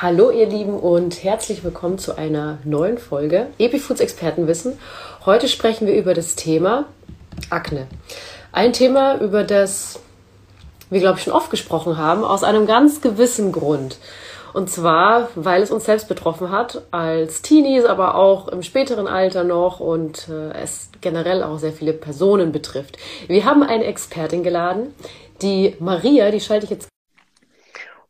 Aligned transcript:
Hallo 0.00 0.30
ihr 0.30 0.46
Lieben 0.46 0.78
und 0.78 1.24
herzlich 1.24 1.64
willkommen 1.64 1.98
zu 1.98 2.16
einer 2.16 2.58
neuen 2.62 2.98
Folge 2.98 3.48
Epifoods 3.58 3.98
Expertenwissen. 4.00 4.78
Heute 5.26 5.48
sprechen 5.48 5.88
wir 5.88 5.96
über 5.96 6.14
das 6.14 6.36
Thema 6.36 6.84
Akne. 7.50 7.88
Ein 8.52 8.72
Thema, 8.72 9.20
über 9.20 9.42
das 9.42 9.98
wir, 10.88 11.00
glaube 11.00 11.18
ich, 11.18 11.24
schon 11.24 11.32
oft 11.32 11.50
gesprochen 11.50 11.98
haben, 11.98 12.22
aus 12.22 12.44
einem 12.44 12.68
ganz 12.68 13.00
gewissen 13.00 13.50
Grund. 13.50 13.98
Und 14.54 14.70
zwar, 14.70 15.30
weil 15.34 15.62
es 15.62 15.72
uns 15.72 15.86
selbst 15.86 16.06
betroffen 16.06 16.52
hat, 16.52 16.82
als 16.92 17.42
Teenies, 17.42 17.84
aber 17.84 18.14
auch 18.14 18.46
im 18.46 18.62
späteren 18.62 19.08
Alter 19.08 19.42
noch 19.42 19.80
und 19.80 20.28
äh, 20.28 20.52
es 20.62 20.90
generell 21.00 21.42
auch 21.42 21.58
sehr 21.58 21.72
viele 21.72 21.92
Personen 21.92 22.52
betrifft. 22.52 22.98
Wir 23.26 23.44
haben 23.44 23.64
eine 23.64 23.86
Expertin 23.86 24.44
geladen, 24.44 24.94
die 25.42 25.74
Maria, 25.80 26.30
die 26.30 26.40
schalte 26.40 26.66
ich 26.66 26.70
jetzt 26.70 26.88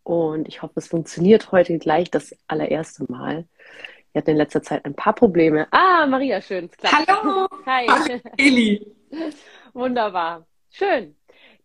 und 0.09 0.49
ich 0.49 0.63
hoffe, 0.63 0.73
es 0.77 0.89
funktioniert 0.89 1.53
heute 1.53 1.79
gleich 1.79 2.11
das 2.11 2.35
allererste 2.47 3.05
Mal. 3.13 3.47
Wir 4.13 4.21
hatten 4.23 4.31
in 4.31 4.37
letzter 4.39 4.63
Zeit 4.63 4.87
ein 4.87 4.95
paar 4.95 5.13
Probleme. 5.13 5.69
Ah, 5.71 6.07
Maria, 6.07 6.41
schön. 6.41 6.71
Hallo. 6.83 7.47
Hi. 7.67 7.87
Hallo, 7.87 8.19
Eli. 8.39 8.91
Wunderbar. 9.75 10.47
Schön. 10.71 11.15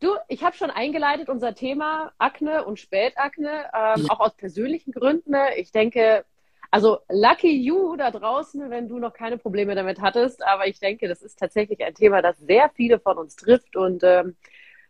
Du, 0.02 0.10
ich 0.28 0.44
habe 0.44 0.58
schon 0.58 0.70
eingeleitet 0.70 1.30
unser 1.30 1.56
Thema 1.56 2.12
Akne 2.18 2.66
und 2.66 2.82
Spätakne, 2.82 3.70
ähm, 3.74 4.04
ja. 4.04 4.10
auch 4.10 4.20
aus 4.20 4.36
persönlichen 4.36 4.92
Gründen. 4.92 5.34
Ich 5.56 5.72
denke, 5.72 6.26
also 6.70 7.00
lucky 7.08 7.62
you 7.62 7.96
da 7.96 8.12
draußen, 8.12 8.70
wenn 8.70 8.90
du 8.90 9.00
noch 9.00 9.14
keine 9.14 9.38
Probleme 9.38 9.73
damit 9.73 10.02
hattest. 10.02 10.46
Aber 10.46 10.68
ich 10.68 10.82
denke, 10.82 11.08
das 11.08 11.22
ist 11.22 11.40
tatsächlich 11.40 11.82
ein 11.82 11.96
Thema, 11.96 12.22
das 12.22 12.38
sehr 12.40 12.70
viele 12.76 13.00
von 13.00 13.18
uns 13.18 13.38
trifft 13.38 13.78
und 13.78 14.04
ähm, 14.04 14.36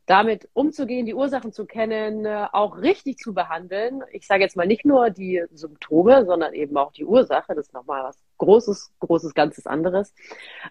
damit 0.06 0.50
umzugehen, 0.54 1.06
die 1.06 1.14
Ursachen 1.14 1.54
zu 1.54 1.66
kennen, 1.66 2.26
äh, 2.26 2.48
auch 2.52 2.78
richtig 2.78 3.18
zu 3.18 3.34
behandeln. 3.34 4.04
Ich 4.12 4.28
sage 4.28 4.44
jetzt 4.44 4.58
mal 4.58 4.68
nicht 4.68 4.86
nur 4.86 5.10
die 5.10 5.44
Symptome, 5.54 6.26
sondern 6.26 6.54
eben 6.54 6.76
auch 6.78 6.92
die 6.92 7.06
Ursache. 7.06 7.56
Das 7.56 7.68
ist 7.68 7.74
nochmal 7.74 8.04
was 8.04 8.18
Großes, 8.38 8.92
Großes, 9.00 9.34
ganzes 9.34 9.66
anderes. 9.66 10.14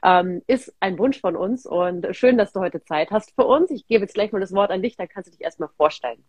Ähm, 0.03 0.43
ist 0.47 0.75
ein 0.81 0.99
Wunsch 0.99 1.21
von 1.21 1.37
uns 1.37 1.65
und 1.65 2.15
schön, 2.15 2.37
dass 2.37 2.53
du 2.53 2.61
heute 2.61 2.83
Zeit 2.85 3.11
hast 3.11 3.35
für 3.35 3.47
uns. 3.47 3.71
Ich 3.71 3.87
gebe 3.87 4.05
jetzt 4.05 4.15
gleich 4.15 4.33
mal 4.33 4.41
das 4.41 4.53
Wort 4.53 4.71
an 4.71 4.83
dich, 4.83 4.97
dann 4.97 5.09
kannst 5.09 5.29
du 5.29 5.31
dich 5.33 5.41
erstmal 5.41 5.71
vorstellen. 5.77 6.23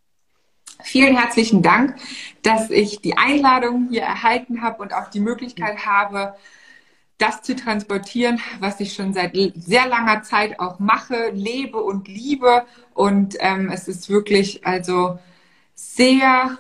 Vielen 0.82 1.16
herzlichen 1.16 1.62
Dank, 1.62 1.98
dass 2.42 2.70
ich 2.70 3.02
die 3.02 3.18
Einladung 3.18 3.90
hier 3.90 4.02
erhalten 4.02 4.62
habe 4.62 4.82
und 4.82 4.94
auch 4.94 5.10
die 5.10 5.20
Möglichkeit 5.20 5.86
habe, 5.86 6.36
das 7.18 7.42
zu 7.42 7.56
transportieren, 7.56 8.40
was 8.60 8.80
ich 8.80 8.94
schon 8.94 9.14
seit 9.14 9.36
sehr 9.56 9.88
langer 9.88 10.24
Zeit 10.24 10.60
auch 10.60 10.80
mache, 10.80 11.30
lebe 11.32 11.82
und 11.82 12.08
liebe. 12.08 12.66
Und 12.94 13.36
ähm, 13.40 13.70
es 13.72 13.88
ist 13.88 14.10
wirklich 14.10 14.66
also 14.66 15.20
sehr, 15.76 16.58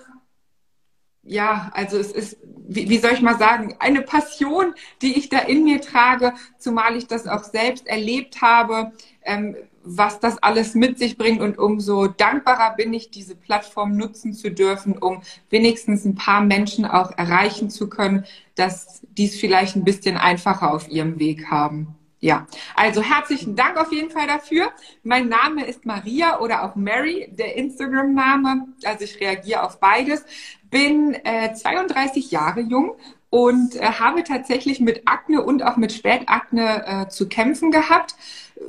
ja, 1.24 1.72
also 1.74 1.98
es 1.98 2.12
ist, 2.12 2.38
wie, 2.68 2.90
wie 2.90 2.98
soll 2.98 3.12
ich 3.14 3.22
mal 3.22 3.38
sagen, 3.38 3.76
eine 3.80 4.02
Passion, 4.02 4.74
die 5.02 5.18
ich 5.18 5.30
da 5.30 5.40
in 5.40 5.64
mir 5.64 5.82
trage, 5.82 6.34
zumal 6.58 6.96
ich 6.96 7.08
das 7.08 7.28
auch 7.28 7.44
selbst 7.44 7.88
erlebt 7.88 8.42
habe. 8.42 8.94
Ähm, 9.24 9.56
was 9.84 10.20
das 10.20 10.42
alles 10.42 10.76
mit 10.76 10.98
sich 10.98 11.18
bringt 11.18 11.42
und 11.42 11.58
umso 11.58 12.08
dankbarer 12.08 12.76
bin 12.76 12.94
ich, 12.94 13.12
diese 13.12 13.36
Plattform 13.36 13.98
nutzen 13.98 14.34
zu 14.34 14.50
dürfen, 14.50 14.98
um 14.98 15.22
wenigstens 15.50 16.06
ein 16.06 16.16
paar 16.16 16.42
Menschen 16.42 16.86
auch 16.86 17.12
erreichen 17.18 17.70
zu 17.70 17.90
können, 17.90 18.26
dass 18.56 19.02
dies 19.18 19.40
vielleicht 19.40 19.76
ein 19.76 19.84
bisschen 19.84 20.18
einfacher 20.18 20.74
auf 20.74 20.90
ihrem 20.90 21.20
Weg 21.20 21.52
haben. 21.52 21.96
Ja, 22.20 22.48
also 22.76 23.02
herzlichen 23.02 23.58
Dank 23.58 23.78
auf 23.78 23.92
jeden 23.92 24.10
Fall 24.10 24.28
dafür. 24.28 24.72
Mein 25.04 25.28
Name 25.28 25.66
ist 25.66 25.86
Maria 25.86 26.40
oder 26.40 26.64
auch 26.64 26.76
Mary, 26.76 27.28
der 27.30 27.58
Instagram-Name. 27.58 28.68
Also 28.86 29.04
ich 29.04 29.20
reagiere 29.20 29.64
auf 29.64 29.82
beides. 29.82 30.24
Bin 30.72 31.16
äh, 31.26 31.54
32 31.54 32.32
Jahre 32.32 32.62
jung 32.62 32.96
und 33.30 33.76
äh, 33.76 33.82
habe 33.82 34.24
tatsächlich 34.24 34.80
mit 34.80 35.02
Akne 35.06 35.42
und 35.42 35.64
auch 35.64 35.76
mit 35.76 35.92
Spätakne 35.92 36.86
äh, 36.86 37.10
zu 37.10 37.28
kämpfen 37.28 37.72
gehabt, 37.72 38.16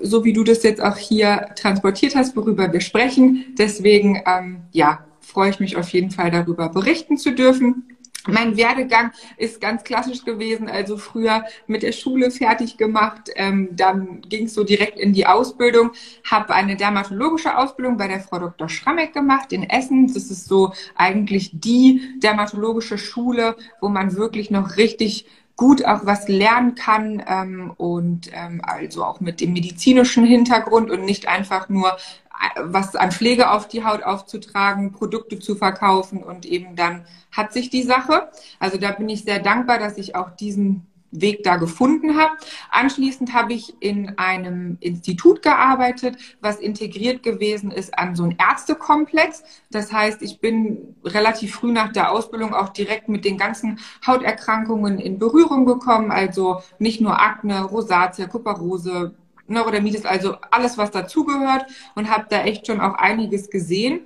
so 0.03 0.25
wie 0.25 0.33
du 0.33 0.45
das 0.45 0.63
jetzt 0.63 0.83
auch 0.83 0.97
hier 0.97 1.49
transportiert 1.57 2.15
hast, 2.17 2.37
worüber 2.37 2.73
wir 2.73 2.81
sprechen. 2.81 3.55
Deswegen, 3.59 4.23
ähm, 4.27 4.63
ja, 4.73 5.05
freue 5.21 5.51
ich 5.51 5.61
mich 5.61 5.77
auf 5.77 5.89
jeden 5.91 6.11
Fall 6.11 6.31
darüber 6.31 6.69
berichten 6.69 7.17
zu 7.17 7.33
dürfen. 7.33 7.95
Mein 8.27 8.57
Werdegang 8.57 9.13
ist 9.37 9.61
ganz 9.61 9.85
klassisch 9.85 10.25
gewesen, 10.25 10.69
also 10.69 10.97
früher 10.97 11.45
mit 11.67 11.83
der 11.83 11.93
Schule 11.93 12.31
fertig 12.31 12.79
gemacht, 12.79 13.29
ähm, 13.37 13.69
dann 13.73 14.23
ging 14.23 14.47
es 14.47 14.55
so 14.55 14.65
direkt 14.65 14.99
in 14.99 15.13
die 15.13 15.27
Ausbildung, 15.27 15.91
habe 16.25 16.55
eine 16.55 16.77
dermatologische 16.77 17.59
Ausbildung 17.59 17.99
bei 17.99 18.09
der 18.09 18.21
Frau 18.21 18.39
Dr. 18.39 18.71
Schrammeck 18.71 19.13
gemacht 19.13 19.53
in 19.53 19.69
Essen. 19.69 20.07
Das 20.07 20.31
ist 20.31 20.47
so 20.47 20.73
eigentlich 20.95 21.51
die 21.53 22.19
dermatologische 22.23 22.97
Schule, 22.97 23.57
wo 23.83 23.91
man 23.91 24.17
wirklich 24.17 24.51
noch 24.51 24.79
richtig 24.79 25.27
gut 25.57 25.85
auch 25.85 26.05
was 26.05 26.29
lernen 26.29 26.75
kann 26.75 27.23
ähm, 27.27 27.73
und 27.77 28.31
ähm, 28.33 28.61
also 28.65 29.05
auch 29.05 29.21
mit 29.21 29.41
dem 29.41 29.53
medizinischen 29.53 30.25
Hintergrund 30.25 30.91
und 30.91 31.05
nicht 31.05 31.29
einfach 31.29 31.69
nur 31.69 31.97
was 32.57 32.97
an 32.97 33.13
Pflege 33.13 33.51
auf 33.51 33.69
die 33.69 33.85
Haut 33.85 34.03
aufzutragen, 34.03 34.93
Produkte 34.93 35.39
zu 35.39 35.55
verkaufen 35.55 36.23
und 36.23 36.47
eben 36.47 36.75
dann 36.77 37.05
hat 37.31 37.53
sich 37.53 37.71
die 37.71 37.83
Sache. 37.83 38.29
Also 38.59 38.79
da 38.79 38.91
bin 38.91 39.09
ich 39.09 39.23
sehr 39.23 39.39
dankbar, 39.39 39.79
dass 39.79 39.99
ich 39.99 40.17
auch 40.17 40.31
diesen 40.31 40.87
Weg 41.21 41.43
da 41.45 41.57
gefunden 41.57 42.17
habe. 42.19 42.33
Anschließend 42.71 43.33
habe 43.33 43.53
ich 43.53 43.75
in 43.81 44.19
einem 44.19 44.77
Institut 44.81 45.43
gearbeitet, 45.43 46.17
was 46.41 46.59
integriert 46.59 47.23
gewesen 47.23 47.71
ist 47.71 47.97
an 47.99 48.17
so 48.17 48.25
einem 48.25 48.37
Ärztekomplex. 48.39 49.45
Das 49.71 49.93
heißt, 49.93 50.23
ich 50.23 50.41
bin 50.41 50.97
relativ 51.05 51.55
früh 51.55 51.73
nach 51.73 51.93
der 51.93 52.11
Ausbildung 52.11 52.55
auch 52.55 52.71
direkt 52.71 53.09
mit 53.09 53.25
den 53.25 53.39
ganzen 53.39 53.79
Hauterkrankungen 54.07 54.99
in 54.99 55.19
Berührung 55.19 55.65
gekommen. 55.67 56.11
Also 56.11 56.61
nicht 56.79 57.01
nur 57.01 57.21
Akne, 57.21 57.63
Rosatia, 57.63 58.27
Kuparose, 58.27 59.15
Neurodermitis, 59.47 60.07
also 60.07 60.37
alles, 60.51 60.79
was 60.79 60.91
dazugehört 60.91 61.67
und 61.95 62.11
habe 62.11 62.27
da 62.31 62.43
echt 62.43 62.67
schon 62.67 62.81
auch 62.81 62.95
einiges 62.95 63.51
gesehen. 63.51 64.01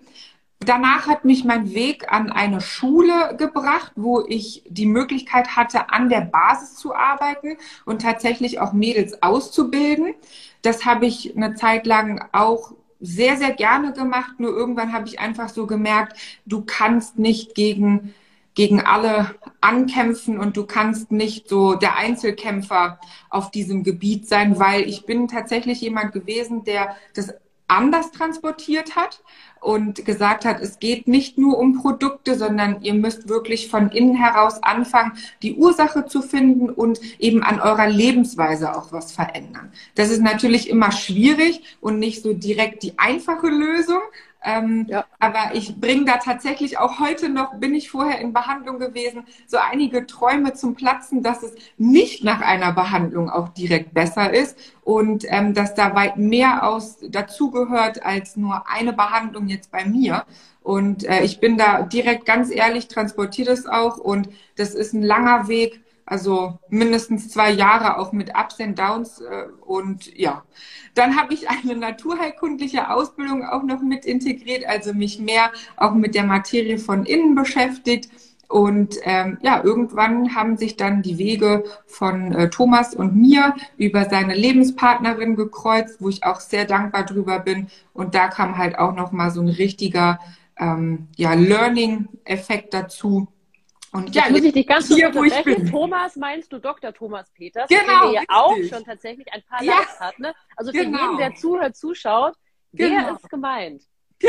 Danach 0.61 1.07
hat 1.07 1.25
mich 1.25 1.45
mein 1.45 1.73
Weg 1.73 2.13
an 2.13 2.31
eine 2.31 2.61
Schule 2.61 3.37
gebracht, 3.37 3.93
wo 3.95 4.25
ich 4.27 4.65
die 4.69 4.87
Möglichkeit 4.87 5.57
hatte, 5.57 5.91
an 5.91 6.09
der 6.09 6.23
Basis 6.23 6.75
zu 6.75 6.95
arbeiten 6.95 7.57
und 7.85 8.03
tatsächlich 8.03 8.61
auch 8.61 8.73
Mädels 8.73 9.23
auszubilden. 9.23 10.15
Das 10.63 10.85
habe 10.85 11.07
ich 11.07 11.37
eine 11.37 11.55
Zeit 11.55 11.87
lang 11.87 12.29
auch 12.33 12.73
sehr, 13.01 13.37
sehr 13.37 13.53
gerne 13.53 13.93
gemacht. 13.93 14.41
Nur 14.41 14.51
irgendwann 14.51 14.93
habe 14.93 15.07
ich 15.07 15.21
einfach 15.21 15.49
so 15.49 15.67
gemerkt, 15.67 16.19
du 16.45 16.65
kannst 16.65 17.19
nicht 17.19 17.55
gegen 17.55 18.15
gegen 18.59 18.81
alle 18.81 19.37
ankämpfen 19.61 20.37
und 20.37 20.57
du 20.57 20.67
kannst 20.67 21.13
nicht 21.13 21.49
so 21.49 21.75
der 21.77 21.95
Einzelkämpfer 21.95 22.99
auf 23.31 23.53
diesem 23.53 23.85
Gebiet 23.85 24.27
sein, 24.27 24.59
weil 24.59 24.83
ich 24.83 25.07
bin 25.07 25.29
tatsächlich 25.29 25.81
jemand 25.81 26.13
gewesen, 26.13 26.65
der 26.65 26.97
das 27.15 27.35
anders 27.69 28.11
transportiert 28.11 28.97
hat 28.97 29.23
und 29.61 30.05
gesagt 30.05 30.45
hat, 30.45 30.61
es 30.61 30.79
geht 30.79 31.09
nicht 31.09 31.39
nur 31.39 31.59
um 31.59 31.81
Produkte, 31.81 32.37
sondern 32.37 32.83
ihr 32.83 32.95
müsst 32.95 33.29
wirklich 33.29 33.69
von 33.69 33.91
innen 33.91 34.15
heraus 34.15 34.63
anfangen, 34.63 35.13
die 35.43 35.55
Ursache 35.55 36.07
zu 36.07 36.23
finden 36.23 36.71
und 36.71 37.01
eben 37.19 37.43
an 37.43 37.61
eurer 37.61 37.89
Lebensweise 37.89 38.77
auch 38.77 38.93
was 38.93 39.13
verändern. 39.13 39.73
Das 39.95 40.11
ist 40.11 40.23
natürlich 40.23 40.69
immer 40.69 40.93
schwierig 40.93 41.63
und 41.81 41.99
nicht 41.99 42.23
so 42.23 42.33
direkt 42.33 42.83
die 42.83 42.99
einfache 42.99 43.49
Lösung, 43.49 44.01
ähm, 44.49 44.87
ja. 44.89 45.05
Aber 45.19 45.55
ich 45.55 45.79
bringe 45.79 46.07
da 46.07 46.17
tatsächlich 46.17 46.79
auch 46.79 46.99
heute 47.01 47.29
noch, 47.29 47.55
bin 47.57 47.75
ich 47.75 47.91
vorher 47.91 48.19
in 48.21 48.33
Behandlung 48.33 48.79
gewesen, 48.79 49.25
so 49.47 49.59
einige 49.59 50.07
Träume 50.07 50.55
zum 50.55 50.75
Platzen, 50.75 51.23
dass 51.23 51.43
es 51.43 51.55
nicht 51.77 52.25
nach 52.25 52.41
einer 52.41 52.73
Behandlung 52.73 53.29
auch 53.29 53.51
direkt 53.51 53.93
besser 53.93 54.33
ist 54.33 54.59
und 54.85 55.27
ähm, 55.29 55.53
dass 55.53 55.75
da 55.75 55.95
weit 55.95 56.17
mehr 56.17 56.67
aus 56.67 56.99
dazugehört 57.11 58.05
als 58.05 58.37
nur 58.37 58.65
eine 58.69 58.95
Behandlung 58.95 59.49
jetzt 59.49 59.71
bei 59.71 59.85
mir. 59.85 60.25
Und 60.63 61.05
äh, 61.05 61.23
ich 61.23 61.41
bin 61.41 61.59
da 61.59 61.83
direkt 61.83 62.25
ganz 62.25 62.51
ehrlich, 62.51 62.89
transportiere 62.89 63.51
das 63.51 63.67
auch 63.67 63.99
und 63.99 64.31
das 64.57 64.75
ist 64.75 64.95
ein 64.95 65.03
langer 65.03 65.49
Weg 65.49 65.83
also 66.09 66.59
mindestens 66.71 67.29
zwei 67.29 67.51
Jahre 67.51 67.99
auch 67.99 68.13
mit 68.13 68.31
Ups 68.31 68.61
and 68.61 68.79
Downs. 68.79 69.21
Äh, 69.21 69.47
und 69.65 70.17
ja, 70.17 70.43
dann 70.95 71.17
habe 71.17 71.35
ich 71.35 71.49
eine 71.51 71.77
naturheilkundliche 71.77 72.91
Ausbildung 72.91 73.45
auch 73.45 73.63
noch 73.63 73.83
mit 73.83 74.07
integriert, 74.07 74.67
also 74.67 74.95
mich 74.95 75.19
mehr 75.19 75.53
auch 75.77 75.93
mit 75.95 76.15
der 76.15 76.25
Materie 76.25 76.79
von 76.79 77.05
innen 77.05 77.35
beschäftigt. 77.35 78.09
Und 78.49 78.97
ähm, 79.03 79.37
ja, 79.43 79.63
irgendwann 79.63 80.35
haben 80.35 80.57
sich 80.57 80.77
dann 80.77 81.03
die 81.03 81.19
Wege 81.19 81.65
von 81.87 82.33
äh, 82.33 82.49
Thomas 82.49 82.95
und 82.95 83.15
mir 83.15 83.55
über 83.77 84.09
seine 84.09 84.35
Lebenspartnerin 84.35 85.37
gekreuzt, 85.37 86.01
wo 86.01 86.09
ich 86.09 86.25
auch 86.25 86.41
sehr 86.41 86.65
dankbar 86.65 87.05
drüber 87.05 87.41
bin. 87.41 87.67
Und 87.93 88.15
da 88.15 88.29
kam 88.29 88.57
halt 88.57 88.79
auch 88.79 88.95
noch 88.95 89.13
mal 89.13 89.31
so 89.31 89.43
ein 89.43 89.49
richtiger 89.49 90.19
ähm, 90.59 91.09
ja, 91.17 91.35
Learning-Effekt 91.35 92.73
dazu 92.73 93.29
und 93.93 94.15
ja, 94.15 94.29
muss 94.29 94.43
ich 94.43 94.53
dich 94.53 94.67
ganz 94.67 94.89
kurz 94.89 95.03
unterbrechen. 95.03 95.71
Thomas 95.71 96.17
meinst 96.17 96.53
du 96.53 96.59
Dr. 96.59 96.93
Thomas 96.93 97.31
Peters, 97.31 97.69
genau, 97.69 98.11
der 98.11 98.21
ja 98.21 98.23
auch 98.29 98.57
schon 98.69 98.85
tatsächlich 98.85 99.27
ein 99.33 99.43
paar 99.49 99.63
ja, 99.63 99.77
Likes 99.77 100.01
hat. 100.01 100.19
Ne? 100.19 100.35
Also 100.57 100.73
für 100.73 100.85
genau. 100.85 100.99
jeden, 100.99 101.19
der 101.19 101.35
zuhört, 101.35 101.77
zuschaut, 101.77 102.35
genau. 102.73 103.05
der 103.05 103.17
ist 103.17 103.31
gemeint. 103.31 103.83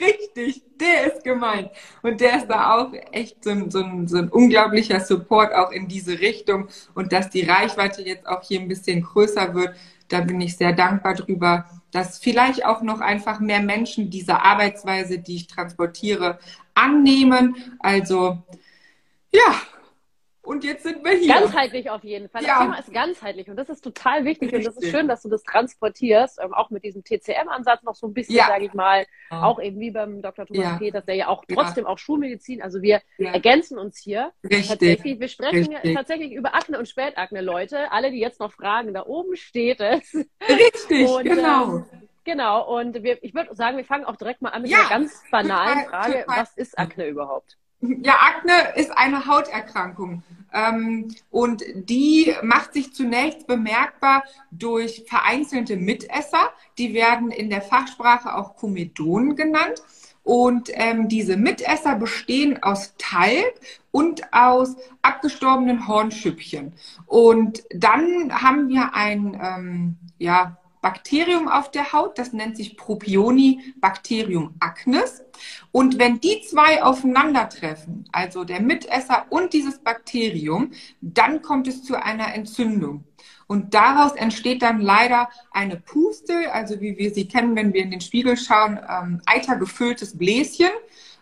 Richtig, 0.00 0.62
der 0.80 1.12
ist 1.12 1.24
gemeint. 1.24 1.70
Und 2.02 2.20
der 2.20 2.36
ist 2.36 2.46
da 2.46 2.76
auch 2.76 2.92
echt 3.10 3.42
so 3.42 3.50
ein, 3.50 3.68
so, 3.68 3.80
ein, 3.80 4.06
so 4.06 4.18
ein 4.18 4.28
unglaublicher 4.28 5.00
Support 5.00 5.52
auch 5.52 5.72
in 5.72 5.88
diese 5.88 6.20
Richtung. 6.20 6.68
Und 6.94 7.12
dass 7.12 7.30
die 7.30 7.42
Reichweite 7.42 8.02
jetzt 8.02 8.26
auch 8.26 8.42
hier 8.42 8.60
ein 8.60 8.68
bisschen 8.68 9.02
größer 9.02 9.54
wird, 9.54 9.74
da 10.06 10.20
bin 10.20 10.40
ich 10.40 10.56
sehr 10.56 10.72
dankbar 10.72 11.14
drüber, 11.14 11.66
dass 11.90 12.18
vielleicht 12.18 12.64
auch 12.64 12.82
noch 12.82 13.00
einfach 13.00 13.40
mehr 13.40 13.60
Menschen 13.60 14.08
diese 14.08 14.40
Arbeitsweise, 14.40 15.18
die 15.18 15.36
ich 15.36 15.46
transportiere, 15.48 16.38
annehmen. 16.74 17.56
Also 17.80 18.38
ja, 19.32 19.60
und 20.48 20.64
jetzt 20.64 20.82
sind 20.82 21.04
wir 21.04 21.12
hier. 21.12 21.34
Ganzheitlich 21.34 21.90
auf 21.90 22.02
jeden 22.02 22.30
Fall. 22.30 22.40
Das 22.40 22.48
ja. 22.48 22.62
Thema 22.62 22.78
ist 22.78 22.90
ganzheitlich 22.90 23.50
und 23.50 23.56
das 23.56 23.68
ist 23.68 23.84
total 23.84 24.24
wichtig 24.24 24.50
Richtig. 24.50 24.66
und 24.66 24.76
das 24.76 24.82
ist 24.82 24.90
schön, 24.90 25.06
dass 25.06 25.20
du 25.20 25.28
das 25.28 25.42
transportierst, 25.42 26.40
ähm, 26.42 26.54
auch 26.54 26.70
mit 26.70 26.84
diesem 26.84 27.04
TCM-Ansatz 27.04 27.82
noch 27.82 27.94
so 27.94 28.06
ein 28.06 28.14
bisschen, 28.14 28.36
ja. 28.36 28.46
sage 28.46 28.64
ich 28.64 28.72
mal, 28.72 29.04
ja. 29.30 29.42
auch 29.42 29.60
eben 29.60 29.78
wie 29.78 29.90
beim 29.90 30.22
Dr. 30.22 30.46
Thomas 30.46 30.64
ja. 30.64 30.78
Peters, 30.78 31.04
der 31.04 31.16
ja 31.16 31.28
auch 31.28 31.44
trotzdem 31.52 31.84
auch 31.84 31.98
Schulmedizin, 31.98 32.62
also 32.62 32.80
wir 32.80 33.02
ergänzen 33.18 33.78
uns 33.78 33.98
hier. 33.98 34.32
Richtig. 34.42 34.68
Tatsächlich, 34.68 35.20
wir 35.20 35.28
sprechen 35.28 35.74
Richtig. 35.74 35.94
tatsächlich 35.94 36.32
über 36.32 36.54
Akne 36.54 36.78
und 36.78 36.88
Spätakne, 36.88 37.42
Leute. 37.42 37.92
Alle, 37.92 38.10
die 38.10 38.18
jetzt 38.18 38.40
noch 38.40 38.52
fragen, 38.52 38.94
da 38.94 39.04
oben 39.04 39.36
steht 39.36 39.80
es. 39.80 40.14
Richtig, 40.48 41.08
und, 41.10 41.24
genau. 41.24 41.76
Ähm, 41.76 41.84
genau, 42.24 42.74
und 42.74 43.02
wir, 43.02 43.22
ich 43.22 43.34
würde 43.34 43.54
sagen, 43.54 43.76
wir 43.76 43.84
fangen 43.84 44.06
auch 44.06 44.16
direkt 44.16 44.40
mal 44.40 44.48
an 44.48 44.62
mit 44.62 44.72
einer 44.72 44.88
ganz 44.88 45.22
banalen 45.30 45.84
total, 45.84 45.90
Frage. 45.90 46.20
Total. 46.20 46.40
Was 46.40 46.56
ist 46.56 46.78
Akne 46.78 47.06
überhaupt? 47.06 47.58
Ja, 47.80 48.14
Akne 48.14 48.74
ist 48.76 48.96
eine 48.96 49.26
Hauterkrankung. 49.26 50.22
Ähm, 50.52 51.08
und 51.30 51.62
die 51.74 52.34
macht 52.42 52.72
sich 52.72 52.92
zunächst 52.92 53.46
bemerkbar 53.46 54.24
durch 54.50 55.04
vereinzelte 55.06 55.76
Mitesser. 55.76 56.50
Die 56.78 56.94
werden 56.94 57.30
in 57.30 57.50
der 57.50 57.62
Fachsprache 57.62 58.34
auch 58.34 58.56
Komedonen 58.56 59.36
genannt. 59.36 59.82
Und 60.24 60.68
ähm, 60.74 61.08
diese 61.08 61.36
Mitesser 61.36 61.94
bestehen 61.94 62.62
aus 62.62 62.94
Talg 62.98 63.54
und 63.92 64.32
aus 64.32 64.76
abgestorbenen 65.00 65.86
Hornschüppchen. 65.88 66.74
Und 67.06 67.62
dann 67.70 68.42
haben 68.42 68.68
wir 68.68 68.94
ein 68.94 69.40
ähm, 69.40 69.96
ja, 70.18 70.57
Bakterium 70.80 71.48
auf 71.48 71.70
der 71.70 71.92
Haut, 71.92 72.18
das 72.18 72.32
nennt 72.32 72.56
sich 72.56 72.76
Propionibacterium 72.76 74.54
acnes. 74.60 75.22
Und 75.72 75.98
wenn 75.98 76.20
die 76.20 76.42
zwei 76.42 76.82
aufeinandertreffen, 76.82 78.08
also 78.12 78.44
der 78.44 78.60
Mitesser 78.60 79.26
und 79.30 79.52
dieses 79.52 79.78
Bakterium, 79.78 80.72
dann 81.00 81.42
kommt 81.42 81.68
es 81.68 81.82
zu 81.82 82.00
einer 82.02 82.34
Entzündung. 82.34 83.04
Und 83.48 83.72
daraus 83.72 84.12
entsteht 84.12 84.60
dann 84.60 84.80
leider 84.80 85.30
eine 85.50 85.76
Pustel, 85.76 86.46
also 86.48 86.80
wie 86.80 86.98
wir 86.98 87.12
sie 87.14 87.26
kennen, 87.26 87.56
wenn 87.56 87.72
wir 87.72 87.82
in 87.82 87.90
den 87.90 88.02
Spiegel 88.02 88.36
schauen, 88.36 88.78
ähm, 88.88 89.22
eitergefülltes 89.24 90.18
Bläschen. 90.18 90.70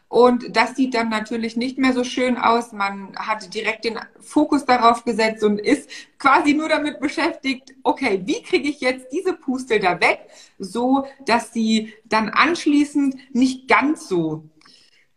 Und 0.08 0.56
das 0.56 0.76
sieht 0.76 0.94
dann 0.94 1.08
natürlich 1.08 1.56
nicht 1.56 1.78
mehr 1.78 1.92
so 1.92 2.04
schön 2.04 2.36
aus. 2.36 2.72
Man 2.72 3.16
hat 3.16 3.52
direkt 3.52 3.84
den 3.84 3.98
Fokus 4.20 4.64
darauf 4.64 5.04
gesetzt 5.04 5.42
und 5.42 5.58
ist 5.58 5.90
quasi 6.18 6.54
nur 6.54 6.68
damit 6.68 7.00
beschäftigt, 7.00 7.74
okay, 7.82 8.22
wie 8.24 8.42
kriege 8.42 8.68
ich 8.68 8.80
jetzt 8.80 9.08
diese 9.12 9.32
Pustel 9.32 9.80
da 9.80 10.00
weg, 10.00 10.28
so 10.58 11.06
dass 11.26 11.52
sie 11.52 11.92
dann 12.04 12.28
anschließend 12.28 13.16
nicht 13.34 13.68
ganz 13.68 14.08
so 14.08 14.48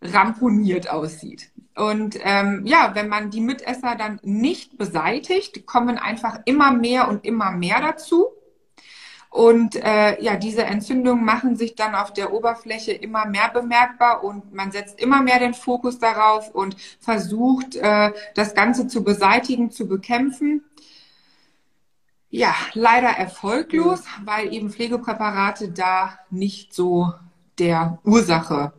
ramponiert 0.02 0.90
aussieht. 0.90 1.52
Und 1.76 2.18
ähm, 2.24 2.66
ja, 2.66 2.92
wenn 2.94 3.08
man 3.08 3.30
die 3.30 3.42
Mitesser 3.42 3.96
dann 3.96 4.20
nicht 4.24 4.78
beseitigt, 4.78 5.66
kommen 5.66 5.98
einfach 5.98 6.40
immer 6.46 6.74
mehr 6.74 7.08
und 7.08 7.26
immer 7.26 7.52
mehr 7.52 7.80
dazu. 7.80 8.28
Und 9.30 9.76
äh, 9.76 10.22
ja, 10.24 10.38
diese 10.38 10.64
Entzündungen 10.64 11.24
machen 11.24 11.56
sich 11.56 11.76
dann 11.76 11.94
auf 11.94 12.14
der 12.14 12.34
Oberfläche 12.34 12.94
immer 12.94 13.28
mehr 13.28 13.50
bemerkbar 13.50 14.24
und 14.24 14.54
man 14.54 14.72
setzt 14.72 15.00
immer 15.00 15.22
mehr 15.22 15.38
den 15.38 15.54
Fokus 15.54 16.00
darauf 16.00 16.50
und 16.50 16.76
versucht, 17.00 17.76
äh, 17.76 18.12
das 18.34 18.56
Ganze 18.56 18.88
zu 18.88 19.04
beseitigen, 19.04 19.70
zu 19.70 19.88
bekämpfen. 19.88 20.64
Ja, 22.32 22.56
leider 22.74 23.10
erfolglos, 23.10 24.02
weil 24.26 24.52
eben 24.54 24.72
Pflegepräparate 24.72 25.70
da 25.70 26.20
nicht 26.32 26.74
so 26.74 27.14
der 27.60 28.00
Ursache 28.04 28.74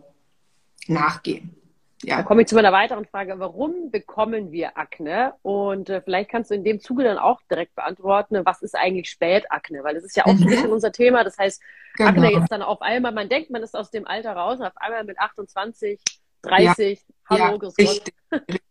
nachgehen. 0.88 1.59
Ja. 2.02 2.16
Da 2.16 2.22
komme 2.22 2.42
ich 2.42 2.48
zu 2.48 2.54
meiner 2.54 2.72
weiteren 2.72 3.04
Frage. 3.04 3.38
Warum 3.38 3.90
bekommen 3.90 4.52
wir 4.52 4.78
Akne? 4.78 5.34
Und 5.42 5.90
äh, 5.90 6.00
vielleicht 6.00 6.30
kannst 6.30 6.50
du 6.50 6.54
in 6.54 6.64
dem 6.64 6.80
Zuge 6.80 7.04
dann 7.04 7.18
auch 7.18 7.40
direkt 7.50 7.74
beantworten, 7.74 8.40
was 8.44 8.62
ist 8.62 8.74
eigentlich 8.74 9.10
Spätakne? 9.10 9.84
Weil 9.84 9.94
das 9.94 10.04
ist 10.04 10.16
ja 10.16 10.24
auch 10.24 10.32
mhm. 10.32 10.42
ein 10.42 10.48
bisschen 10.48 10.72
unser 10.72 10.92
Thema. 10.92 11.24
Das 11.24 11.36
heißt, 11.36 11.62
genau. 11.96 12.08
Akne 12.08 12.32
jetzt 12.32 12.50
dann 12.50 12.62
auf 12.62 12.80
einmal, 12.80 13.12
man 13.12 13.28
denkt, 13.28 13.50
man 13.50 13.62
ist 13.62 13.76
aus 13.76 13.90
dem 13.90 14.06
Alter 14.06 14.32
raus 14.32 14.60
und 14.60 14.66
auf 14.66 14.76
einmal 14.76 15.04
mit 15.04 15.18
28, 15.18 16.00
30, 16.42 17.00
ja. 17.00 17.04
hallo, 17.28 17.58
ja, 17.60 17.68
richtig, 17.78 18.14
richtig. 18.32 18.69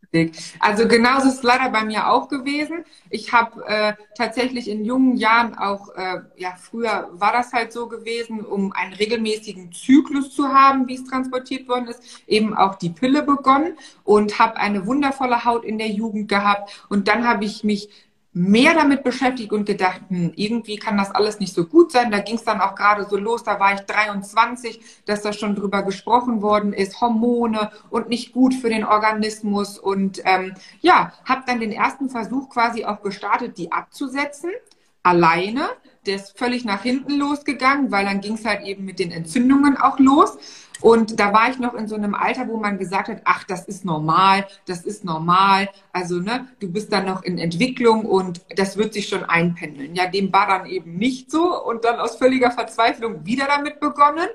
Also 0.60 0.88
genauso 0.88 1.28
ist 1.28 1.36
es 1.36 1.44
leider 1.44 1.70
bei 1.70 1.86
mir 1.86 2.10
auch 2.10 2.30
gewesen. 2.30 2.84
Ich 3.12 3.32
habe 3.32 3.64
äh, 3.68 3.94
tatsächlich 4.16 4.68
in 4.68 4.84
jungen 4.84 5.18
Jahren 5.18 5.56
auch, 5.56 5.94
äh, 5.96 6.22
ja, 6.36 6.56
früher 6.60 7.10
war 7.14 7.32
das 7.32 7.54
halt 7.54 7.72
so 7.72 7.88
gewesen, 7.88 8.44
um 8.44 8.74
einen 8.74 8.94
regelmäßigen 8.94 9.72
Zyklus 9.72 10.34
zu 10.34 10.50
haben, 10.50 10.88
wie 10.88 10.96
es 10.96 11.04
transportiert 11.06 11.68
worden 11.68 11.88
ist, 11.88 12.02
eben 12.26 12.56
auch 12.56 12.76
die 12.76 12.90
Pille 12.90 13.22
begonnen 13.22 13.78
und 14.04 14.40
habe 14.40 14.58
eine 14.58 14.88
wundervolle 14.88 15.46
Haut 15.46 15.64
in 15.64 15.78
der 15.78 15.90
Jugend 15.90 16.28
gehabt. 16.28 16.86
Und 16.90 17.08
dann 17.08 17.28
habe 17.28 17.46
ich 17.46 17.64
mich 17.64 17.90
mehr 18.32 18.76
damit 18.76 19.04
beschäftigt 19.04 19.52
und 19.52 19.66
gedacht, 19.66 20.02
hm, 20.10 20.34
irgendwie 20.36 20.78
kann 20.78 20.98
das 20.98 21.12
alles 21.12 21.40
nicht 21.40 21.54
so 21.54 21.66
gut 21.66 21.92
sein. 21.92 22.12
Da 22.12 22.20
ging 22.20 22.36
es 22.36 22.44
dann 22.44 22.62
auch 22.62 22.76
gerade 22.76 23.06
so 23.10 23.18
los, 23.18 23.44
da 23.44 23.60
war 23.60 23.74
ich 23.74 23.82
23, 23.82 24.80
dass 25.06 25.24
da 25.24 25.34
schon 25.34 25.56
drüber 25.56 25.82
gesprochen 25.84 26.42
worden 26.42 26.74
ist, 26.74 27.02
Hormone 27.02 27.72
und 27.90 28.10
nicht 28.10 28.32
gut 28.34 28.54
für 28.54 28.70
den 28.70 28.86
Organismus. 28.86 29.80
Und 29.80 30.22
ähm, 30.26 30.54
ja, 30.82 31.14
habe 31.26 31.44
dann 31.48 31.60
den 31.60 31.72
ersten 31.72 32.10
Versuch 32.10 32.50
quasi 32.50 32.86
auch 32.86 33.02
gestartet, 33.02 33.58
die 33.58 33.72
abzusetzen, 33.72 34.52
alleine. 35.02 35.70
Der 36.06 36.16
ist 36.16 36.38
völlig 36.38 36.66
nach 36.66 36.84
hinten 36.84 37.18
losgegangen, 37.18 37.92
weil 37.92 38.06
dann 38.06 38.22
ging 38.22 38.36
es 38.36 38.46
halt 38.46 38.66
eben 38.66 38.86
mit 38.86 39.00
den 39.00 39.12
Entzündungen 39.12 39.76
auch 39.76 40.00
los. 40.00 40.38
Und 40.82 41.20
da 41.20 41.34
war 41.34 41.50
ich 41.50 41.60
noch 41.60 41.74
in 41.74 41.88
so 41.88 41.96
einem 41.96 42.16
Alter, 42.16 42.48
wo 42.48 42.58
man 42.58 42.78
gesagt 42.78 43.10
hat, 43.10 43.22
ach, 43.26 43.44
das 43.44 43.66
ist 43.66 43.84
normal, 43.84 44.48
das 44.66 44.86
ist 44.86 45.04
normal. 45.04 45.70
Also, 45.92 46.20
ne, 46.20 46.48
du 46.60 46.72
bist 46.72 46.94
dann 46.94 47.06
noch 47.06 47.24
in 47.24 47.38
Entwicklung 47.38 48.06
und 48.06 48.42
das 48.56 48.78
wird 48.78 48.94
sich 48.94 49.08
schon 49.08 49.24
einpendeln. 49.24 49.96
Ja, 49.96 50.08
dem 50.08 50.32
war 50.32 50.48
dann 50.48 50.66
eben 50.66 50.96
nicht 50.96 51.32
so 51.32 51.64
und 51.64 51.84
dann 51.84 52.00
aus 52.00 52.16
völliger 52.18 52.52
Verzweiflung 52.52 53.26
wieder 53.26 53.46
damit 53.48 53.80
begonnen. 53.80 54.28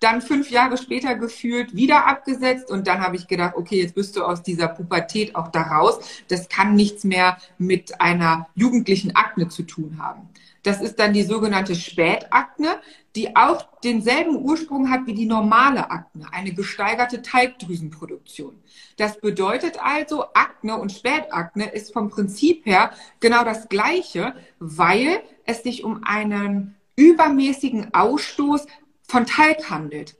Dann 0.00 0.20
fünf 0.20 0.50
Jahre 0.50 0.76
später 0.76 1.14
gefühlt 1.14 1.74
wieder 1.74 2.06
abgesetzt 2.06 2.70
und 2.70 2.86
dann 2.86 3.00
habe 3.00 3.16
ich 3.16 3.26
gedacht, 3.26 3.54
okay, 3.56 3.80
jetzt 3.80 3.94
bist 3.94 4.14
du 4.16 4.24
aus 4.24 4.42
dieser 4.42 4.68
Pubertät 4.68 5.34
auch 5.34 5.48
da 5.48 5.62
raus. 5.62 5.98
Das 6.28 6.50
kann 6.50 6.74
nichts 6.74 7.04
mehr 7.04 7.38
mit 7.56 7.98
einer 7.98 8.48
jugendlichen 8.54 9.16
Akne 9.16 9.48
zu 9.48 9.62
tun 9.62 9.96
haben. 9.98 10.28
Das 10.66 10.82
ist 10.82 10.98
dann 10.98 11.12
die 11.12 11.22
sogenannte 11.22 11.76
Spätakne, 11.76 12.80
die 13.16 13.34
auch 13.34 13.66
denselben 13.82 14.36
Ursprung 14.36 14.90
hat 14.90 15.06
wie 15.06 15.14
die 15.14 15.24
normale 15.24 15.90
Akne, 15.90 16.26
eine 16.32 16.52
gesteigerte 16.52 17.22
Talgdrüsenproduktion. 17.22 18.62
Das 18.98 19.20
bedeutet 19.20 19.78
also, 19.82 20.26
Akne 20.34 20.76
und 20.76 20.92
Spätakne 20.92 21.70
ist 21.70 21.94
vom 21.94 22.10
Prinzip 22.10 22.66
her 22.66 22.90
genau 23.18 23.42
das 23.42 23.70
gleiche, 23.70 24.34
weil 24.58 25.22
es 25.46 25.62
sich 25.62 25.82
um 25.82 26.04
einen 26.04 26.76
übermäßigen 26.96 27.94
Ausstoß 27.94 28.66
von 29.08 29.24
Talg 29.24 29.70
handelt. 29.70 30.16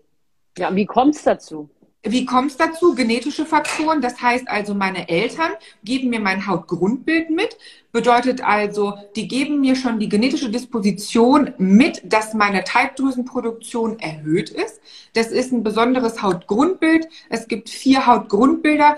Ja, 0.56 0.74
wie 0.74 0.86
kommt 0.86 1.16
es 1.16 1.22
dazu? 1.22 1.68
Wie 2.08 2.24
kommt 2.24 2.52
es 2.52 2.56
dazu? 2.56 2.94
Genetische 2.94 3.44
Faktoren. 3.44 4.00
Das 4.00 4.22
heißt 4.22 4.48
also, 4.48 4.74
meine 4.74 5.08
Eltern 5.08 5.52
geben 5.82 6.10
mir 6.10 6.20
mein 6.20 6.46
Hautgrundbild 6.46 7.30
mit. 7.30 7.56
Bedeutet 7.90 8.42
also, 8.42 8.94
die 9.16 9.26
geben 9.26 9.60
mir 9.60 9.74
schon 9.74 9.98
die 9.98 10.08
genetische 10.08 10.48
Disposition 10.48 11.52
mit, 11.58 12.02
dass 12.04 12.32
meine 12.32 12.62
Teigdrüsenproduktion 12.62 13.98
erhöht 13.98 14.50
ist. 14.50 14.80
Das 15.14 15.28
ist 15.28 15.52
ein 15.52 15.64
besonderes 15.64 16.22
Hautgrundbild. 16.22 17.08
Es 17.28 17.48
gibt 17.48 17.68
vier 17.70 18.06
Hautgrundbilder. 18.06 18.96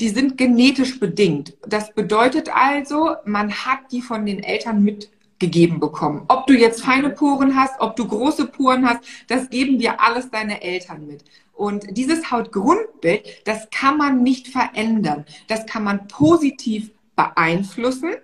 Die 0.00 0.08
sind 0.08 0.38
genetisch 0.38 1.00
bedingt. 1.00 1.54
Das 1.66 1.92
bedeutet 1.92 2.48
also, 2.54 3.16
man 3.26 3.52
hat 3.52 3.80
die 3.92 4.00
von 4.00 4.24
den 4.24 4.42
Eltern 4.42 4.82
mit 4.82 5.10
gegeben 5.38 5.80
bekommen. 5.80 6.24
Ob 6.28 6.46
du 6.46 6.54
jetzt 6.54 6.82
feine 6.82 7.10
Poren 7.10 7.54
hast, 7.54 7.80
ob 7.80 7.94
du 7.96 8.06
große 8.06 8.46
Poren 8.46 8.88
hast, 8.88 9.00
das 9.28 9.50
geben 9.50 9.78
dir 9.78 10.00
alles 10.00 10.30
deine 10.30 10.62
Eltern 10.62 11.06
mit. 11.06 11.24
Und 11.58 11.96
dieses 11.96 12.30
Hautgrundbild, 12.30 13.26
das 13.44 13.68
kann 13.70 13.98
man 13.98 14.22
nicht 14.22 14.46
verändern. 14.46 15.26
Das 15.48 15.66
kann 15.66 15.82
man 15.82 16.06
positiv 16.06 16.92
beeinflussen, 17.16 18.14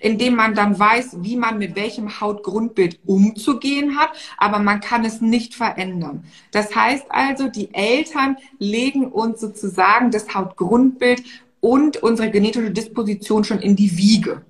indem 0.00 0.34
man 0.34 0.56
dann 0.56 0.76
weiß, 0.76 1.18
wie 1.20 1.36
man 1.36 1.58
mit 1.58 1.76
welchem 1.76 2.20
Hautgrundbild 2.20 2.98
umzugehen 3.06 3.96
hat, 3.96 4.10
aber 4.38 4.58
man 4.58 4.80
kann 4.80 5.04
es 5.04 5.20
nicht 5.20 5.54
verändern. 5.54 6.24
Das 6.50 6.74
heißt 6.74 7.06
also, 7.10 7.46
die 7.46 7.72
Eltern 7.72 8.36
legen 8.58 9.06
uns 9.12 9.40
sozusagen 9.40 10.10
das 10.10 10.34
Hautgrundbild 10.34 11.22
und 11.60 12.02
unsere 12.02 12.32
genetische 12.32 12.72
Disposition 12.72 13.44
schon 13.44 13.60
in 13.60 13.76
die 13.76 13.96
Wiege. 13.96 14.42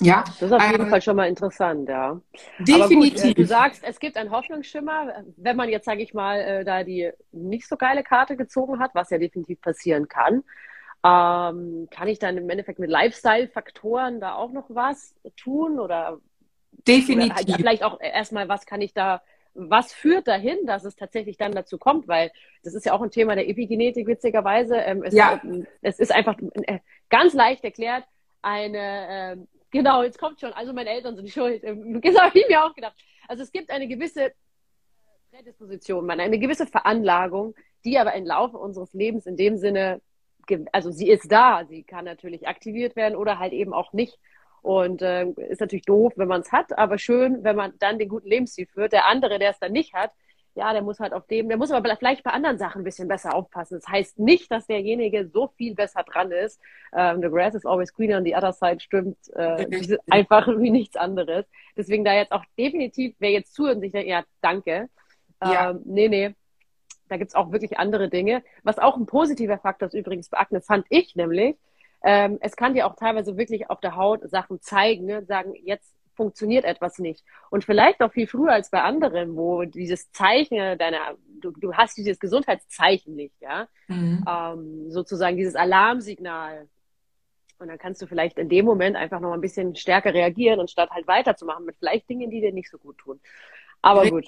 Ja, 0.00 0.22
das 0.24 0.42
ist 0.42 0.52
auf 0.52 0.70
jeden 0.70 0.84
ähm, 0.84 0.90
Fall 0.90 1.02
schon 1.02 1.16
mal 1.16 1.28
interessant, 1.28 1.88
ja. 1.88 2.20
Definitiv. 2.60 3.22
Gut, 3.22 3.30
äh, 3.30 3.34
du 3.34 3.44
sagst, 3.44 3.82
es 3.84 3.98
gibt 3.98 4.16
einen 4.16 4.30
Hoffnungsschimmer, 4.30 5.24
wenn 5.36 5.56
man 5.56 5.68
jetzt, 5.68 5.86
sage 5.86 6.02
ich 6.02 6.14
mal, 6.14 6.40
äh, 6.40 6.64
da 6.64 6.84
die 6.84 7.10
nicht 7.32 7.66
so 7.66 7.76
geile 7.76 8.04
Karte 8.04 8.36
gezogen 8.36 8.78
hat, 8.78 8.94
was 8.94 9.10
ja 9.10 9.18
definitiv 9.18 9.60
passieren 9.60 10.06
kann. 10.06 10.44
Ähm, 11.04 11.88
kann 11.90 12.08
ich 12.08 12.20
dann 12.20 12.36
im 12.36 12.48
Endeffekt 12.48 12.78
mit 12.78 12.90
Lifestyle-Faktoren 12.90 14.20
da 14.20 14.34
auch 14.34 14.52
noch 14.52 14.66
was 14.68 15.14
tun 15.36 15.80
oder 15.80 16.18
definitiv 16.86 17.32
oder 17.32 17.34
halt 17.34 17.56
vielleicht 17.56 17.82
auch 17.82 18.00
erstmal, 18.00 18.48
was 18.48 18.66
kann 18.66 18.80
ich 18.80 18.94
da, 18.94 19.22
was 19.54 19.92
führt 19.92 20.28
dahin, 20.28 20.58
dass 20.66 20.84
es 20.84 20.94
tatsächlich 20.94 21.36
dann 21.36 21.52
dazu 21.52 21.76
kommt, 21.76 22.06
weil 22.06 22.30
das 22.62 22.74
ist 22.74 22.86
ja 22.86 22.92
auch 22.92 23.02
ein 23.02 23.10
Thema 23.10 23.34
der 23.34 23.48
Epigenetik 23.48 24.06
witzigerweise. 24.06 24.76
Ähm, 24.76 25.02
es, 25.02 25.14
ja. 25.14 25.40
es 25.82 25.98
ist 25.98 26.12
einfach 26.12 26.36
äh, 26.66 26.78
ganz 27.08 27.34
leicht 27.34 27.64
erklärt 27.64 28.04
eine 28.42 29.06
ähm, 29.10 29.48
Genau, 29.70 30.02
jetzt 30.02 30.18
kommt 30.18 30.40
schon. 30.40 30.52
Also 30.52 30.72
meine 30.72 30.90
Eltern 30.90 31.16
sind 31.16 31.28
schuld. 31.30 31.62
Ähm, 31.64 32.00
das 32.02 32.18
habe 32.18 32.38
ich 32.38 32.48
mir 32.48 32.64
auch 32.64 32.74
gedacht. 32.74 32.96
Also 33.28 33.42
es 33.42 33.52
gibt 33.52 33.70
eine 33.70 33.86
gewisse 33.86 34.32
Prädisposition, 35.30 36.10
eine 36.10 36.38
gewisse 36.38 36.66
Veranlagung, 36.66 37.54
die 37.84 37.98
aber 37.98 38.14
im 38.14 38.24
Laufe 38.24 38.56
unseres 38.56 38.92
Lebens 38.94 39.26
in 39.26 39.36
dem 39.36 39.58
Sinne, 39.58 40.00
also 40.72 40.90
sie 40.90 41.10
ist 41.10 41.30
da, 41.30 41.66
sie 41.66 41.82
kann 41.82 42.06
natürlich 42.06 42.48
aktiviert 42.48 42.96
werden 42.96 43.14
oder 43.14 43.38
halt 43.38 43.52
eben 43.52 43.74
auch 43.74 43.92
nicht. 43.92 44.18
Und 44.62 45.02
äh, 45.02 45.26
ist 45.48 45.60
natürlich 45.60 45.84
doof, 45.84 46.14
wenn 46.16 46.28
man 46.28 46.40
es 46.40 46.50
hat, 46.50 46.76
aber 46.76 46.98
schön, 46.98 47.44
wenn 47.44 47.54
man 47.54 47.74
dann 47.78 47.98
den 47.98 48.08
guten 48.08 48.28
Lebensstil 48.28 48.66
führt. 48.66 48.92
Der 48.92 49.06
andere, 49.06 49.38
der 49.38 49.50
es 49.50 49.58
dann 49.58 49.72
nicht 49.72 49.94
hat, 49.94 50.12
ja, 50.58 50.72
der 50.72 50.82
muss 50.82 50.98
halt 50.98 51.12
auf 51.12 51.26
dem, 51.28 51.48
der 51.48 51.56
muss 51.56 51.70
aber 51.70 51.96
vielleicht 51.96 52.24
bei 52.24 52.32
anderen 52.32 52.58
Sachen 52.58 52.82
ein 52.82 52.84
bisschen 52.84 53.06
besser 53.06 53.34
aufpassen. 53.34 53.78
Das 53.78 53.88
heißt 53.88 54.18
nicht, 54.18 54.50
dass 54.50 54.66
derjenige 54.66 55.28
so 55.28 55.48
viel 55.56 55.74
besser 55.74 56.02
dran 56.02 56.32
ist. 56.32 56.60
Ähm, 56.92 57.22
the 57.22 57.28
grass 57.28 57.54
is 57.54 57.64
always 57.64 57.94
greener 57.94 58.18
on 58.18 58.24
the 58.24 58.34
other 58.34 58.52
side 58.52 58.80
stimmt 58.80 59.16
äh, 59.34 59.96
einfach 60.10 60.48
wie 60.58 60.70
nichts 60.70 60.96
anderes. 60.96 61.46
Deswegen 61.76 62.04
da 62.04 62.12
jetzt 62.12 62.32
auch 62.32 62.44
definitiv, 62.58 63.14
wer 63.20 63.30
jetzt 63.30 63.54
zuhört 63.54 63.76
und 63.76 63.82
sich 63.82 63.92
denkt, 63.92 64.08
ja, 64.08 64.24
danke. 64.40 64.88
Ja. 65.42 65.70
Ähm, 65.70 65.80
nee, 65.84 66.08
nee. 66.08 66.34
Da 67.08 67.16
gibt's 67.16 67.36
auch 67.36 67.52
wirklich 67.52 67.78
andere 67.78 68.08
Dinge. 68.08 68.42
Was 68.64 68.78
auch 68.78 68.96
ein 68.96 69.06
positiver 69.06 69.58
Faktor 69.58 69.86
ist 69.86 69.94
übrigens 69.94 70.28
bei 70.28 70.38
Akne, 70.38 70.60
fand 70.60 70.84
ich 70.90 71.14
nämlich, 71.14 71.56
ähm, 72.02 72.38
es 72.40 72.56
kann 72.56 72.74
dir 72.74 72.86
auch 72.86 72.96
teilweise 72.96 73.36
wirklich 73.36 73.70
auf 73.70 73.80
der 73.80 73.96
Haut 73.96 74.28
Sachen 74.28 74.60
zeigen, 74.60 75.06
ne? 75.06 75.24
sagen, 75.24 75.54
jetzt 75.64 75.94
funktioniert 76.18 76.64
etwas 76.64 76.98
nicht. 76.98 77.24
Und 77.48 77.64
vielleicht 77.64 78.02
auch 78.02 78.12
viel 78.12 78.26
früher 78.26 78.52
als 78.52 78.70
bei 78.70 78.82
anderen, 78.82 79.36
wo 79.36 79.62
dieses 79.62 80.10
Zeichen 80.10 80.76
deiner, 80.76 81.16
du, 81.40 81.52
du 81.52 81.72
hast 81.74 81.96
dieses 81.96 82.18
Gesundheitszeichen 82.18 83.14
nicht, 83.14 83.40
ja, 83.40 83.68
mhm. 83.86 84.24
ähm, 84.28 84.90
sozusagen 84.90 85.36
dieses 85.36 85.54
Alarmsignal. 85.54 86.68
Und 87.60 87.68
dann 87.68 87.78
kannst 87.78 88.02
du 88.02 88.06
vielleicht 88.06 88.36
in 88.36 88.48
dem 88.48 88.64
Moment 88.64 88.96
einfach 88.96 89.20
noch 89.20 89.32
ein 89.32 89.40
bisschen 89.40 89.76
stärker 89.76 90.12
reagieren, 90.12 90.60
anstatt 90.60 90.90
halt 90.90 91.06
weiterzumachen 91.06 91.64
mit 91.64 91.76
vielleicht 91.78 92.08
Dingen, 92.08 92.30
die 92.30 92.40
dir 92.40 92.52
nicht 92.52 92.70
so 92.70 92.78
gut 92.78 92.98
tun. 92.98 93.20
Aber 93.82 94.08
gut. 94.10 94.26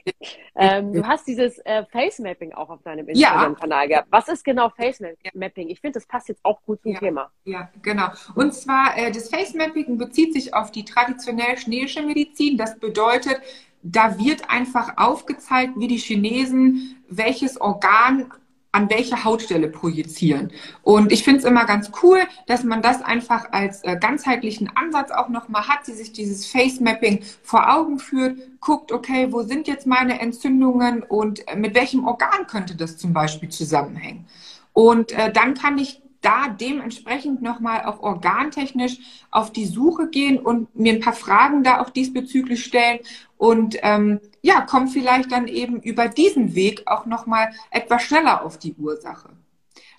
Ähm, 0.55 0.93
du 0.93 1.07
hast 1.07 1.27
dieses 1.27 1.59
äh, 1.65 1.85
Face-Mapping 1.87 2.53
auch 2.53 2.71
auf 2.71 2.83
deinem 2.83 3.09
Instagram-Kanal 3.09 3.89
gehabt. 3.89 4.09
Was 4.11 4.29
ist 4.29 4.45
genau 4.45 4.71
Face-Mapping? 4.71 5.69
Ich 5.69 5.81
finde, 5.81 5.95
das 5.95 6.07
passt 6.07 6.29
jetzt 6.29 6.45
auch 6.45 6.63
gut 6.63 6.83
zum 6.83 6.93
ja. 6.93 6.99
Thema. 6.99 7.31
Ja, 7.45 7.71
genau. 7.83 8.09
Und 8.35 8.55
zwar, 8.55 8.97
äh, 8.97 9.11
das 9.11 9.29
Face-Mapping 9.29 9.99
bezieht 9.99 10.33
sich 10.35 10.55
auf 10.55 10.71
die 10.71 10.85
traditionell 10.85 11.57
chinesische 11.57 12.03
Medizin. 12.03 12.57
Das 12.57 12.79
bedeutet, 12.79 13.41
da 13.83 14.19
wird 14.19 14.49
einfach 14.51 14.97
aufgezeigt, 14.97 15.73
wie 15.77 15.89
die 15.89 15.97
Chinesen 15.97 16.97
welches 17.11 17.61
Organ 17.61 18.33
an 18.73 18.89
welche 18.89 19.25
Hautstelle 19.25 19.69
projizieren. 19.69 20.53
Und 20.83 21.11
ich 21.11 21.25
finde 21.25 21.41
es 21.41 21.45
immer 21.45 21.65
ganz 21.65 21.91
cool, 22.03 22.21
dass 22.47 22.63
man 22.63 22.83
das 22.83 23.03
einfach 23.03 23.53
als 23.53 23.83
äh, 23.83 23.97
ganzheitlichen 23.99 24.71
Ansatz 24.77 25.11
auch 25.11 25.29
nochmal 25.29 25.67
hat, 25.67 25.87
die 25.89 25.93
sich 25.93 26.13
dieses 26.13 26.47
Face 26.47 26.79
Mapping 26.79 27.21
vor 27.43 27.75
Augen 27.75 27.99
führt, 27.99 28.39
guckt, 28.61 28.93
okay, 28.93 29.33
wo 29.33 29.43
sind 29.43 29.67
jetzt 29.67 29.87
meine 29.87 30.21
Entzündungen 30.21 31.03
und 31.03 31.47
äh, 31.49 31.57
mit 31.57 31.75
welchem 31.75 32.07
Organ 32.07 32.47
könnte 32.47 32.77
das 32.77 32.97
zum 32.97 33.13
Beispiel 33.13 33.49
zusammenhängen. 33.49 34.27
Und 34.73 35.13
äh, 35.13 35.33
dann 35.33 35.55
kann 35.55 35.79
ich 35.79 36.01
da 36.21 36.49
dementsprechend 36.49 37.43
nochmal 37.43 37.85
auch 37.85 38.01
organtechnisch 38.01 38.99
auf 39.31 39.53
die 39.53 39.65
Suche 39.65 40.09
gehen 40.09 40.39
und 40.39 40.75
mir 40.79 40.93
ein 40.93 41.01
paar 41.01 41.15
Fragen 41.15 41.65
da 41.65 41.81
auch 41.81 41.91
diesbezüglich 41.91 42.63
stellen 42.65 43.01
und 43.39 43.79
ähm, 43.83 44.21
ja, 44.43 44.63
komme 44.63 44.89
vielleicht 44.89 45.33
dann 45.33 45.49
eben 45.49 45.81
über 45.81 46.09
diesen 46.09 46.55
Weg 46.55 46.83
auch 46.87 47.07
nochmal 47.07 47.53
etwas 47.71 48.03
schneller 48.03 48.45
auf 48.45 48.59
die 48.59 48.75
Ursache. 48.75 49.31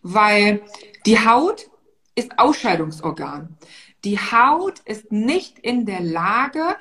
Weil 0.02 0.62
die 1.06 1.20
Haut 1.20 1.70
ist 2.16 2.40
Ausscheidungsorgan. 2.40 3.58
Die 4.04 4.18
Haut 4.18 4.80
ist 4.80 5.12
nicht 5.12 5.60
in 5.60 5.86
der 5.86 6.02
Lage, 6.02 6.76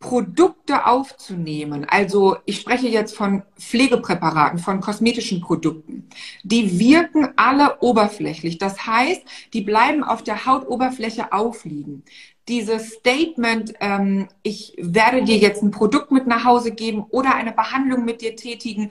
Produkte 0.00 0.86
aufzunehmen, 0.86 1.84
also 1.86 2.38
ich 2.46 2.58
spreche 2.58 2.88
jetzt 2.88 3.14
von 3.14 3.42
Pflegepräparaten, 3.58 4.58
von 4.58 4.80
kosmetischen 4.80 5.42
Produkten, 5.42 6.08
die 6.42 6.80
wirken 6.80 7.34
alle 7.36 7.78
oberflächlich. 7.80 8.56
Das 8.56 8.86
heißt, 8.86 9.22
die 9.52 9.60
bleiben 9.60 10.02
auf 10.02 10.24
der 10.24 10.46
Hautoberfläche 10.46 11.32
aufliegen. 11.34 12.02
Dieses 12.50 12.94
Statement, 12.94 13.72
ähm, 13.80 14.28
ich 14.42 14.74
werde 14.76 15.24
dir 15.24 15.38
jetzt 15.38 15.62
ein 15.62 15.70
Produkt 15.70 16.10
mit 16.10 16.26
nach 16.26 16.44
Hause 16.44 16.72
geben 16.72 17.06
oder 17.10 17.34
eine 17.34 17.52
Behandlung 17.52 18.04
mit 18.04 18.20
dir 18.20 18.36
tätigen, 18.36 18.90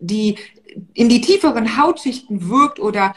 die 0.00 0.36
in 0.94 1.08
die 1.08 1.20
tieferen 1.20 1.76
Hautschichten 1.80 2.48
wirkt 2.48 2.80
oder 2.80 3.14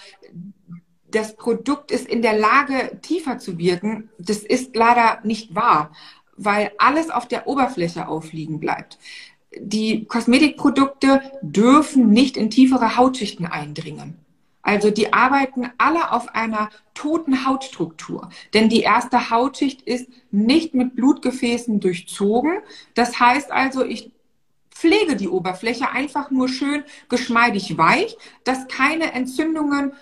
das 1.10 1.36
Produkt 1.36 1.92
ist 1.92 2.08
in 2.08 2.22
der 2.22 2.38
Lage, 2.38 3.00
tiefer 3.02 3.40
zu 3.40 3.58
wirken, 3.58 4.10
das 4.20 4.40
ist 4.40 4.76
leider 4.76 5.20
nicht 5.24 5.56
wahr 5.56 5.92
weil 6.38 6.72
alles 6.78 7.10
auf 7.10 7.28
der 7.28 7.48
Oberfläche 7.48 8.08
aufliegen 8.08 8.60
bleibt. 8.60 8.98
Die 9.60 10.06
Kosmetikprodukte 10.06 11.22
dürfen 11.42 12.12
nicht 12.12 12.38
in 12.38 12.50
tiefere 12.50 12.96
Hautschichten 12.96 13.46
eindringen. 13.46 14.20
Also 14.68 14.92
die 14.92 15.14
arbeiten 15.14 15.70
alle 15.78 16.12
auf 16.12 16.36
einer 16.36 16.70
toten 16.94 17.46
Hautstruktur. 17.48 18.30
Denn 18.54 18.68
die 18.68 18.82
erste 18.82 19.30
Hautschicht 19.30 19.82
ist 19.84 20.10
nicht 20.30 20.74
mit 20.74 20.94
Blutgefäßen 20.94 21.80
durchzogen. 21.80 22.60
Das 22.94 23.18
heißt 23.18 23.50
also, 23.50 23.86
ich 23.86 24.12
pflege 24.70 25.16
die 25.16 25.30
Oberfläche 25.30 25.90
einfach 25.92 26.32
nur 26.32 26.50
schön 26.50 26.84
geschmeidig 27.08 27.78
weich, 27.78 28.18
dass 28.44 28.68
keine 28.68 29.14
Entzündungen 29.14 29.94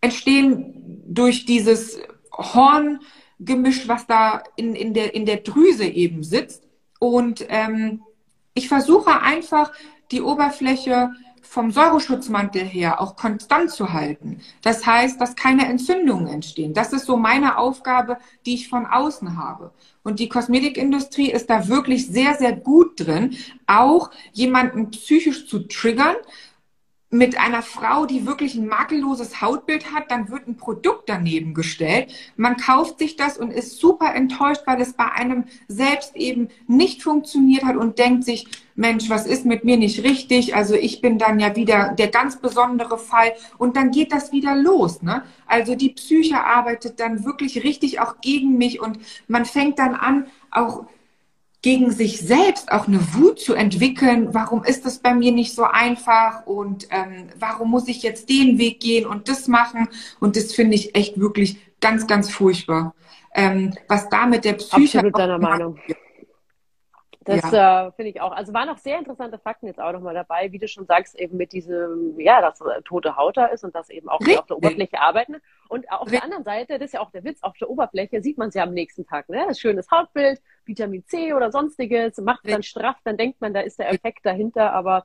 entstehen 0.00 1.04
durch 1.06 1.46
dieses 1.46 2.00
Horn, 2.32 2.98
gemischt, 3.38 3.86
was 3.86 4.08
da 4.08 4.42
in, 4.56 4.74
in, 4.74 4.92
der, 4.92 5.14
in 5.14 5.24
der 5.24 5.36
Drüse 5.36 5.84
eben 5.84 6.24
sitzt. 6.24 6.64
Und 6.98 7.46
ähm, 7.48 8.02
ich 8.54 8.66
versuche 8.66 9.22
einfach, 9.22 9.72
die 10.10 10.20
Oberfläche 10.20 11.12
vom 11.50 11.72
Säureschutzmantel 11.72 12.62
her 12.62 13.00
auch 13.00 13.16
konstant 13.16 13.72
zu 13.72 13.92
halten. 13.92 14.40
Das 14.62 14.86
heißt, 14.86 15.20
dass 15.20 15.34
keine 15.34 15.66
Entzündungen 15.66 16.28
entstehen. 16.28 16.74
Das 16.74 16.92
ist 16.92 17.06
so 17.06 17.16
meine 17.16 17.58
Aufgabe, 17.58 18.18
die 18.46 18.54
ich 18.54 18.68
von 18.68 18.86
außen 18.86 19.36
habe. 19.36 19.72
Und 20.04 20.20
die 20.20 20.28
Kosmetikindustrie 20.28 21.28
ist 21.28 21.50
da 21.50 21.66
wirklich 21.66 22.06
sehr, 22.06 22.36
sehr 22.36 22.52
gut 22.52 23.00
drin, 23.00 23.36
auch 23.66 24.12
jemanden 24.32 24.92
psychisch 24.92 25.48
zu 25.48 25.66
triggern, 25.66 26.14
mit 27.10 27.38
einer 27.40 27.62
Frau, 27.62 28.06
die 28.06 28.24
wirklich 28.24 28.54
ein 28.54 28.68
makelloses 28.68 29.40
Hautbild 29.40 29.92
hat, 29.92 30.10
dann 30.12 30.30
wird 30.30 30.46
ein 30.46 30.56
Produkt 30.56 31.08
daneben 31.08 31.54
gestellt. 31.54 32.12
Man 32.36 32.56
kauft 32.56 33.00
sich 33.00 33.16
das 33.16 33.36
und 33.36 33.50
ist 33.50 33.78
super 33.78 34.14
enttäuscht, 34.14 34.62
weil 34.66 34.80
es 34.80 34.92
bei 34.92 35.10
einem 35.10 35.44
selbst 35.66 36.14
eben 36.14 36.48
nicht 36.68 37.02
funktioniert 37.02 37.64
hat 37.64 37.76
und 37.76 37.98
denkt 37.98 38.24
sich, 38.24 38.46
Mensch, 38.76 39.10
was 39.10 39.26
ist 39.26 39.44
mit 39.44 39.64
mir 39.64 39.76
nicht 39.76 40.04
richtig? 40.04 40.54
Also 40.54 40.74
ich 40.74 41.00
bin 41.00 41.18
dann 41.18 41.40
ja 41.40 41.56
wieder 41.56 41.94
der 41.98 42.08
ganz 42.08 42.36
besondere 42.36 42.96
Fall 42.96 43.32
und 43.58 43.76
dann 43.76 43.90
geht 43.90 44.12
das 44.12 44.30
wieder 44.30 44.54
los. 44.54 45.02
Ne? 45.02 45.24
Also 45.46 45.74
die 45.74 45.90
Psyche 45.90 46.44
arbeitet 46.44 47.00
dann 47.00 47.24
wirklich 47.24 47.64
richtig 47.64 48.00
auch 48.00 48.20
gegen 48.20 48.56
mich 48.56 48.80
und 48.80 49.00
man 49.26 49.44
fängt 49.44 49.80
dann 49.80 49.94
an, 49.94 50.26
auch 50.52 50.86
gegen 51.62 51.90
sich 51.90 52.20
selbst 52.20 52.72
auch 52.72 52.86
eine 52.88 53.00
Wut 53.14 53.38
zu 53.38 53.54
entwickeln, 53.54 54.32
warum 54.32 54.64
ist 54.64 54.86
das 54.86 54.98
bei 54.98 55.14
mir 55.14 55.32
nicht 55.32 55.54
so 55.54 55.64
einfach 55.64 56.46
und 56.46 56.88
ähm, 56.90 57.28
warum 57.38 57.70
muss 57.70 57.88
ich 57.88 58.02
jetzt 58.02 58.30
den 58.30 58.58
Weg 58.58 58.80
gehen 58.80 59.06
und 59.06 59.28
das 59.28 59.46
machen 59.46 59.88
und 60.20 60.36
das 60.36 60.52
finde 60.54 60.74
ich 60.74 60.94
echt 60.94 61.20
wirklich 61.20 61.58
ganz, 61.80 62.06
ganz 62.06 62.30
furchtbar. 62.30 62.94
Ähm, 63.34 63.74
was 63.88 64.08
da 64.08 64.26
mit 64.26 64.44
der 64.44 64.54
Psyche... 64.54 64.98
Absolut 64.98 65.18
deiner 65.18 65.38
Meinung. 65.38 65.78
Das 67.24 67.50
ja. 67.52 67.88
äh, 67.88 67.92
finde 67.92 68.10
ich 68.10 68.20
auch. 68.20 68.32
Also 68.32 68.54
waren 68.54 68.70
auch 68.70 68.78
sehr 68.78 68.98
interessante 68.98 69.38
Fakten 69.38 69.66
jetzt 69.66 69.78
auch 69.78 69.92
nochmal 69.92 70.14
dabei, 70.14 70.52
wie 70.52 70.58
du 70.58 70.66
schon 70.66 70.86
sagst, 70.86 71.14
eben 71.18 71.36
mit 71.36 71.52
diesem, 71.52 72.18
ja, 72.18 72.40
dass 72.40 72.60
äh, 72.62 72.80
tote 72.82 73.16
Haut 73.16 73.36
da 73.36 73.46
ist 73.46 73.62
und 73.62 73.74
das 73.74 73.90
eben 73.90 74.08
auch 74.08 74.20
auf 74.20 74.46
der 74.46 74.56
Oberfläche 74.56 74.98
arbeiten. 74.98 75.36
Und 75.68 75.90
auf 75.92 76.06
Richtig. 76.06 76.12
der 76.12 76.24
anderen 76.24 76.44
Seite, 76.44 76.78
das 76.78 76.86
ist 76.86 76.94
ja 76.94 77.00
auch 77.00 77.10
der 77.10 77.22
Witz, 77.24 77.42
auf 77.42 77.56
der 77.58 77.68
Oberfläche 77.68 78.22
sieht 78.22 78.38
man 78.38 78.48
es 78.48 78.54
ja 78.54 78.62
am 78.62 78.72
nächsten 78.72 79.06
Tag. 79.06 79.28
Ne? 79.28 79.44
Das 79.46 79.60
schönes 79.60 79.90
Hautbild, 79.90 80.40
Vitamin 80.64 81.04
C 81.06 81.34
oder 81.34 81.52
sonstiges, 81.52 82.16
macht 82.18 82.48
dann 82.48 82.62
straff, 82.62 82.96
dann 83.04 83.18
denkt 83.18 83.40
man, 83.42 83.52
da 83.52 83.60
ist 83.60 83.78
der 83.78 83.90
Effekt 83.90 84.24
dahinter, 84.24 84.72
aber 84.72 85.04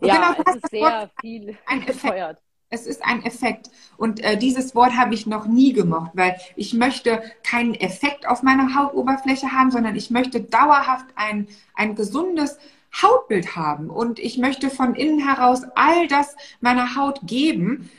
ja, 0.00 0.34
genau, 0.34 0.42
es 0.46 0.56
ist 0.56 0.70
sehr 0.70 1.10
viel 1.20 1.58
ein. 1.66 2.36
Es 2.74 2.86
ist 2.86 3.04
ein 3.04 3.24
Effekt. 3.24 3.70
Und 3.96 4.20
äh, 4.22 4.36
dieses 4.36 4.74
Wort 4.74 4.96
habe 4.96 5.14
ich 5.14 5.26
noch 5.26 5.46
nie 5.46 5.72
gemocht, 5.72 6.10
weil 6.14 6.36
ich 6.56 6.74
möchte 6.74 7.22
keinen 7.44 7.74
Effekt 7.74 8.26
auf 8.26 8.42
meiner 8.42 8.74
Hautoberfläche 8.74 9.52
haben, 9.52 9.70
sondern 9.70 9.94
ich 9.94 10.10
möchte 10.10 10.40
dauerhaft 10.40 11.06
ein, 11.14 11.46
ein 11.74 11.94
gesundes 11.94 12.58
Hautbild 13.00 13.56
haben. 13.56 13.90
Und 13.90 14.18
ich 14.18 14.38
möchte 14.38 14.70
von 14.70 14.94
innen 14.94 15.20
heraus 15.20 15.62
all 15.74 16.08
das 16.08 16.36
meiner 16.60 16.96
Haut 16.96 17.20
geben, 17.22 17.90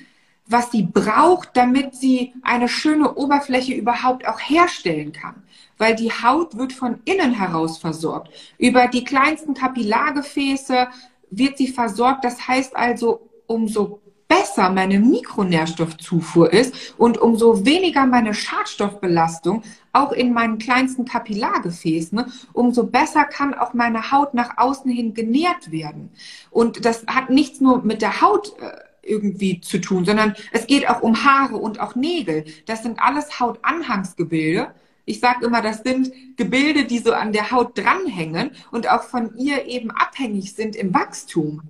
was 0.48 0.72
sie 0.72 0.84
braucht, 0.84 1.50
damit 1.54 1.96
sie 1.96 2.34
eine 2.44 2.70
schöne 2.70 3.16
Oberfläche 3.16 3.74
überhaupt 3.74 4.28
auch 4.28 4.40
herstellen 4.40 5.12
kann. 5.12 5.44
Weil 5.78 5.96
die 5.96 6.12
Haut 6.12 6.58
wird 6.58 6.74
von 6.74 7.00
innen 7.06 7.34
heraus 7.34 7.78
versorgt. 7.78 8.30
Über 8.58 8.88
die 8.88 9.04
kleinsten 9.04 9.54
Kapillargefäße 9.54 10.88
wird 11.32 11.58
sie 11.58 11.68
versorgt. 11.68 12.24
Das 12.24 12.48
heißt 12.48 12.76
also, 12.76 13.30
umso 13.48 14.02
besser 14.36 14.70
meine 14.70 15.00
Mikronährstoffzufuhr 15.00 16.52
ist 16.52 16.96
und 16.98 17.18
umso 17.18 17.66
weniger 17.66 18.06
meine 18.06 18.34
Schadstoffbelastung 18.34 19.64
auch 19.94 20.12
in 20.12 20.34
meinen 20.34 20.58
kleinsten 20.58 21.06
Kapillargefäßen, 21.06 22.18
ne, 22.18 22.28
umso 22.52 22.86
besser 22.86 23.24
kann 23.24 23.54
auch 23.54 23.74
meine 23.74 24.12
Haut 24.12 24.34
nach 24.34 24.58
außen 24.58 24.92
hin 24.92 25.14
genährt 25.14 25.72
werden. 25.72 26.12
Und 26.52 26.84
das 26.84 27.06
hat 27.08 27.30
nichts 27.30 27.62
nur 27.62 27.84
mit 27.84 28.02
der 28.02 28.22
Haut 28.22 28.54
äh, 28.60 28.72
irgendwie 29.02 29.62
zu 29.62 29.80
tun, 29.80 30.04
sondern 30.04 30.36
es 30.52 30.68
geht 30.68 30.90
auch 30.90 31.02
um 31.02 31.24
Haare 31.24 31.56
und 31.56 31.80
auch 31.80 31.96
Nägel. 31.96 32.44
Das 32.66 32.84
sind 32.84 33.00
alles 33.00 33.40
Hautanhangsgebilde. 33.40 34.74
Ich 35.06 35.20
sage 35.20 35.46
immer, 35.46 35.62
das 35.62 35.84
sind 35.84 36.12
Gebilde, 36.36 36.86
die 36.86 36.98
so 36.98 37.14
an 37.14 37.32
der 37.32 37.52
Haut 37.52 37.78
dranhängen 37.78 38.52
und 38.72 38.90
auch 38.90 39.04
von 39.04 39.38
ihr 39.38 39.66
eben 39.66 39.92
abhängig 39.92 40.56
sind 40.56 40.76
im 40.76 40.94
Wachstum. 40.94 41.62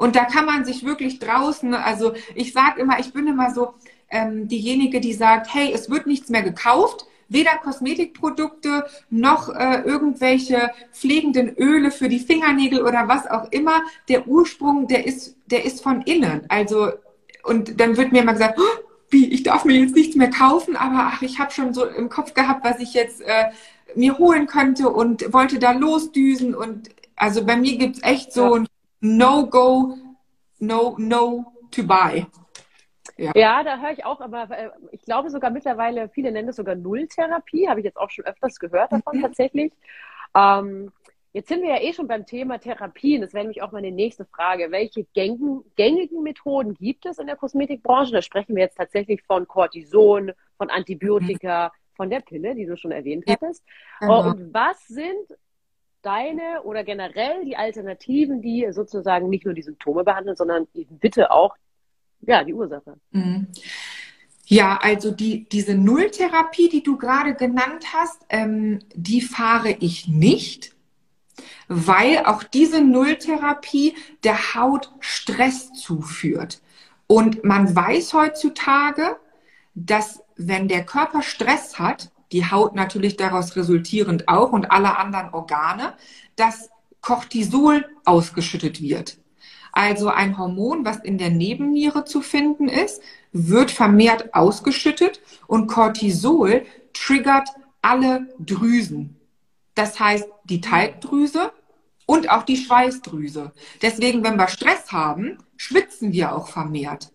Und 0.00 0.16
da 0.16 0.24
kann 0.24 0.46
man 0.46 0.64
sich 0.64 0.82
wirklich 0.86 1.18
draußen, 1.18 1.74
also 1.74 2.14
ich 2.34 2.54
sage 2.54 2.80
immer, 2.80 2.98
ich 3.00 3.12
bin 3.12 3.26
immer 3.26 3.52
so 3.52 3.74
ähm, 4.08 4.48
diejenige, 4.48 4.98
die 4.98 5.12
sagt, 5.12 5.52
hey, 5.52 5.70
es 5.74 5.90
wird 5.90 6.06
nichts 6.06 6.30
mehr 6.30 6.42
gekauft, 6.42 7.04
weder 7.28 7.58
Kosmetikprodukte 7.58 8.86
noch 9.10 9.50
äh, 9.50 9.82
irgendwelche 9.82 10.70
pflegenden 10.90 11.54
Öle 11.54 11.90
für 11.90 12.08
die 12.08 12.18
Fingernägel 12.18 12.80
oder 12.82 13.08
was 13.08 13.26
auch 13.26 13.52
immer. 13.52 13.82
Der 14.08 14.26
Ursprung, 14.26 14.88
der 14.88 15.06
ist, 15.06 15.36
der 15.50 15.66
ist 15.66 15.82
von 15.82 16.00
innen. 16.00 16.46
Also 16.48 16.92
und 17.44 17.78
dann 17.78 17.98
wird 17.98 18.12
mir 18.12 18.22
immer 18.22 18.32
gesagt, 18.32 18.58
oh, 18.58 18.82
wie, 19.10 19.30
ich 19.30 19.42
darf 19.42 19.66
mir 19.66 19.78
jetzt 19.78 19.94
nichts 19.94 20.16
mehr 20.16 20.30
kaufen, 20.30 20.76
aber 20.76 21.10
ach, 21.12 21.20
ich 21.20 21.38
habe 21.38 21.52
schon 21.52 21.74
so 21.74 21.84
im 21.84 22.08
Kopf 22.08 22.32
gehabt, 22.32 22.64
was 22.64 22.80
ich 22.80 22.94
jetzt 22.94 23.20
äh, 23.20 23.50
mir 23.94 24.16
holen 24.16 24.46
könnte 24.46 24.88
und 24.88 25.30
wollte 25.34 25.58
da 25.58 25.72
losdüsen. 25.72 26.54
Und 26.54 26.88
also 27.16 27.44
bei 27.44 27.56
mir 27.56 27.76
gibt's 27.76 28.02
echt 28.02 28.32
so 28.32 28.54
ein 28.54 28.66
No-Go, 29.00 29.96
No, 30.60 30.96
No 30.98 31.52
to 31.70 31.82
buy. 31.82 32.26
Ja. 33.16 33.32
ja, 33.34 33.62
da 33.62 33.78
höre 33.80 33.92
ich 33.92 34.04
auch, 34.04 34.20
aber 34.20 34.50
äh, 34.50 34.70
ich 34.92 35.02
glaube 35.02 35.28
sogar 35.30 35.50
mittlerweile, 35.50 36.08
viele 36.08 36.32
nennen 36.32 36.48
es 36.48 36.56
sogar 36.56 36.74
Nulltherapie, 36.74 37.68
habe 37.68 37.80
ich 37.80 37.84
jetzt 37.84 37.98
auch 37.98 38.10
schon 38.10 38.24
öfters 38.24 38.58
gehört 38.58 38.92
davon 38.92 39.18
mhm. 39.18 39.22
tatsächlich. 39.22 39.72
Ähm, 40.34 40.90
jetzt 41.32 41.48
sind 41.48 41.62
wir 41.62 41.70
ja 41.70 41.82
eh 41.82 41.92
schon 41.92 42.08
beim 42.08 42.24
Thema 42.24 42.58
Therapien. 42.58 43.20
Das 43.20 43.34
wäre 43.34 43.44
nämlich 43.44 43.62
auch 43.62 43.72
meine 43.72 43.90
nächste 43.90 44.24
Frage. 44.24 44.70
Welche 44.70 45.04
gängigen, 45.12 45.64
gängigen 45.76 46.22
Methoden 46.22 46.74
gibt 46.74 47.04
es 47.04 47.18
in 47.18 47.26
der 47.26 47.36
Kosmetikbranche? 47.36 48.12
Da 48.12 48.22
sprechen 48.22 48.56
wir 48.56 48.62
jetzt 48.62 48.76
tatsächlich 48.76 49.22
von 49.22 49.46
Cortison, 49.46 50.32
von 50.56 50.70
Antibiotika, 50.70 51.68
mhm. 51.68 51.96
von 51.96 52.10
der 52.10 52.20
Pille, 52.20 52.54
die 52.54 52.64
du 52.64 52.76
schon 52.76 52.92
erwähnt 52.92 53.24
hattest. 53.28 53.64
Genau. 54.00 54.30
Und 54.30 54.54
was 54.54 54.86
sind 54.86 55.26
deine 56.02 56.62
oder 56.64 56.84
generell 56.84 57.44
die 57.44 57.56
Alternativen, 57.56 58.40
die 58.42 58.68
sozusagen 58.70 59.28
nicht 59.28 59.44
nur 59.44 59.54
die 59.54 59.62
Symptome 59.62 60.04
behandeln, 60.04 60.36
sondern 60.36 60.66
eben 60.74 60.98
bitte 60.98 61.30
auch 61.30 61.56
ja, 62.22 62.44
die 62.44 62.54
Ursache. 62.54 62.96
Mhm. 63.12 63.48
Ja, 64.44 64.78
also 64.82 65.12
die, 65.12 65.48
diese 65.48 65.74
Nulltherapie, 65.74 66.68
die 66.68 66.82
du 66.82 66.96
gerade 66.96 67.34
genannt 67.34 67.86
hast, 67.94 68.26
ähm, 68.28 68.80
die 68.94 69.20
fahre 69.20 69.70
ich 69.70 70.08
nicht, 70.08 70.74
weil 71.68 72.24
auch 72.24 72.42
diese 72.42 72.82
Nulltherapie 72.82 73.94
der 74.24 74.54
Haut 74.54 74.92
Stress 74.98 75.72
zuführt. 75.72 76.60
Und 77.06 77.44
man 77.44 77.74
weiß 77.74 78.12
heutzutage, 78.12 79.16
dass 79.74 80.22
wenn 80.36 80.66
der 80.66 80.84
Körper 80.84 81.22
Stress 81.22 81.78
hat, 81.78 82.10
die 82.32 82.50
Haut 82.50 82.74
natürlich 82.74 83.16
daraus 83.16 83.56
resultierend 83.56 84.28
auch 84.28 84.52
und 84.52 84.70
alle 84.70 84.98
anderen 84.98 85.32
Organe, 85.32 85.94
dass 86.36 86.70
Cortisol 87.00 87.86
ausgeschüttet 88.04 88.80
wird. 88.80 89.18
Also 89.72 90.08
ein 90.08 90.36
Hormon, 90.36 90.84
was 90.84 90.98
in 90.98 91.18
der 91.18 91.30
Nebenniere 91.30 92.04
zu 92.04 92.20
finden 92.20 92.68
ist, 92.68 93.02
wird 93.32 93.70
vermehrt 93.70 94.34
ausgeschüttet 94.34 95.20
und 95.46 95.68
Cortisol 95.68 96.66
triggert 96.92 97.48
alle 97.82 98.28
Drüsen. 98.38 99.16
Das 99.74 100.00
heißt, 100.00 100.28
die 100.44 100.60
Talgdrüse 100.60 101.52
und 102.06 102.30
auch 102.30 102.42
die 102.42 102.56
Schweißdrüse. 102.56 103.52
Deswegen, 103.82 104.24
wenn 104.24 104.36
wir 104.36 104.48
Stress 104.48 104.90
haben, 104.90 105.38
schwitzen 105.56 106.12
wir 106.12 106.34
auch 106.34 106.48
vermehrt. 106.48 107.12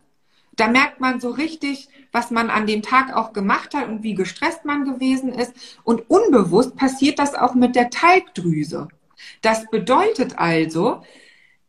Da 0.56 0.68
merkt 0.68 1.00
man 1.00 1.20
so 1.20 1.32
richtig, 1.32 1.90
was 2.12 2.32
man 2.32 2.50
an 2.50 2.66
dem 2.66 2.82
Tag 2.82 3.14
auch 3.14 3.34
gemacht 3.34 3.74
hat 3.74 3.90
und 3.90 4.04
wie 4.04 4.16
gestresst 4.16 4.64
man 4.66 4.86
gewesen 4.86 5.34
ist. 5.34 5.54
Und 5.84 6.10
unbewusst 6.10 6.76
passiert 6.76 7.20
das 7.20 7.36
auch 7.36 7.56
mit 7.56 7.76
der 7.76 7.90
Talgdrüse. 7.90 8.88
Das 9.42 9.70
bedeutet 9.70 10.38
also, 10.38 11.04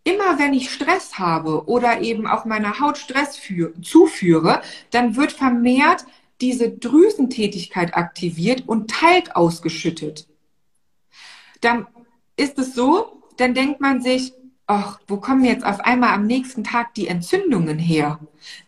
immer 0.04 0.38
wenn 0.38 0.54
ich 0.54 0.70
Stress 0.70 1.18
habe 1.18 1.66
oder 1.66 2.00
eben 2.00 2.26
auch 2.26 2.44
meiner 2.44 2.78
Haut 2.78 2.96
Stress 2.96 3.36
für, 3.36 3.72
zuführe, 3.82 4.62
dann 4.90 5.16
wird 5.16 5.32
vermehrt 5.32 6.04
diese 6.40 6.70
Drüsentätigkeit 6.70 7.94
aktiviert 7.96 8.64
und 8.68 8.90
Talg 8.90 9.34
ausgeschüttet. 9.34 10.28
Dann 11.60 11.86
ist 12.36 12.58
es 12.58 12.74
so, 12.74 13.22
dann 13.36 13.54
denkt 13.54 13.80
man 13.80 14.00
sich, 14.00 14.32
ach, 14.66 15.00
wo 15.06 15.18
kommen 15.18 15.44
jetzt 15.44 15.64
auf 15.64 15.80
einmal 15.80 16.14
am 16.14 16.26
nächsten 16.26 16.64
Tag 16.64 16.94
die 16.94 17.06
Entzündungen 17.08 17.78
her? 17.78 18.18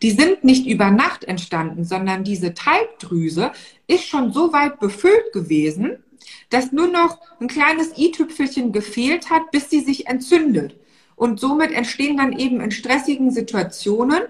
Die 0.01 0.11
sind 0.11 0.43
nicht 0.43 0.65
über 0.65 0.91
Nacht 0.91 1.25
entstanden, 1.25 1.83
sondern 1.83 2.23
diese 2.23 2.53
Talgdrüse 2.53 3.51
ist 3.87 4.05
schon 4.05 4.31
so 4.31 4.53
weit 4.53 4.79
befüllt 4.79 5.33
gewesen, 5.33 6.03
dass 6.49 6.71
nur 6.71 6.87
noch 6.87 7.19
ein 7.39 7.47
kleines 7.47 7.97
i-Tüpfelchen 7.97 8.71
gefehlt 8.71 9.29
hat, 9.29 9.51
bis 9.51 9.69
sie 9.69 9.81
sich 9.81 10.07
entzündet. 10.07 10.77
Und 11.15 11.39
somit 11.39 11.71
entstehen 11.71 12.17
dann 12.17 12.33
eben 12.33 12.61
in 12.61 12.71
stressigen 12.71 13.31
Situationen 13.31 14.21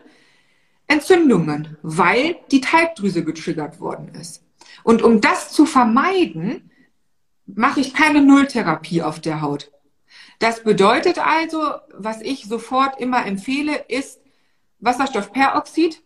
Entzündungen, 0.88 1.78
weil 1.84 2.38
die 2.52 2.62
Talgdrüse 2.62 3.24
getriggert 3.24 3.80
worden 3.80 4.10
ist. 4.20 4.44
Und 4.84 5.04
um 5.04 5.22
das 5.22 5.52
zu 5.52 5.68
vermeiden, 5.68 6.72
mache 7.46 7.80
ich 7.80 7.94
keine 7.94 8.22
Nulltherapie 8.22 9.04
auf 9.04 9.20
der 9.20 9.42
Haut. 9.42 9.72
Das 10.40 10.64
bedeutet 10.64 11.20
also, 11.20 11.62
was 11.94 12.22
ich 12.22 12.46
sofort 12.46 13.00
immer 13.00 13.26
empfehle, 13.26 13.86
ist 13.88 14.22
Wasserstoffperoxid. 14.80 16.02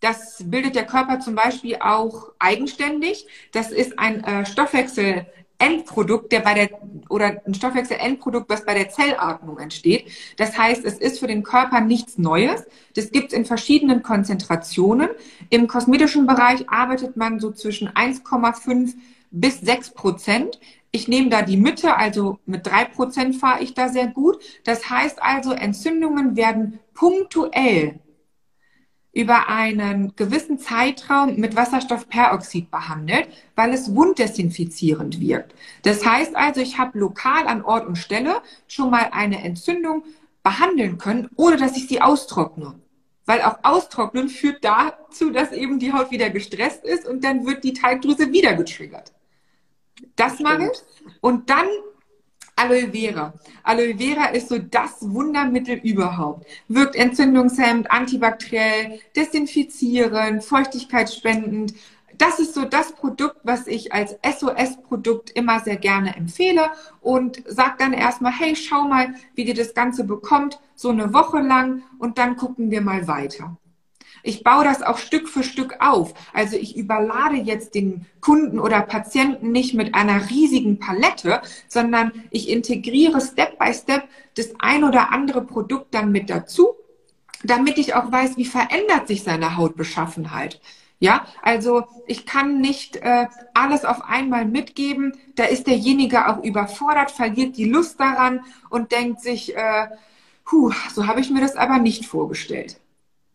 Das 0.00 0.42
bildet 0.44 0.76
der 0.76 0.86
Körper 0.86 1.18
zum 1.18 1.34
Beispiel 1.34 1.76
auch 1.80 2.30
eigenständig. 2.38 3.26
Das 3.52 3.72
ist 3.72 3.98
ein 3.98 4.22
äh, 4.22 4.46
Stoffwechsel 4.46 5.26
der 5.60 6.40
bei 6.40 6.54
der 6.54 6.70
oder 7.08 7.42
ein 7.44 7.54
Stoffwechsel-Endprodukt, 7.54 8.48
was 8.48 8.64
bei 8.64 8.74
der 8.74 8.90
Zellatmung 8.90 9.58
entsteht. 9.58 10.06
Das 10.36 10.56
heißt, 10.56 10.84
es 10.84 10.98
ist 10.98 11.18
für 11.18 11.26
den 11.26 11.42
Körper 11.42 11.80
nichts 11.80 12.16
Neues. 12.16 12.64
Das 12.94 13.10
gibt 13.10 13.32
es 13.32 13.38
in 13.38 13.44
verschiedenen 13.44 14.02
Konzentrationen. 14.02 15.08
Im 15.50 15.66
kosmetischen 15.66 16.26
Bereich 16.26 16.68
arbeitet 16.70 17.16
man 17.16 17.40
so 17.40 17.50
zwischen 17.50 17.88
1,5 17.88 18.94
bis 19.30 19.60
6 19.60 19.90
Prozent. 19.90 20.60
Ich 20.90 21.06
nehme 21.06 21.28
da 21.28 21.42
die 21.42 21.58
Mitte, 21.58 21.96
also 21.96 22.38
mit 22.46 22.66
3 22.66 22.86
Prozent 22.86 23.36
fahre 23.36 23.62
ich 23.62 23.74
da 23.74 23.88
sehr 23.88 24.06
gut. 24.06 24.38
Das 24.64 24.88
heißt 24.88 25.22
also, 25.22 25.52
Entzündungen 25.52 26.36
werden 26.36 26.80
punktuell 26.94 28.00
über 29.12 29.48
einen 29.48 30.14
gewissen 30.16 30.58
Zeitraum 30.58 31.36
mit 31.36 31.56
Wasserstoffperoxid 31.56 32.70
behandelt, 32.70 33.28
weil 33.56 33.72
es 33.72 33.94
wunddesinfizierend 33.94 35.20
wirkt. 35.20 35.54
Das 35.82 36.06
heißt 36.06 36.36
also, 36.36 36.60
ich 36.60 36.78
habe 36.78 36.98
lokal 36.98 37.46
an 37.48 37.62
Ort 37.62 37.86
und 37.86 37.96
Stelle 37.96 38.40
schon 38.66 38.90
mal 38.90 39.08
eine 39.12 39.42
Entzündung 39.42 40.04
behandeln 40.42 40.98
können, 40.98 41.28
ohne 41.36 41.56
dass 41.56 41.76
ich 41.76 41.88
sie 41.88 42.00
austrockne. 42.00 42.74
Weil 43.26 43.42
auch 43.42 43.58
Austrocknen 43.62 44.28
führt 44.28 44.64
dazu, 44.64 45.30
dass 45.30 45.52
eben 45.52 45.78
die 45.78 45.92
Haut 45.92 46.10
wieder 46.10 46.30
gestresst 46.30 46.84
ist 46.84 47.06
und 47.06 47.24
dann 47.24 47.44
wird 47.44 47.64
die 47.64 47.74
Teigdrüse 47.74 48.32
wieder 48.32 48.54
getriggert. 48.54 49.12
Das 50.16 50.40
mache 50.40 50.70
ich. 50.72 51.12
Und 51.20 51.50
dann 51.50 51.66
Aloe 52.58 52.90
Vera. 52.90 53.32
Aloe 53.62 53.96
Vera 53.96 54.26
ist 54.26 54.48
so 54.48 54.58
das 54.58 54.96
Wundermittel 55.00 55.76
überhaupt. 55.76 56.44
Wirkt 56.66 56.96
entzündungshemmend, 56.96 57.90
antibakteriell, 57.90 59.00
desinfizierend, 59.14 60.44
feuchtigkeitsspendend. 60.44 61.74
das 62.18 62.40
ist 62.40 62.54
so 62.54 62.64
das 62.64 62.92
Produkt, 62.92 63.36
was 63.44 63.68
ich 63.68 63.92
als 63.92 64.16
SOS-Produkt 64.24 65.30
immer 65.30 65.60
sehr 65.60 65.76
gerne 65.76 66.16
empfehle 66.16 66.70
und 67.00 67.44
sag 67.46 67.78
dann 67.78 67.92
erstmal, 67.92 68.32
hey, 68.32 68.56
schau 68.56 68.88
mal, 68.88 69.14
wie 69.36 69.44
dir 69.44 69.54
das 69.54 69.72
Ganze 69.72 70.02
bekommt, 70.02 70.58
so 70.74 70.88
eine 70.88 71.14
Woche 71.14 71.38
lang 71.38 71.84
und 72.00 72.18
dann 72.18 72.36
gucken 72.36 72.72
wir 72.72 72.80
mal 72.80 73.06
weiter. 73.06 73.56
Ich 74.28 74.44
baue 74.44 74.62
das 74.62 74.82
auch 74.82 74.98
Stück 74.98 75.26
für 75.26 75.42
Stück 75.42 75.76
auf. 75.80 76.12
Also 76.34 76.54
ich 76.54 76.76
überlade 76.76 77.36
jetzt 77.36 77.74
den 77.74 78.04
Kunden 78.20 78.60
oder 78.60 78.82
Patienten 78.82 79.52
nicht 79.52 79.72
mit 79.72 79.94
einer 79.94 80.28
riesigen 80.28 80.78
Palette, 80.78 81.40
sondern 81.66 82.12
ich 82.30 82.50
integriere 82.50 83.22
Step 83.22 83.58
by 83.58 83.72
Step 83.72 84.06
das 84.36 84.50
ein 84.58 84.84
oder 84.84 85.12
andere 85.12 85.40
Produkt 85.40 85.94
dann 85.94 86.12
mit 86.12 86.28
dazu, 86.28 86.74
damit 87.42 87.78
ich 87.78 87.94
auch 87.94 88.12
weiß, 88.12 88.36
wie 88.36 88.44
verändert 88.44 89.08
sich 89.08 89.22
seine 89.22 89.56
Hautbeschaffenheit. 89.56 90.60
Ja, 90.98 91.26
also 91.40 91.84
ich 92.06 92.26
kann 92.26 92.60
nicht 92.60 92.96
äh, 92.96 93.28
alles 93.54 93.86
auf 93.86 94.02
einmal 94.04 94.44
mitgeben. 94.44 95.16
Da 95.36 95.44
ist 95.44 95.66
derjenige 95.66 96.28
auch 96.28 96.44
überfordert, 96.44 97.12
verliert 97.12 97.56
die 97.56 97.70
Lust 97.70 97.98
daran 97.98 98.40
und 98.68 98.92
denkt 98.92 99.22
sich, 99.22 99.56
äh, 99.56 99.86
puh, 100.44 100.70
so 100.92 101.06
habe 101.06 101.22
ich 101.22 101.30
mir 101.30 101.40
das 101.40 101.56
aber 101.56 101.78
nicht 101.78 102.04
vorgestellt. 102.04 102.78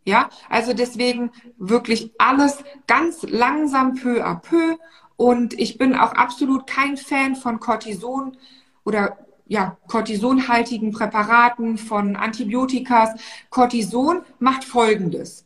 Ja, 0.06 0.30
also 0.50 0.74
deswegen 0.74 1.32
wirklich 1.58 2.12
alles 2.18 2.64
ganz 2.88 3.24
langsam 3.24 3.96
peu 3.96 4.24
à 4.24 4.36
peu. 4.36 4.78
Und 5.16 5.54
ich 5.60 5.78
bin 5.78 5.96
auch 5.96 6.14
absolut 6.14 6.68
kein 6.68 6.98
Fan 6.98 7.36
von 7.36 7.60
Cortison 7.60 8.38
oder 8.84 9.18
ja, 9.46 9.78
Cortisonhaltigen 9.88 10.92
Präparaten, 10.92 11.78
von 11.78 12.16
Antibiotikas. 12.16 13.12
Cortison 13.50 14.24
macht 14.40 14.64
Folgendes. 14.64 15.46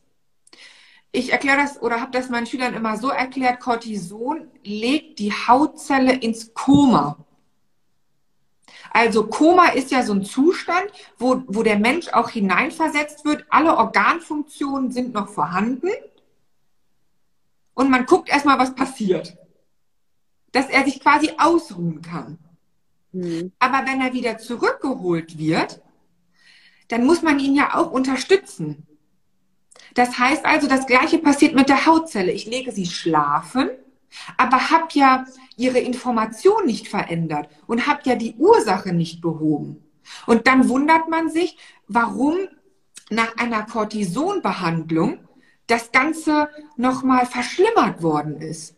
Ich 1.12 1.32
erkläre 1.32 1.58
das 1.58 1.80
oder 1.80 2.00
habe 2.00 2.12
das 2.12 2.28
meinen 2.28 2.46
Schülern 2.46 2.74
immer 2.74 2.96
so 2.96 3.08
erklärt, 3.08 3.60
Cortison 3.60 4.48
legt 4.62 5.18
die 5.18 5.32
Hautzelle 5.32 6.14
ins 6.14 6.52
Koma. 6.54 7.16
Also 8.90 9.26
Koma 9.26 9.68
ist 9.68 9.90
ja 9.90 10.02
so 10.02 10.12
ein 10.12 10.24
Zustand, 10.24 10.86
wo, 11.18 11.42
wo 11.46 11.62
der 11.62 11.78
Mensch 11.78 12.08
auch 12.08 12.30
hineinversetzt 12.30 13.24
wird. 13.24 13.44
Alle 13.50 13.76
Organfunktionen 13.76 14.90
sind 14.90 15.14
noch 15.14 15.28
vorhanden. 15.28 15.90
Und 17.74 17.90
man 17.90 18.06
guckt 18.06 18.28
erstmal, 18.28 18.58
was 18.58 18.74
passiert. 18.74 19.36
Dass 20.52 20.68
er 20.68 20.84
sich 20.84 21.00
quasi 21.00 21.32
ausruhen 21.38 22.02
kann. 22.02 22.38
Mhm. 23.12 23.52
Aber 23.58 23.86
wenn 23.86 24.00
er 24.00 24.12
wieder 24.12 24.38
zurückgeholt 24.38 25.38
wird, 25.38 25.80
dann 26.88 27.04
muss 27.04 27.22
man 27.22 27.38
ihn 27.38 27.54
ja 27.54 27.74
auch 27.74 27.90
unterstützen. 27.92 28.86
Das 29.94 30.18
heißt 30.18 30.44
also, 30.44 30.68
das 30.68 30.86
Gleiche 30.86 31.18
passiert 31.18 31.54
mit 31.54 31.68
der 31.68 31.86
Hautzelle. 31.86 32.32
Ich 32.32 32.46
lege 32.46 32.72
sie 32.72 32.86
schlafen 32.86 33.70
aber 34.36 34.70
habe 34.70 34.88
ja 34.92 35.24
ihre 35.56 35.78
Information 35.78 36.66
nicht 36.66 36.88
verändert 36.88 37.48
und 37.66 37.86
habe 37.86 38.00
ja 38.04 38.14
die 38.14 38.34
Ursache 38.36 38.92
nicht 38.92 39.20
behoben. 39.20 39.84
Und 40.26 40.46
dann 40.46 40.68
wundert 40.68 41.08
man 41.08 41.30
sich, 41.30 41.58
warum 41.86 42.36
nach 43.10 43.36
einer 43.36 43.64
Cortisonbehandlung 43.64 45.20
das 45.66 45.92
Ganze 45.92 46.48
nochmal 46.76 47.26
verschlimmert 47.26 48.02
worden 48.02 48.40
ist. 48.40 48.74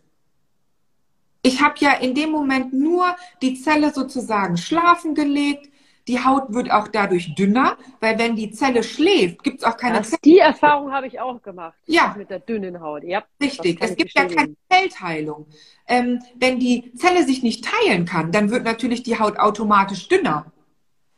Ich 1.43 1.63
habe 1.63 1.75
ja 1.79 1.93
in 1.93 2.15
dem 2.15 2.31
Moment 2.31 2.73
nur 2.73 3.17
die 3.41 3.61
Zelle 3.61 3.95
sozusagen 3.95 4.57
schlafen 4.57 5.15
gelegt, 5.15 5.70
die 6.09 6.25
Haut 6.25 6.53
wird 6.53 6.71
auch 6.71 6.89
dadurch 6.89 7.35
dünner, 7.35 7.77
weil 8.01 8.19
wenn 8.19 8.37
die 8.37 8.51
Zelle 8.51 8.83
schläft, 8.83 9.43
gibt 9.43 9.59
es 9.59 9.65
auch 9.65 9.77
keine 9.77 9.99
das, 9.99 10.11
Die 10.25 10.39
Erfahrung 10.39 10.93
habe 10.93 11.07
ich 11.07 11.21
auch 11.21 11.43
gemacht. 11.43 11.75
Ja. 11.87 12.15
Mit 12.17 12.31
der 12.31 12.41
dünnen 12.41 12.81
Haut. 12.81 13.05
Ja, 13.05 13.25
Richtig. 13.41 13.79
Es 13.81 13.97
gibt 13.97 14.13
ja 14.15 14.25
keine 14.27 14.55
Zellteilung. 14.71 15.47
Ähm, 15.87 16.21
wenn 16.37 16.59
die 16.59 16.93
Zelle 16.95 17.25
sich 17.25 17.43
nicht 17.43 17.65
teilen 17.65 18.07
kann, 18.07 18.33
dann 18.33 18.51
wird 18.51 18.65
natürlich 18.65 19.03
die 19.03 19.19
Haut 19.19 19.39
automatisch 19.39 20.09
dünner. 20.09 20.53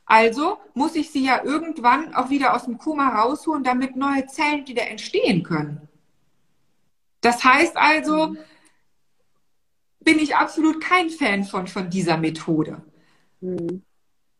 Also 0.04 0.58
muss 0.74 0.94
ich 0.94 1.10
sie 1.10 1.24
ja 1.24 1.42
irgendwann 1.42 2.14
auch 2.14 2.28
wieder 2.28 2.54
aus 2.54 2.64
dem 2.64 2.76
Koma 2.76 3.20
rausholen, 3.22 3.64
damit 3.64 3.96
neue 3.96 4.26
Zellen 4.26 4.66
wieder 4.66 4.88
entstehen 4.88 5.42
können. 5.42 5.88
Das 7.22 7.44
heißt 7.44 7.76
also, 7.76 8.28
mhm. 8.28 8.38
bin 10.00 10.18
ich 10.18 10.36
absolut 10.36 10.82
kein 10.82 11.08
Fan 11.08 11.44
von, 11.44 11.66
von 11.66 11.88
dieser 11.88 12.18
Methode. 12.18 12.82
Mhm. 13.40 13.82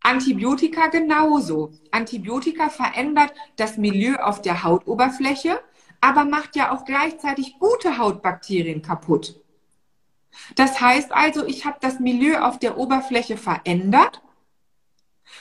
Antibiotika 0.02 0.88
genauso. 0.88 1.72
Antibiotika 1.90 2.68
verändert 2.68 3.32
das 3.56 3.76
Milieu 3.76 4.16
auf 4.16 4.42
der 4.42 4.64
Hautoberfläche, 4.64 5.60
aber 6.00 6.24
macht 6.24 6.56
ja 6.56 6.72
auch 6.72 6.84
gleichzeitig 6.84 7.58
gute 7.58 7.98
Hautbakterien 7.98 8.82
kaputt. 8.82 9.40
Das 10.56 10.80
heißt 10.80 11.12
also, 11.12 11.46
ich 11.46 11.64
habe 11.64 11.78
das 11.80 12.00
Milieu 12.00 12.40
auf 12.40 12.58
der 12.58 12.78
Oberfläche 12.78 13.36
verändert 13.36 14.22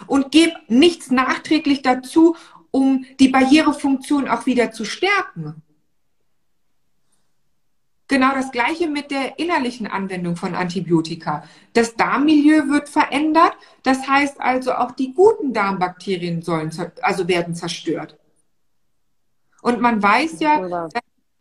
und 0.08 0.32
gebe 0.32 0.54
nichts 0.68 1.12
nachträglich 1.12 1.82
dazu, 1.82 2.36
um 2.72 3.06
die 3.20 3.30
Barrierefunktion 3.30 4.28
auch 4.28 4.46
wieder 4.46 4.72
zu 4.72 4.86
stärken. 4.86 5.62
Genau 8.12 8.34
das 8.34 8.52
Gleiche 8.52 8.90
mit 8.90 9.10
der 9.10 9.40
innerlichen 9.40 9.88
Anwendung 9.88 10.36
von 10.36 10.54
Antibiotika. 10.54 11.46
Das 11.72 11.96
Darmmilieu 11.96 12.68
wird 12.68 12.90
verändert. 12.90 13.54
Das 13.84 14.06
heißt 14.06 14.42
also, 14.42 14.74
auch 14.74 14.92
die 14.92 15.14
guten 15.14 15.54
Darmbakterien 15.54 16.42
sollen, 16.42 16.72
also 17.02 17.30
werden 17.30 17.56
zerstört. 17.56 18.18
Und 19.62 19.80
man 19.80 20.04
weiß 20.04 20.42
ja, 20.42 20.90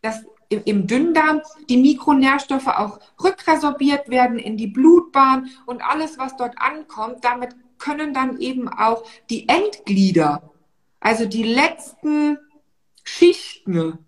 dass 0.00 0.24
im 0.48 0.86
Dünndarm 0.86 1.40
die 1.68 1.76
Mikronährstoffe 1.76 2.68
auch 2.68 3.00
rückresorbiert 3.20 4.08
werden 4.08 4.38
in 4.38 4.56
die 4.56 4.68
Blutbahn 4.68 5.50
und 5.66 5.82
alles, 5.82 6.18
was 6.18 6.36
dort 6.36 6.54
ankommt, 6.58 7.24
damit 7.24 7.56
können 7.78 8.14
dann 8.14 8.38
eben 8.38 8.68
auch 8.68 9.02
die 9.28 9.48
Endglieder, 9.48 10.52
also 11.00 11.24
die 11.24 11.42
letzten 11.42 12.38
Schichten, 13.02 13.98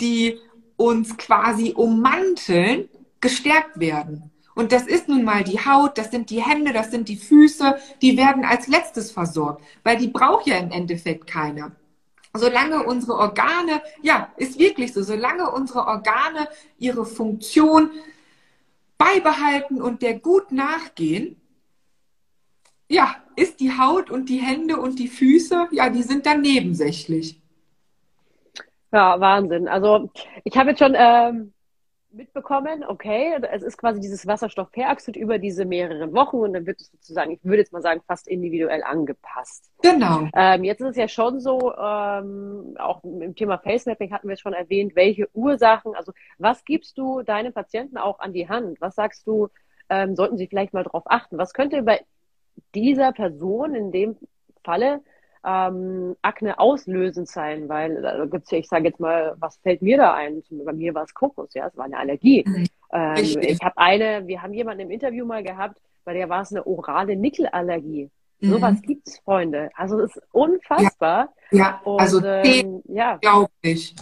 die 0.00 0.38
uns 0.82 1.16
quasi 1.16 1.72
ummanteln, 1.76 2.88
gestärkt 3.20 3.78
werden. 3.78 4.32
Und 4.54 4.72
das 4.72 4.86
ist 4.86 5.08
nun 5.08 5.22
mal 5.22 5.44
die 5.44 5.64
Haut, 5.64 5.96
das 5.96 6.10
sind 6.10 6.28
die 6.28 6.42
Hände, 6.42 6.72
das 6.72 6.90
sind 6.90 7.08
die 7.08 7.16
Füße, 7.16 7.76
die 8.02 8.16
werden 8.16 8.44
als 8.44 8.66
letztes 8.66 9.12
versorgt, 9.12 9.64
weil 9.84 9.96
die 9.96 10.08
braucht 10.08 10.46
ja 10.46 10.58
im 10.58 10.72
Endeffekt 10.72 11.26
keiner. 11.26 11.70
Solange 12.34 12.82
unsere 12.82 13.14
Organe, 13.14 13.80
ja, 14.02 14.32
ist 14.36 14.58
wirklich 14.58 14.92
so, 14.92 15.02
solange 15.02 15.50
unsere 15.50 15.86
Organe 15.86 16.48
ihre 16.78 17.06
Funktion 17.06 17.90
beibehalten 18.98 19.80
und 19.80 20.02
der 20.02 20.18
gut 20.18 20.50
nachgehen, 20.50 21.40
ja, 22.88 23.16
ist 23.36 23.60
die 23.60 23.78
Haut 23.78 24.10
und 24.10 24.28
die 24.28 24.38
Hände 24.38 24.78
und 24.78 24.98
die 24.98 25.08
Füße, 25.08 25.68
ja, 25.70 25.88
die 25.90 26.02
sind 26.02 26.26
dann 26.26 26.40
nebensächlich. 26.40 27.41
Ja, 28.92 29.18
Wahnsinn. 29.20 29.68
Also 29.68 30.10
ich 30.44 30.56
habe 30.56 30.70
jetzt 30.70 30.80
schon 30.80 30.94
ähm, 30.96 31.52
mitbekommen, 32.12 32.84
okay, 32.84 33.34
es 33.50 33.62
ist 33.62 33.78
quasi 33.78 34.00
dieses 34.00 34.26
Wasserstoffperoxid 34.26 35.16
über 35.16 35.38
diese 35.38 35.64
mehreren 35.64 36.12
Wochen 36.12 36.36
und 36.36 36.52
dann 36.52 36.66
wird 36.66 36.80
es 36.80 36.90
sozusagen, 36.90 37.32
ich 37.32 37.44
würde 37.44 37.58
jetzt 37.58 37.72
mal 37.72 37.82
sagen, 37.82 38.02
fast 38.06 38.28
individuell 38.28 38.82
angepasst. 38.82 39.70
Genau. 39.82 40.28
Ähm, 40.34 40.64
jetzt 40.64 40.80
ist 40.80 40.90
es 40.90 40.96
ja 40.96 41.08
schon 41.08 41.40
so, 41.40 41.74
ähm, 41.74 42.76
auch 42.78 43.02
im 43.02 43.34
Thema 43.34 43.58
Facemapping 43.58 44.12
hatten 44.12 44.28
wir 44.28 44.34
es 44.34 44.40
schon 44.40 44.52
erwähnt, 44.52 44.94
welche 44.94 45.28
Ursachen, 45.32 45.94
also 45.94 46.12
was 46.38 46.64
gibst 46.64 46.98
du 46.98 47.22
deinen 47.22 47.52
Patienten 47.52 47.96
auch 47.96 48.20
an 48.20 48.32
die 48.32 48.48
Hand? 48.48 48.80
Was 48.80 48.94
sagst 48.94 49.26
du, 49.26 49.48
ähm, 49.88 50.14
sollten 50.14 50.36
sie 50.36 50.46
vielleicht 50.46 50.74
mal 50.74 50.84
darauf 50.84 51.04
achten? 51.06 51.38
Was 51.38 51.54
könnte 51.54 51.82
bei 51.82 52.04
dieser 52.74 53.12
Person 53.12 53.74
in 53.74 53.90
dem 53.90 54.16
Falle 54.62 55.00
ähm, 55.44 56.16
Akne 56.22 56.58
auslösend 56.58 57.28
sein, 57.28 57.68
weil 57.68 58.00
da 58.00 58.24
gibt's 58.26 58.50
ja, 58.50 58.58
ich 58.58 58.68
sage 58.68 58.84
jetzt 58.84 59.00
mal, 59.00 59.34
was 59.38 59.56
fällt 59.58 59.82
mir 59.82 59.96
da 59.96 60.14
ein? 60.14 60.42
Bei 60.50 60.72
mir 60.72 60.94
war 60.94 61.04
es 61.04 61.14
Kokos, 61.14 61.52
ja, 61.54 61.66
es 61.66 61.76
war 61.76 61.86
eine 61.86 61.98
Allergie. 61.98 62.44
Mhm. 62.46 62.66
Ähm, 62.92 63.38
ich 63.40 63.62
habe 63.62 63.76
eine, 63.76 64.26
wir 64.26 64.42
haben 64.42 64.54
jemanden 64.54 64.82
im 64.82 64.90
Interview 64.90 65.24
mal 65.24 65.42
gehabt, 65.42 65.80
bei 66.04 66.14
der 66.14 66.28
war 66.28 66.42
es 66.42 66.52
eine 66.52 66.66
orale 66.66 67.16
Nickelallergie. 67.16 68.10
Mhm. 68.40 68.50
Sowas 68.50 68.82
gibt's, 68.82 69.18
Freunde. 69.20 69.70
Also 69.74 70.00
es 70.00 70.16
ist 70.16 70.22
unfassbar. 70.32 71.32
Ja, 71.50 71.80
ja. 71.84 71.96
also 71.98 72.24
ähm, 72.24 72.82
ja. 72.86 73.16
glaube 73.16 73.50
ich. 73.62 73.94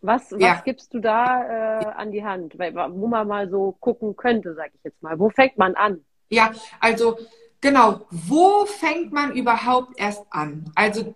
Was, 0.00 0.30
was 0.30 0.40
ja. 0.40 0.62
gibst 0.64 0.94
du 0.94 1.00
da 1.00 1.80
äh, 1.80 1.84
an 1.86 2.12
die 2.12 2.24
Hand, 2.24 2.56
wo 2.56 3.08
man 3.08 3.26
mal 3.26 3.48
so 3.50 3.74
gucken 3.80 4.16
könnte, 4.16 4.54
sage 4.54 4.70
ich 4.74 4.84
jetzt 4.84 5.02
mal. 5.02 5.18
Wo 5.18 5.28
fängt 5.28 5.58
man 5.58 5.74
an? 5.74 6.04
Ja, 6.30 6.52
also 6.80 7.18
Genau, 7.60 8.06
wo 8.10 8.66
fängt 8.66 9.12
man 9.12 9.32
überhaupt 9.32 9.98
erst 9.98 10.22
an? 10.30 10.70
Also 10.74 11.14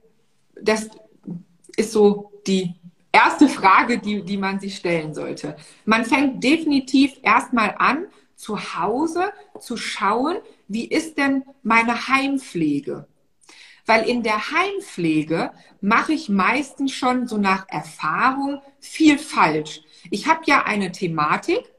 das 0.61 0.89
ist 1.77 1.93
so 1.93 2.33
die 2.47 2.75
erste 3.13 3.49
Frage, 3.49 3.99
die, 3.99 4.23
die 4.23 4.37
man 4.37 4.59
sich 4.59 4.77
stellen 4.77 5.15
sollte. 5.15 5.57
Man 5.85 6.05
fängt 6.05 6.43
definitiv 6.43 7.13
erstmal 7.23 7.75
an, 7.79 8.07
zu 8.35 8.59
Hause 8.77 9.33
zu 9.61 9.77
schauen, 9.77 10.39
wie 10.67 10.87
ist 10.87 11.17
denn 11.17 11.45
meine 11.63 12.09
Heimpflege? 12.09 13.07
Weil 13.87 14.09
in 14.09 14.23
der 14.23 14.51
Heimpflege 14.51 15.53
mache 15.81 16.13
ich 16.13 16.29
meistens 16.29 16.93
schon 16.93 17.29
so 17.29 17.37
nach 17.37 17.69
Erfahrung 17.69 18.61
viel 18.81 19.19
falsch. 19.19 19.83
Ich 20.11 20.27
habe 20.27 20.41
ja 20.47 20.65
eine 20.65 20.91
Thematik, 20.91 21.72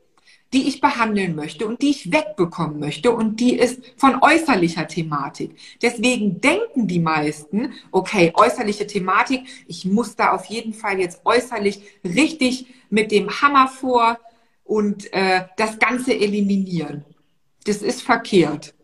die 0.53 0.67
ich 0.67 0.79
behandeln 0.79 1.35
möchte 1.35 1.67
und 1.67 1.81
die 1.81 1.89
ich 1.89 2.11
wegbekommen 2.11 2.79
möchte 2.79 3.11
und 3.11 3.39
die 3.39 3.57
ist 3.57 3.81
von 3.97 4.21
äußerlicher 4.21 4.87
Thematik. 4.87 5.57
Deswegen 5.81 6.39
denken 6.39 6.87
die 6.87 6.99
meisten, 6.99 7.73
okay, 7.91 8.31
äußerliche 8.35 8.85
Thematik, 8.85 9.41
ich 9.67 9.85
muss 9.85 10.15
da 10.15 10.31
auf 10.31 10.45
jeden 10.45 10.73
Fall 10.73 10.99
jetzt 10.99 11.21
äußerlich 11.25 11.81
richtig 12.03 12.67
mit 12.89 13.11
dem 13.11 13.29
Hammer 13.41 13.67
vor 13.67 14.19
und 14.63 15.11
äh, 15.11 15.45
das 15.57 15.79
Ganze 15.79 16.13
eliminieren. 16.13 17.03
Das 17.65 17.77
ist 17.77 18.03
verkehrt. 18.03 18.75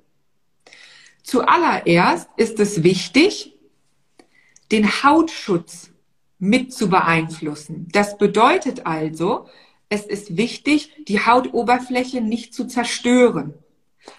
Zuallererst 1.24 2.28
ist 2.38 2.60
es 2.60 2.84
wichtig, 2.84 3.54
den 4.72 4.88
Hautschutz 5.04 5.92
mit 6.40 6.74
zu 6.74 6.90
beeinflussen. 6.90 7.88
Das 7.92 8.18
bedeutet 8.18 8.86
also, 8.86 9.48
es 9.90 10.06
ist 10.06 10.38
wichtig, 10.38 11.06
die 11.08 11.26
Hautoberfläche 11.26 12.22
nicht 12.22 12.54
zu 12.54 12.66
zerstören. 12.68 13.56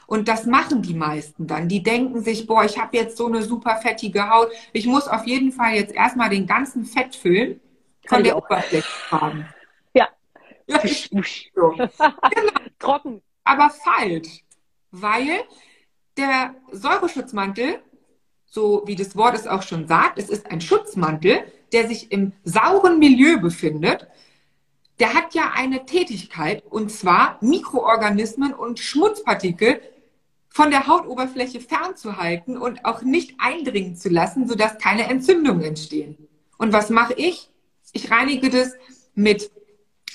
Und 0.06 0.28
das 0.28 0.46
machen 0.46 0.82
die 0.82 0.94
meisten 0.94 1.46
dann. 1.46 1.68
Die 1.68 1.82
denken 1.82 2.22
sich, 2.22 2.46
boah, 2.46 2.64
ich 2.64 2.78
habe 2.78 2.96
jetzt 2.96 3.16
so 3.16 3.26
eine 3.26 3.42
super 3.42 3.76
fettige 3.76 4.28
Haut. 4.28 4.50
Ich 4.72 4.86
muss 4.86 5.08
auf 5.08 5.26
jeden 5.26 5.52
Fall 5.52 5.74
jetzt 5.74 5.94
erstmal 5.94 6.28
den 6.28 6.46
ganzen 6.46 6.84
Fettfilm 6.84 7.60
von 8.06 8.24
der 8.24 8.36
Oberfläche 8.36 8.88
haben. 9.10 9.46
Ja. 9.94 10.08
ja 10.66 10.80
so. 11.54 11.70
genau. 11.78 11.90
Trocken. 12.78 13.22
Aber 13.44 13.70
falsch. 13.70 14.44
Weil 14.90 15.44
der 16.16 16.54
Säureschutzmantel, 16.72 17.80
so 18.46 18.82
wie 18.86 18.96
das 18.96 19.16
Wort 19.16 19.36
es 19.36 19.46
auch 19.46 19.62
schon 19.62 19.86
sagt, 19.86 20.18
es 20.18 20.28
ist 20.28 20.50
ein 20.50 20.60
Schutzmantel, 20.60 21.44
der 21.72 21.86
sich 21.86 22.10
im 22.10 22.32
sauren 22.42 22.98
Milieu 22.98 23.38
befindet 23.38 24.08
der 25.00 25.14
hat 25.14 25.34
ja 25.34 25.52
eine 25.54 25.86
Tätigkeit 25.86 26.62
und 26.68 26.92
zwar 26.92 27.38
Mikroorganismen 27.40 28.52
und 28.52 28.78
Schmutzpartikel 28.78 29.80
von 30.50 30.70
der 30.70 30.86
Hautoberfläche 30.86 31.60
fernzuhalten 31.60 32.58
und 32.58 32.84
auch 32.84 33.02
nicht 33.02 33.34
eindringen 33.38 33.96
zu 33.96 34.10
lassen, 34.10 34.46
sodass 34.46 34.78
keine 34.78 35.04
Entzündungen 35.04 35.62
entstehen. 35.62 36.28
Und 36.58 36.72
was 36.72 36.90
mache 36.90 37.14
ich? 37.14 37.48
Ich 37.92 38.10
reinige 38.10 38.50
das 38.50 38.74
mit 39.14 39.50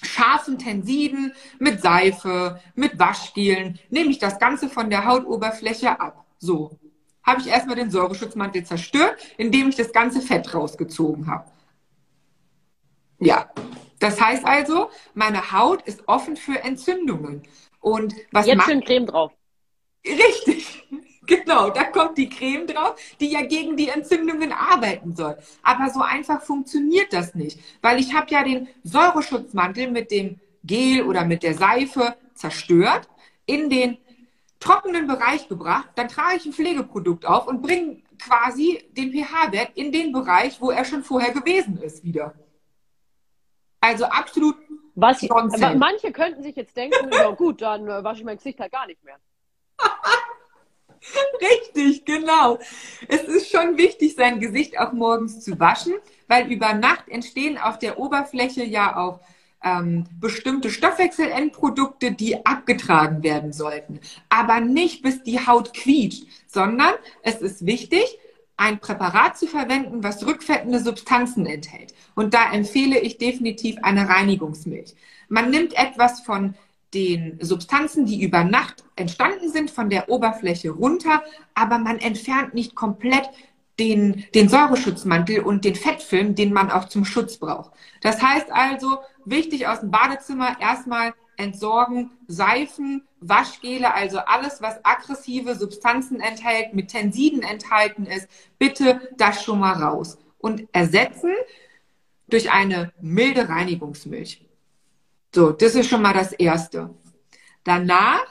scharfen 0.04 0.60
Tensiden, 0.60 1.34
mit 1.58 1.82
Seife, 1.82 2.62
mit 2.76 3.00
Waschgelen, 3.00 3.80
nehme 3.90 4.12
ich 4.12 4.20
das 4.20 4.38
Ganze 4.40 4.70
von 4.70 4.90
der 4.90 5.06
Hautoberfläche 5.06 6.00
ab. 6.00 6.26
So. 6.38 6.78
Habe 7.24 7.42
ich 7.42 7.48
erstmal 7.48 7.76
den 7.76 7.90
Säureschutzmantel 7.90 8.64
zerstört, 8.66 9.16
indem 9.38 9.70
ich 9.70 9.76
das 9.76 9.92
ganze 9.92 10.22
Fett 10.22 10.54
rausgezogen 10.54 11.26
habe. 11.26 11.50
Ja, 13.20 13.50
das 14.06 14.22
heißt 14.22 14.46
also, 14.46 14.90
meine 15.16 15.52
Haut 15.52 15.82
ist 15.84 16.08
offen 16.08 16.38
für 16.38 16.64
Entzündungen. 16.64 17.42
Und 17.80 18.14
was 18.32 18.46
Jetzt 18.46 18.64
schön 18.66 18.84
Creme 18.84 19.08
drauf. 19.08 19.32
Richtig, 20.06 20.88
genau, 21.26 21.72
da 21.72 21.86
kommt 21.86 22.18
die 22.18 22.30
Creme 22.30 22.68
drauf, 22.68 22.96
die 23.20 23.32
ja 23.32 23.42
gegen 23.42 23.76
die 23.76 23.90
Entzündungen 23.90 24.52
arbeiten 24.52 25.16
soll. 25.16 25.38
Aber 25.64 25.90
so 25.90 26.02
einfach 26.02 26.44
funktioniert 26.44 27.14
das 27.14 27.34
nicht, 27.34 27.60
weil 27.82 28.00
ich 28.00 28.14
habe 28.14 28.28
ja 28.30 28.44
den 28.44 28.68
Säureschutzmantel 28.84 29.90
mit 29.90 30.12
dem 30.12 30.40
Gel 30.64 31.02
oder 31.02 31.26
mit 31.26 31.42
der 31.42 31.56
Seife 31.56 32.16
zerstört, 32.36 33.10
in 33.48 33.72
den 33.72 33.98
trockenen 34.60 35.08
Bereich 35.08 35.48
gebracht, 35.48 35.90
dann 35.96 36.10
trage 36.10 36.38
ich 36.38 36.46
ein 36.46 36.54
Pflegeprodukt 36.54 37.26
auf 37.26 37.48
und 37.48 37.62
bringe 37.62 38.02
quasi 38.20 38.84
den 38.92 39.12
pH-Wert 39.12 39.72
in 39.76 39.92
den 39.92 40.12
Bereich, 40.12 40.62
wo 40.62 40.70
er 40.72 40.86
schon 40.86 41.04
vorher 41.04 41.32
gewesen 41.32 41.78
ist, 41.82 42.04
wieder. 42.04 42.34
Also 43.86 44.06
absolut. 44.06 44.56
Was, 44.96 45.22
manche 45.76 46.12
könnten 46.14 46.42
sich 46.42 46.56
jetzt 46.56 46.76
denken, 46.78 47.12
ja 47.12 47.30
gut, 47.32 47.62
dann 47.62 47.86
äh, 47.86 48.04
wasche 48.04 48.20
ich 48.20 48.26
mein 48.26 48.38
Gesicht 48.38 48.60
halt 48.60 48.72
gar 48.72 48.88
nicht 48.88 49.04
mehr. 49.04 49.18
Richtig, 51.42 52.06
genau. 52.06 52.60
Es 53.10 53.24
ist 53.24 53.52
schon 53.52 53.78
wichtig, 53.78 54.16
sein 54.16 54.40
Gesicht 54.40 54.80
auch 54.80 54.94
morgens 54.94 55.42
zu 55.42 55.60
waschen, 55.60 55.94
weil 56.28 56.50
über 56.52 56.74
Nacht 56.74 57.10
entstehen 57.10 57.58
auf 57.58 57.78
der 57.78 58.00
Oberfläche 58.00 58.64
ja 58.64 58.96
auch 58.96 59.20
ähm, 59.62 60.06
bestimmte 60.20 60.70
Stoffwechselendprodukte, 60.70 62.14
die 62.14 62.46
abgetragen 62.46 63.22
werden 63.22 63.52
sollten. 63.52 64.00
Aber 64.30 64.62
nicht 64.62 65.04
bis 65.04 65.24
die 65.24 65.46
Haut 65.46 65.74
quietscht, 65.74 66.26
sondern 66.48 66.94
es 67.22 67.42
ist 67.42 67.66
wichtig, 67.66 68.18
ein 68.58 68.80
Präparat 68.80 69.38
zu 69.38 69.48
verwenden, 69.48 70.04
was 70.04 70.26
rückfettende 70.26 70.80
Substanzen 70.80 71.46
enthält. 71.46 71.94
Und 72.16 72.34
da 72.34 72.52
empfehle 72.52 73.00
ich 73.00 73.18
definitiv 73.18 73.78
eine 73.82 74.08
Reinigungsmilch. 74.08 74.96
Man 75.28 75.50
nimmt 75.50 75.74
etwas 75.78 76.22
von 76.22 76.56
den 76.94 77.38
Substanzen, 77.42 78.06
die 78.06 78.24
über 78.24 78.44
Nacht 78.44 78.84
entstanden 78.96 79.52
sind, 79.52 79.70
von 79.70 79.90
der 79.90 80.10
Oberfläche 80.10 80.72
runter, 80.72 81.24
aber 81.54 81.78
man 81.78 82.00
entfernt 82.00 82.54
nicht 82.54 82.76
komplett 82.76 83.30
den, 83.80 84.24
den 84.34 84.48
Säureschutzmantel 84.48 85.42
und 85.42 85.66
den 85.66 85.76
Fettfilm, 85.76 86.36
den 86.36 86.54
man 86.54 86.72
auch 86.72 86.86
zum 86.86 87.04
Schutz 87.04 87.38
braucht. 87.38 87.72
Das 88.02 88.22
heißt 88.22 88.50
also, 88.52 89.00
wichtig 89.26 89.68
aus 89.68 89.82
dem 89.82 89.92
Badezimmer 89.92 90.62
erstmal 90.62 91.14
entsorgen, 91.38 92.12
Seifen, 92.28 93.04
Waschgele, 93.20 93.94
also 93.94 94.20
alles, 94.20 94.62
was 94.62 94.84
aggressive 94.84 95.56
Substanzen 95.56 96.20
enthält, 96.20 96.74
mit 96.74 96.90
Tensiden 96.90 97.44
enthalten 97.44 98.06
ist, 98.06 98.28
bitte 98.58 99.10
das 99.18 99.44
schon 99.44 99.60
mal 99.60 99.74
raus. 99.74 100.18
Und 100.38 100.68
ersetzen 100.74 101.34
durch 102.28 102.52
eine 102.52 102.94
milde 103.02 103.50
Reinigungsmilch. 103.50 104.46
So, 105.34 105.52
das 105.52 105.76
ist 105.76 105.90
schon 105.90 106.02
mal 106.02 106.14
das 106.14 106.34
Erste. 106.34 106.94
Danach 107.64 108.26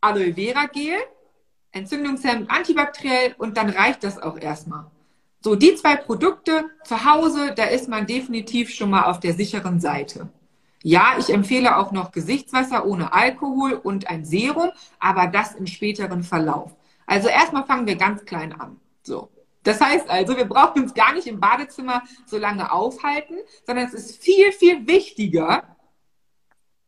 Aloe 0.00 0.34
Vera 0.34 0.66
Gel, 0.66 0.98
entzündungshemmend, 1.72 2.50
antibakteriell 2.50 3.34
und 3.38 3.56
dann 3.56 3.70
reicht 3.70 4.04
das 4.04 4.20
auch 4.20 4.38
erstmal. 4.38 4.90
So, 5.40 5.54
die 5.54 5.74
zwei 5.76 5.96
Produkte 5.96 6.64
zu 6.84 7.04
Hause, 7.04 7.52
da 7.54 7.64
ist 7.64 7.88
man 7.88 8.06
definitiv 8.06 8.70
schon 8.70 8.90
mal 8.90 9.04
auf 9.04 9.20
der 9.20 9.34
sicheren 9.34 9.80
Seite. 9.80 10.28
Ja, 10.82 11.16
ich 11.18 11.30
empfehle 11.30 11.76
auch 11.76 11.90
noch 11.90 12.12
Gesichtswasser 12.12 12.86
ohne 12.86 13.12
Alkohol 13.12 13.72
und 13.72 14.08
ein 14.08 14.24
Serum, 14.24 14.70
aber 15.00 15.26
das 15.26 15.54
im 15.54 15.66
späteren 15.66 16.22
Verlauf. 16.22 16.76
Also 17.06 17.28
erstmal 17.28 17.64
fangen 17.64 17.86
wir 17.86 17.96
ganz 17.96 18.24
klein 18.24 18.52
an. 18.52 18.80
So. 19.02 19.30
Das 19.64 19.80
heißt 19.80 20.08
also, 20.08 20.36
wir 20.36 20.44
brauchen 20.44 20.82
uns 20.82 20.94
gar 20.94 21.12
nicht 21.14 21.26
im 21.26 21.40
Badezimmer 21.40 22.02
so 22.26 22.38
lange 22.38 22.72
aufhalten, 22.72 23.34
sondern 23.66 23.86
es 23.86 23.94
ist 23.94 24.22
viel, 24.22 24.52
viel 24.52 24.86
wichtiger, 24.86 25.76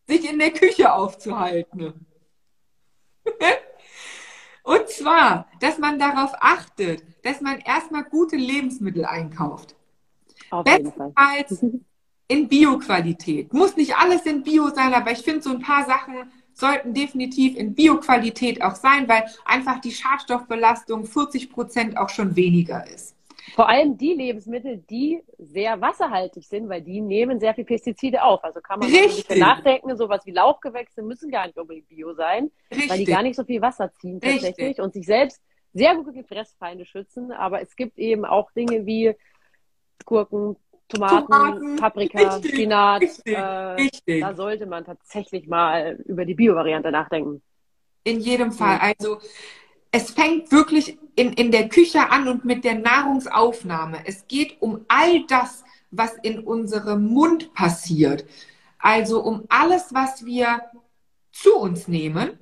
sich 0.06 0.30
in 0.30 0.38
der 0.38 0.52
Küche 0.52 0.92
aufzuhalten. 0.92 2.06
Und 4.62 4.88
zwar, 4.88 5.48
dass 5.60 5.78
man 5.78 5.98
darauf 5.98 6.32
achtet, 6.40 7.02
dass 7.24 7.40
man 7.40 7.58
erstmal 7.58 8.04
gute 8.04 8.36
Lebensmittel 8.36 9.04
einkauft. 9.04 9.74
Auf 10.50 10.64
Bestenfalls 10.64 11.64
in 12.30 12.46
Bio-Qualität. 12.46 13.52
Muss 13.52 13.76
nicht 13.76 13.96
alles 13.96 14.24
in 14.24 14.44
Bio 14.44 14.68
sein, 14.68 14.94
aber 14.94 15.10
ich 15.10 15.18
finde, 15.18 15.42
so 15.42 15.50
ein 15.50 15.60
paar 15.60 15.84
Sachen 15.84 16.30
sollten 16.54 16.94
definitiv 16.94 17.56
in 17.56 17.74
Bio-Qualität 17.74 18.62
auch 18.62 18.76
sein, 18.76 19.08
weil 19.08 19.24
einfach 19.44 19.80
die 19.80 19.90
Schadstoffbelastung 19.90 21.06
40 21.06 21.50
Prozent 21.50 21.96
auch 21.96 22.08
schon 22.08 22.36
weniger 22.36 22.86
ist. 22.86 23.16
Vor 23.56 23.68
allem 23.68 23.98
die 23.98 24.12
Lebensmittel, 24.12 24.76
die 24.88 25.20
sehr 25.38 25.80
wasserhaltig 25.80 26.44
sind, 26.44 26.68
weil 26.68 26.82
die 26.82 27.00
nehmen 27.00 27.40
sehr 27.40 27.52
viel 27.52 27.64
Pestizide 27.64 28.22
auf. 28.22 28.44
Also 28.44 28.60
kann 28.60 28.78
man 28.78 28.90
Richtig. 28.90 29.38
nachdenken, 29.38 29.96
sowas 29.96 30.24
wie 30.24 30.30
Lauchgewächse 30.30 31.02
müssen 31.02 31.32
gar 31.32 31.46
nicht 31.46 31.58
unbedingt 31.58 31.88
bio 31.88 32.14
sein, 32.14 32.52
Richtig. 32.70 32.90
weil 32.90 32.98
die 32.98 33.04
gar 33.06 33.22
nicht 33.22 33.34
so 33.34 33.44
viel 33.44 33.60
Wasser 33.60 33.92
ziehen 33.94 34.20
tatsächlich 34.20 34.68
Richtig. 34.68 34.80
und 34.80 34.92
sich 34.92 35.06
selbst 35.06 35.40
sehr 35.72 35.96
gut 35.96 36.12
gegen 36.12 36.24
Fressfeinde 36.24 36.84
schützen. 36.84 37.32
Aber 37.32 37.60
es 37.60 37.74
gibt 37.74 37.98
eben 37.98 38.24
auch 38.24 38.52
Dinge 38.52 38.86
wie 38.86 39.16
Gurken, 40.04 40.56
Tomaten, 40.90 41.26
Tomaten 41.26 41.76
Paprika, 41.76 42.34
richtig, 42.34 42.52
Spinat. 42.52 43.02
Richtig, 43.02 43.34
äh, 43.36 43.40
richtig. 43.40 44.20
Da 44.20 44.34
sollte 44.34 44.66
man 44.66 44.84
tatsächlich 44.84 45.46
mal 45.46 45.98
über 46.06 46.24
die 46.24 46.34
Bio-Variante 46.34 46.90
nachdenken. 46.90 47.42
In 48.04 48.20
jedem 48.20 48.52
Fall. 48.52 48.78
Also 48.80 49.18
es 49.92 50.10
fängt 50.10 50.52
wirklich 50.52 50.98
in, 51.16 51.32
in 51.32 51.50
der 51.50 51.68
Küche 51.68 52.10
an 52.10 52.28
und 52.28 52.44
mit 52.44 52.64
der 52.64 52.74
Nahrungsaufnahme. 52.74 53.98
Es 54.04 54.26
geht 54.26 54.60
um 54.60 54.84
all 54.88 55.24
das, 55.26 55.64
was 55.90 56.14
in 56.22 56.40
unserem 56.40 57.06
Mund 57.06 57.52
passiert. 57.54 58.24
Also 58.78 59.22
um 59.22 59.44
alles, 59.48 59.92
was 59.92 60.24
wir 60.24 60.60
zu 61.32 61.56
uns 61.56 61.88
nehmen. 61.88 62.38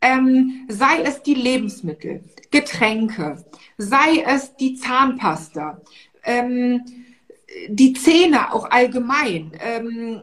Ähm, 0.00 0.66
sei 0.68 1.02
es 1.02 1.22
die 1.22 1.34
Lebensmittel, 1.34 2.22
Getränke, 2.52 3.44
sei 3.78 4.22
es 4.24 4.54
die 4.54 4.76
Zahnpasta, 4.76 5.80
ähm, 6.22 6.84
die 7.68 7.92
Zähne 7.94 8.52
auch 8.52 8.70
allgemein, 8.70 9.52
ähm, 9.60 10.22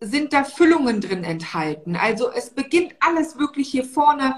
sind 0.00 0.32
da 0.32 0.44
Füllungen 0.44 1.00
drin 1.00 1.24
enthalten. 1.24 1.96
Also 1.96 2.30
es 2.32 2.50
beginnt 2.50 2.94
alles 3.00 3.38
wirklich 3.38 3.68
hier 3.68 3.84
vorne 3.84 4.34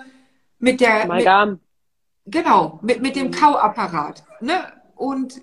mit 0.59 0.81
der. 0.81 1.07
Mit, 1.07 1.61
genau, 2.27 2.79
mit, 2.83 3.01
mit 3.01 3.17
dem 3.17 3.29
mhm. 3.29 3.33
Kauapparat. 3.33 4.25
Ne? 4.41 4.73
Und 4.95 5.41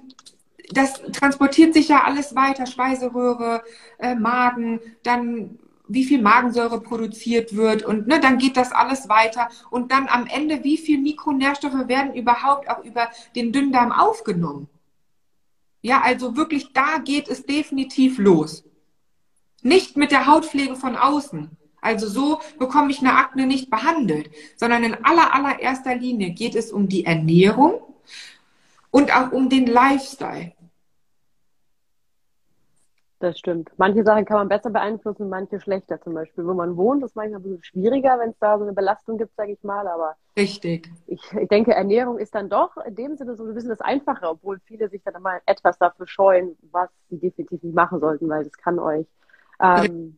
das 0.72 1.02
transportiert 1.12 1.74
sich 1.74 1.90
ja 1.90 2.04
alles 2.04 2.36
weiter, 2.36 2.66
Speiseröhre, 2.66 3.64
äh, 4.00 4.16
Magen, 4.16 4.80
dann 5.04 5.60
wie 5.88 6.06
viel 6.06 6.22
Magensäure 6.22 6.80
produziert 6.80 7.56
wird 7.56 7.84
und 7.84 8.08
ne, 8.08 8.22
dann 8.22 8.38
geht 8.38 8.56
das 8.56 8.72
alles 8.72 9.10
weiter 9.10 9.50
und 9.70 9.92
dann 9.92 10.08
am 10.08 10.26
Ende, 10.26 10.64
wie 10.64 10.78
viel 10.78 11.02
Mikronährstoffe 11.02 11.90
werden 11.90 12.14
überhaupt 12.14 12.70
auch 12.70 12.82
über 12.86 13.10
den 13.36 13.52
Dünndarm 13.52 13.92
aufgenommen. 13.92 14.70
Ja, 15.82 16.02
also 16.02 16.36
wirklich, 16.36 16.74
da 16.74 17.00
geht 17.00 17.28
es 17.28 17.46
definitiv 17.46 18.18
los. 18.18 18.64
Nicht 19.64 19.98
mit 19.98 20.12
der 20.12 20.28
Hautpflege 20.28 20.76
von 20.76 20.96
außen. 20.96 21.50
Also 21.82 22.08
so 22.08 22.40
bekomme 22.60 22.92
ich 22.92 23.00
eine 23.00 23.16
Akne 23.16 23.48
nicht 23.48 23.72
behandelt, 23.72 24.30
sondern 24.56 24.84
in 24.84 25.04
aller, 25.04 25.34
allererster 25.34 25.96
Linie 25.96 26.32
geht 26.32 26.56
es 26.56 26.72
um 26.72 26.88
die 26.88 27.06
Ernährung 27.06 27.82
und 28.92 29.16
auch 29.16 29.32
um 29.32 29.50
den 29.50 29.66
Lifestyle. 29.66 30.54
Das 33.22 33.38
stimmt. 33.38 33.70
Manche 33.78 34.04
Sachen 34.04 34.26
kann 34.26 34.38
man 34.38 34.50
besser 34.50 34.72
beeinflussen, 34.72 35.30
manche 35.30 35.60
schlechter. 35.60 36.02
Zum 36.02 36.16
Beispiel, 36.16 36.46
wo 36.46 36.54
man 36.54 36.76
wohnt, 36.76 37.04
ist 37.04 37.16
manchmal 37.16 37.40
ein 37.40 37.44
bisschen 37.44 37.64
schwieriger, 37.64 38.20
wenn 38.20 38.32
es 38.32 38.40
da 38.40 38.58
so 38.58 38.64
eine 38.64 38.74
Belastung 38.74 39.18
gibt, 39.18 39.36
sage 39.36 39.54
ich 39.54 39.64
mal. 39.64 39.88
Aber 39.88 40.16
richtig. 40.36 40.90
Ich, 41.08 41.22
ich 41.34 41.48
denke, 41.48 41.74
Ernährung 41.74 42.18
ist 42.18 42.34
dann 42.34 42.50
doch 42.50 42.76
in 42.78 42.96
dem 42.96 43.16
Sinne 43.16 43.36
so 43.36 43.46
ein 43.46 43.54
bisschen 43.54 43.70
das 43.70 43.82
Einfache, 43.82 44.28
obwohl 44.28 44.60
viele 44.66 44.90
sich 44.90 45.04
dann 45.04 45.16
immer 45.16 45.40
etwas 45.46 45.78
dafür 45.78 46.08
scheuen, 46.08 46.58
was 46.72 46.90
sie 47.10 47.20
definitiv 47.20 47.62
nicht 47.62 47.76
machen 47.76 48.00
sollten, 48.00 48.28
weil 48.28 48.44
das 48.44 48.54
kann 48.54 48.80
euch 48.80 49.06
ähm, 49.62 50.16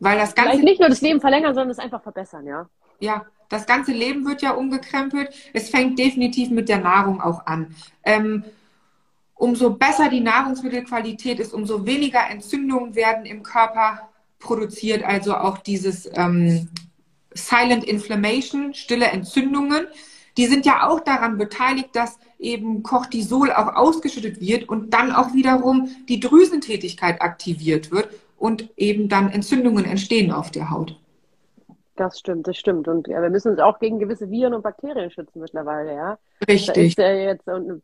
weil 0.00 0.18
das 0.18 0.34
ganze 0.34 0.50
vielleicht 0.50 0.64
nicht 0.64 0.80
nur 0.80 0.88
das 0.88 1.00
Leben 1.00 1.20
verlängern, 1.20 1.54
sondern 1.54 1.70
es 1.70 1.78
einfach 1.78 2.02
verbessern, 2.02 2.46
ja. 2.46 2.68
Ja, 3.00 3.24
das 3.48 3.66
ganze 3.66 3.92
Leben 3.92 4.26
wird 4.26 4.42
ja 4.42 4.52
umgekrempelt. 4.52 5.30
Es 5.52 5.70
fängt 5.70 5.98
definitiv 5.98 6.50
mit 6.50 6.68
der 6.68 6.78
Nahrung 6.78 7.20
auch 7.20 7.46
an. 7.46 7.74
Ähm, 8.04 8.44
umso 9.42 9.70
besser 9.70 10.08
die 10.08 10.20
Nahrungsmittelqualität 10.20 11.40
ist, 11.40 11.52
umso 11.52 11.84
weniger 11.84 12.30
Entzündungen 12.30 12.94
werden 12.94 13.26
im 13.26 13.42
Körper 13.42 14.08
produziert, 14.38 15.02
also 15.02 15.34
auch 15.34 15.58
dieses 15.58 16.08
ähm, 16.14 16.68
Silent 17.34 17.82
Inflammation, 17.82 18.72
stille 18.72 19.06
Entzündungen. 19.06 19.88
Die 20.36 20.46
sind 20.46 20.64
ja 20.64 20.88
auch 20.88 21.00
daran 21.00 21.38
beteiligt, 21.38 21.88
dass 21.92 22.20
eben 22.38 22.84
Cortisol 22.84 23.50
auch 23.50 23.74
ausgeschüttet 23.74 24.40
wird 24.40 24.68
und 24.68 24.94
dann 24.94 25.10
auch 25.10 25.34
wiederum 25.34 25.88
die 26.08 26.20
Drüsentätigkeit 26.20 27.20
aktiviert 27.20 27.90
wird 27.90 28.10
und 28.38 28.70
eben 28.76 29.08
dann 29.08 29.28
Entzündungen 29.28 29.84
entstehen 29.84 30.30
auf 30.30 30.52
der 30.52 30.70
Haut. 30.70 31.00
Das 31.96 32.18
stimmt, 32.18 32.48
das 32.48 32.56
stimmt. 32.56 32.88
Und 32.88 33.06
ja, 33.06 33.20
wir 33.20 33.28
müssen 33.28 33.50
uns 33.52 33.60
auch 33.60 33.78
gegen 33.78 33.98
gewisse 33.98 34.30
Viren 34.30 34.54
und 34.54 34.62
Bakterien 34.62 35.10
schützen 35.10 35.40
mittlerweile, 35.40 35.94
ja. 35.94 36.18
Richtig. 36.48 36.94
Da, 36.94 37.12
jetzt, 37.12 37.46
und, 37.46 37.82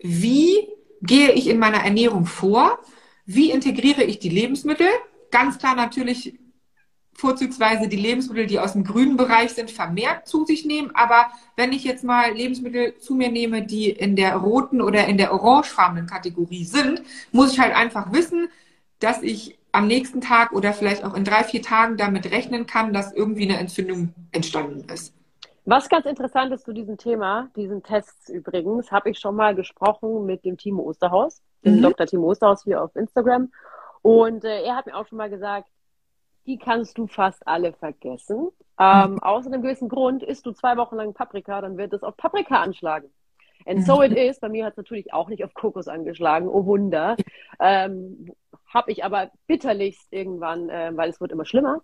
wie 0.00 0.68
gehe 1.00 1.32
ich 1.32 1.48
in 1.48 1.58
meiner 1.58 1.82
Ernährung 1.82 2.26
vor, 2.26 2.78
wie 3.24 3.50
integriere 3.50 4.04
ich 4.04 4.18
die 4.18 4.28
Lebensmittel. 4.28 4.88
Ganz 5.30 5.56
klar 5.56 5.76
natürlich 5.76 6.34
vorzugsweise 7.14 7.88
die 7.88 7.96
Lebensmittel, 7.96 8.46
die 8.46 8.58
aus 8.58 8.72
dem 8.72 8.84
grünen 8.84 9.16
Bereich 9.16 9.52
sind, 9.52 9.70
vermehrt 9.70 10.26
zu 10.26 10.44
sich 10.44 10.64
nehmen. 10.64 10.90
Aber 10.94 11.28
wenn 11.56 11.72
ich 11.72 11.84
jetzt 11.84 12.04
mal 12.04 12.32
Lebensmittel 12.32 12.98
zu 12.98 13.14
mir 13.14 13.30
nehme, 13.30 13.62
die 13.62 13.90
in 13.90 14.16
der 14.16 14.36
roten 14.36 14.80
oder 14.80 15.06
in 15.06 15.16
der 15.16 15.32
orangefarbenen 15.32 16.06
Kategorie 16.06 16.64
sind, 16.64 17.02
muss 17.32 17.52
ich 17.52 17.60
halt 17.60 17.74
einfach 17.74 18.12
wissen, 18.12 18.48
dass 18.98 19.22
ich 19.22 19.58
am 19.72 19.86
nächsten 19.86 20.20
Tag 20.20 20.52
oder 20.52 20.72
vielleicht 20.72 21.04
auch 21.04 21.14
in 21.14 21.24
drei, 21.24 21.42
vier 21.42 21.62
Tagen 21.62 21.96
damit 21.96 22.30
rechnen 22.30 22.66
kann, 22.66 22.92
dass 22.92 23.12
irgendwie 23.12 23.44
eine 23.44 23.58
Entzündung 23.58 24.14
entstanden 24.30 24.88
ist. 24.92 25.12
Was 25.66 25.88
ganz 25.88 26.04
interessant 26.04 26.52
ist 26.52 26.64
zu 26.64 26.72
diesem 26.72 26.98
Thema, 26.98 27.48
diesen 27.56 27.82
Tests 27.82 28.28
übrigens, 28.28 28.92
habe 28.92 29.10
ich 29.10 29.18
schon 29.18 29.34
mal 29.34 29.54
gesprochen 29.54 30.26
mit 30.26 30.44
dem 30.44 30.58
Timo 30.58 30.82
Osterhaus, 30.82 31.40
dem 31.64 31.76
mhm. 31.76 31.82
Dr. 31.82 32.06
Timo 32.06 32.28
Osterhaus 32.28 32.64
hier 32.64 32.82
auf 32.82 32.94
Instagram. 32.94 33.50
Und 34.02 34.44
äh, 34.44 34.62
er 34.62 34.76
hat 34.76 34.86
mir 34.86 34.94
auch 34.94 35.06
schon 35.08 35.16
mal 35.16 35.30
gesagt, 35.30 35.68
die 36.46 36.58
kannst 36.58 36.98
du 36.98 37.06
fast 37.06 37.46
alle 37.46 37.72
vergessen. 37.72 38.50
Ähm, 38.78 39.12
mhm. 39.12 39.18
Aus 39.20 39.46
einem 39.46 39.62
gewissen 39.62 39.88
Grund 39.88 40.22
isst 40.22 40.46
du 40.46 40.52
zwei 40.52 40.76
Wochen 40.76 40.96
lang 40.96 41.14
Paprika, 41.14 41.60
dann 41.60 41.76
wird 41.76 41.92
es 41.92 42.02
auf 42.02 42.16
Paprika 42.16 42.60
anschlagen. 42.62 43.10
And 43.66 43.84
so 43.84 44.02
it 44.02 44.12
is. 44.12 44.40
Bei 44.40 44.48
mir 44.48 44.66
hat 44.66 44.72
es 44.72 44.76
natürlich 44.76 45.12
auch 45.14 45.28
nicht 45.28 45.42
auf 45.42 45.54
Kokos 45.54 45.88
angeschlagen. 45.88 46.48
Oh 46.48 46.66
Wunder. 46.66 47.16
Ähm, 47.58 48.30
Habe 48.66 48.92
ich 48.92 49.04
aber 49.04 49.30
bitterlichst 49.46 50.12
irgendwann, 50.12 50.68
äh, 50.68 50.92
weil 50.94 51.08
es 51.08 51.20
wird 51.20 51.32
immer 51.32 51.46
schlimmer, 51.46 51.80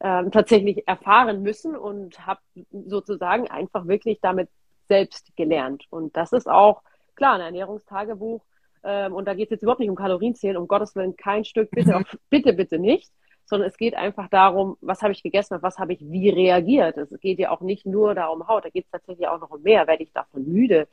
ähm, 0.00 0.32
tatsächlich 0.32 0.88
erfahren 0.88 1.42
müssen 1.42 1.76
und 1.76 2.26
habe 2.26 2.40
sozusagen 2.72 3.48
einfach 3.48 3.86
wirklich 3.86 4.18
damit 4.20 4.48
selbst 4.88 5.36
gelernt. 5.36 5.84
Und 5.90 6.16
das 6.16 6.32
ist 6.32 6.48
auch, 6.48 6.82
klar, 7.14 7.34
ein 7.34 7.42
Ernährungstagebuch. 7.42 8.42
Ähm, 8.82 9.14
und 9.14 9.26
da 9.26 9.34
geht 9.34 9.46
es 9.46 9.50
jetzt 9.52 9.62
überhaupt 9.62 9.80
nicht 9.80 9.90
um 9.90 9.96
Kalorienzählen, 9.96 10.56
um 10.56 10.66
Gottes 10.66 10.96
Willen 10.96 11.16
kein 11.16 11.44
Stück, 11.44 11.70
bitte, 11.70 11.90
mhm. 11.90 11.96
auf, 11.96 12.18
bitte, 12.28 12.54
bitte 12.54 12.78
nicht 12.78 13.12
sondern 13.44 13.68
es 13.68 13.76
geht 13.76 13.94
einfach 13.94 14.28
darum, 14.28 14.76
was 14.80 15.02
habe 15.02 15.12
ich 15.12 15.22
gegessen 15.22 15.54
und 15.54 15.62
was 15.62 15.78
habe 15.78 15.92
ich 15.92 16.00
wie 16.00 16.30
reagiert. 16.30 16.96
Es 16.96 17.10
geht 17.20 17.38
ja 17.38 17.50
auch 17.50 17.60
nicht 17.60 17.86
nur 17.86 18.14
darum 18.14 18.46
Haut, 18.48 18.64
da 18.64 18.70
geht 18.70 18.84
es 18.84 18.90
tatsächlich 18.90 19.28
auch 19.28 19.40
noch 19.40 19.50
um 19.50 19.62
mehr. 19.62 19.86
Werde 19.86 20.02
ich 20.02 20.12
davon 20.12 20.44
müde? 20.44 20.88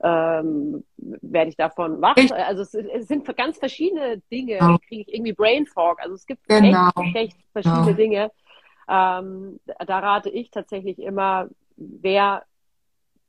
Ähm, 0.00 0.84
werde 0.96 1.48
ich 1.48 1.56
davon 1.56 2.00
wach? 2.02 2.16
Also 2.30 2.62
es, 2.62 2.74
es, 2.74 3.08
sind 3.08 3.24
ganz 3.36 3.58
verschiedene 3.58 4.18
Dinge. 4.30 4.58
Genau. 4.58 4.78
Kriege 4.86 5.02
ich 5.02 5.14
irgendwie 5.14 5.32
Brain 5.32 5.66
Fog? 5.66 6.00
Also 6.00 6.14
es 6.14 6.26
gibt 6.26 6.46
genau. 6.48 6.90
echt, 7.00 7.16
echt 7.16 7.36
verschiedene 7.52 7.84
genau. 7.86 7.96
Dinge. 7.96 8.32
Ähm, 8.88 9.58
da 9.86 9.98
rate 9.98 10.30
ich 10.30 10.50
tatsächlich 10.50 10.98
immer, 10.98 11.48
wer 11.76 12.44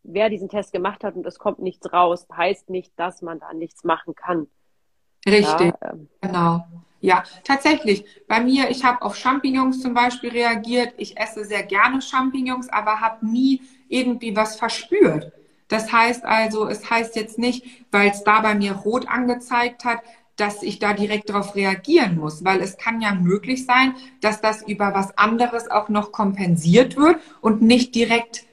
wer 0.07 0.29
diesen 0.29 0.49
Test 0.49 0.71
gemacht 0.71 1.03
hat 1.03 1.15
und 1.15 1.25
es 1.25 1.37
kommt 1.37 1.59
nichts 1.59 1.91
raus, 1.91 2.27
heißt 2.33 2.69
nicht, 2.69 2.93
dass 2.97 3.21
man 3.21 3.39
da 3.39 3.53
nichts 3.53 3.83
machen 3.83 4.15
kann. 4.15 4.47
Richtig, 5.25 5.73
ja, 5.81 5.91
ähm, 5.91 6.09
genau. 6.21 6.63
Ja, 6.99 7.23
tatsächlich. 7.43 8.05
Bei 8.27 8.39
mir, 8.41 8.69
ich 8.69 8.83
habe 8.83 9.01
auf 9.03 9.15
Champignons 9.15 9.81
zum 9.81 9.93
Beispiel 9.93 10.31
reagiert. 10.31 10.93
Ich 10.97 11.17
esse 11.17 11.45
sehr 11.45 11.63
gerne 11.63 12.01
Champignons, 12.01 12.69
aber 12.69 12.99
habe 12.99 13.25
nie 13.25 13.61
irgendwie 13.87 14.35
was 14.35 14.55
verspürt. 14.55 15.31
Das 15.67 15.91
heißt 15.91 16.25
also, 16.25 16.67
es 16.67 16.89
heißt 16.89 17.15
jetzt 17.15 17.37
nicht, 17.37 17.65
weil 17.91 18.09
es 18.09 18.23
da 18.23 18.41
bei 18.41 18.55
mir 18.55 18.71
rot 18.73 19.07
angezeigt 19.07 19.85
hat, 19.85 19.99
dass 20.37 20.63
ich 20.63 20.79
da 20.79 20.93
direkt 20.93 21.29
darauf 21.29 21.55
reagieren 21.55 22.17
muss, 22.17 22.43
weil 22.45 22.61
es 22.61 22.77
kann 22.77 23.01
ja 23.01 23.13
möglich 23.13 23.65
sein, 23.65 23.95
dass 24.21 24.39
das 24.39 24.61
über 24.61 24.93
was 24.93 25.17
anderes 25.17 25.69
auch 25.69 25.89
noch 25.89 26.11
kompensiert 26.11 26.95
wird 26.95 27.17
und 27.41 27.61
nicht 27.61 27.95
direkt 27.95 28.46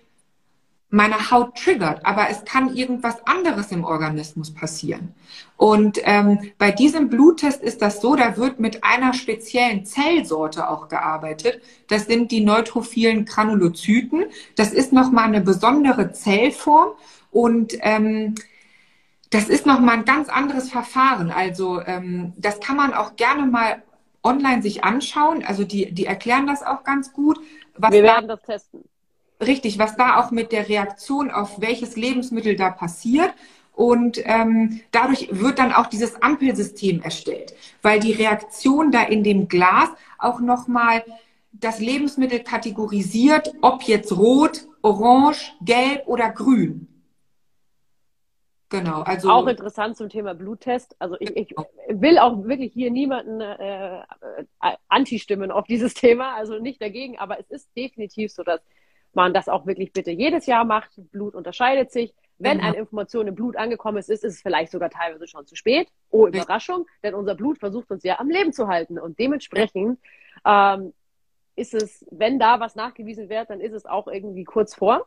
meine 0.95 1.33
Haut 1.33 1.57
triggert, 1.57 2.07
aber 2.07 2.31
es 2.31 2.45
kann 2.45 2.75
irgendwas 2.75 3.27
anderes 3.27 3.73
im 3.73 3.83
Organismus 3.83 4.55
passieren. 4.55 5.13
Und 5.57 5.99
ähm, 6.05 6.53
bei 6.57 6.71
diesem 6.71 7.09
Bluttest 7.09 7.63
ist 7.63 7.83
das 7.83 8.01
so, 8.01 8.15
da 8.15 8.37
wird 8.37 8.61
mit 8.61 8.85
einer 8.85 9.13
speziellen 9.13 9.85
Zellsorte 9.85 10.69
auch 10.69 10.89
gearbeitet. 10.89 11.61
Das 11.89 12.07
sind 12.07 12.31
die 12.31 12.43
neutrophilen 12.45 13.25
Granulozyten. 13.25 14.27
Das 14.55 14.73
ist 14.73 14.93
nochmal 14.93 15.25
eine 15.25 15.41
besondere 15.41 16.13
Zellform 16.13 16.93
und 17.33 17.75
ähm, 17.81 18.37
das 19.31 19.49
ist 19.49 19.67
nochmal 19.67 19.97
ein 19.97 20.05
ganz 20.05 20.29
anderes 20.29 20.71
Verfahren. 20.71 21.33
Also 21.33 21.81
ähm, 21.85 22.35
das 22.37 22.61
kann 22.61 22.77
man 22.77 22.95
auch 22.95 23.17
gerne 23.17 23.47
mal 23.47 23.83
online 24.23 24.63
sich 24.63 24.85
anschauen. 24.85 25.45
Also 25.45 25.65
die, 25.65 25.93
die 25.93 26.07
erklären 26.07 26.47
das 26.47 26.63
auch 26.63 26.85
ganz 26.85 27.13
gut. 27.13 27.41
Wir 27.77 28.05
werden 28.05 28.29
da, 28.29 28.37
das 28.37 28.43
testen 28.43 28.85
richtig, 29.41 29.79
was 29.79 29.97
da 29.97 30.21
auch 30.21 30.31
mit 30.31 30.53
der 30.53 30.69
Reaktion 30.69 31.31
auf 31.31 31.61
welches 31.61 31.97
Lebensmittel 31.97 32.57
da 32.57 32.71
passiert. 32.71 33.33
Und 33.73 34.21
ähm, 34.25 34.81
dadurch 34.93 35.29
wird 35.33 35.59
dann 35.59 35.73
auch 35.73 35.87
dieses 35.87 36.23
Ampelsystem 36.23 37.03
erstellt, 37.03 37.55
weil 37.83 37.99
die 37.99 38.13
Reaktion 38.13 38.93
da 38.93 39.03
in 39.03 39.25
dem 39.25 39.49
Glas 39.49 39.89
auch 40.19 40.41
nochmal 40.41 41.03
das 41.53 41.81
Lebensmittel 41.81 42.41
kategorisiert, 42.41 43.53
ob 43.63 43.83
jetzt 43.83 44.17
rot, 44.17 44.67
orange, 44.83 45.53
gelb 45.61 46.07
oder 46.07 46.31
grün. 46.31 46.89
Genau, 48.71 49.03
also 49.03 49.31
auch 49.31 49.47
interessant 49.47 49.97
zum 49.97 50.09
Thema 50.09 50.35
Bluttest. 50.35 50.97
Also 50.99 51.17
ich, 51.21 51.37
ich 51.37 51.55
will 51.89 52.19
auch 52.19 52.45
wirklich 52.45 52.73
hier 52.73 52.91
niemanden 52.91 53.41
äh, 53.41 53.99
äh, 54.01 54.03
anti-stimmen 54.89 55.53
auf 55.53 55.67
dieses 55.67 55.95
Thema, 55.95 56.35
also 56.35 56.59
nicht 56.59 56.83
dagegen, 56.83 57.19
aber 57.19 57.39
es 57.39 57.51
ist 57.51 57.71
definitiv 57.77 58.33
so, 58.33 58.43
dass 58.43 58.61
man 59.17 59.35
das 59.35 59.49
auch 59.49 59.67
wirklich 59.67 59.93
bitte 59.93 60.11
jedes 60.11 60.47
Jahr 60.47 60.65
macht. 60.65 60.91
Blut 61.11 61.35
unterscheidet 61.35 61.91
sich. 61.91 62.15
Wenn 62.39 62.59
genau. 62.59 62.71
eine 62.71 62.79
Information 62.79 63.29
im 63.29 63.35
Blut 63.35 63.57
angekommen 63.57 63.99
ist, 63.99 64.11
ist 64.11 64.25
es 64.25 64.43
vielleicht 64.43 64.73
sogar 64.73 64.91
teilweise 64.91 65.29
schon 65.29 65.47
zu 65.47 65.55
spät. 65.55 65.89
Oh, 66.11 66.27
Überraschung, 66.27 66.87
denn 67.03 67.15
unser 67.15 67.35
Blut 67.35 67.59
versucht 67.59 67.91
uns 67.91 68.03
ja 68.03 68.19
am 68.19 68.29
Leben 68.29 68.53
zu 68.53 68.67
halten. 68.67 68.99
Und 68.99 69.19
dementsprechend 69.19 70.01
ähm, 70.45 70.93
ist 71.57 71.75
es, 71.75 72.05
wenn 72.11 72.39
da 72.39 72.59
was 72.59 72.75
nachgewiesen 72.75 73.29
wird, 73.29 73.51
dann 73.51 73.61
ist 73.61 73.73
es 73.73 73.87
auch 73.87 74.09
irgendwie 74.09 74.45
kurz 74.45 74.75
vor. 74.75 75.07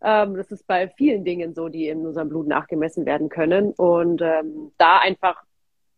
Ähm, 0.00 0.36
das 0.36 0.52
ist 0.52 0.66
bei 0.66 0.88
vielen 0.88 1.24
Dingen 1.24 1.54
so, 1.54 1.68
die 1.68 1.88
in 1.88 2.06
unserem 2.06 2.28
Blut 2.28 2.46
nachgemessen 2.46 3.04
werden 3.04 3.28
können. 3.28 3.72
Und 3.72 4.22
ähm, 4.22 4.72
da 4.78 4.98
einfach 4.98 5.42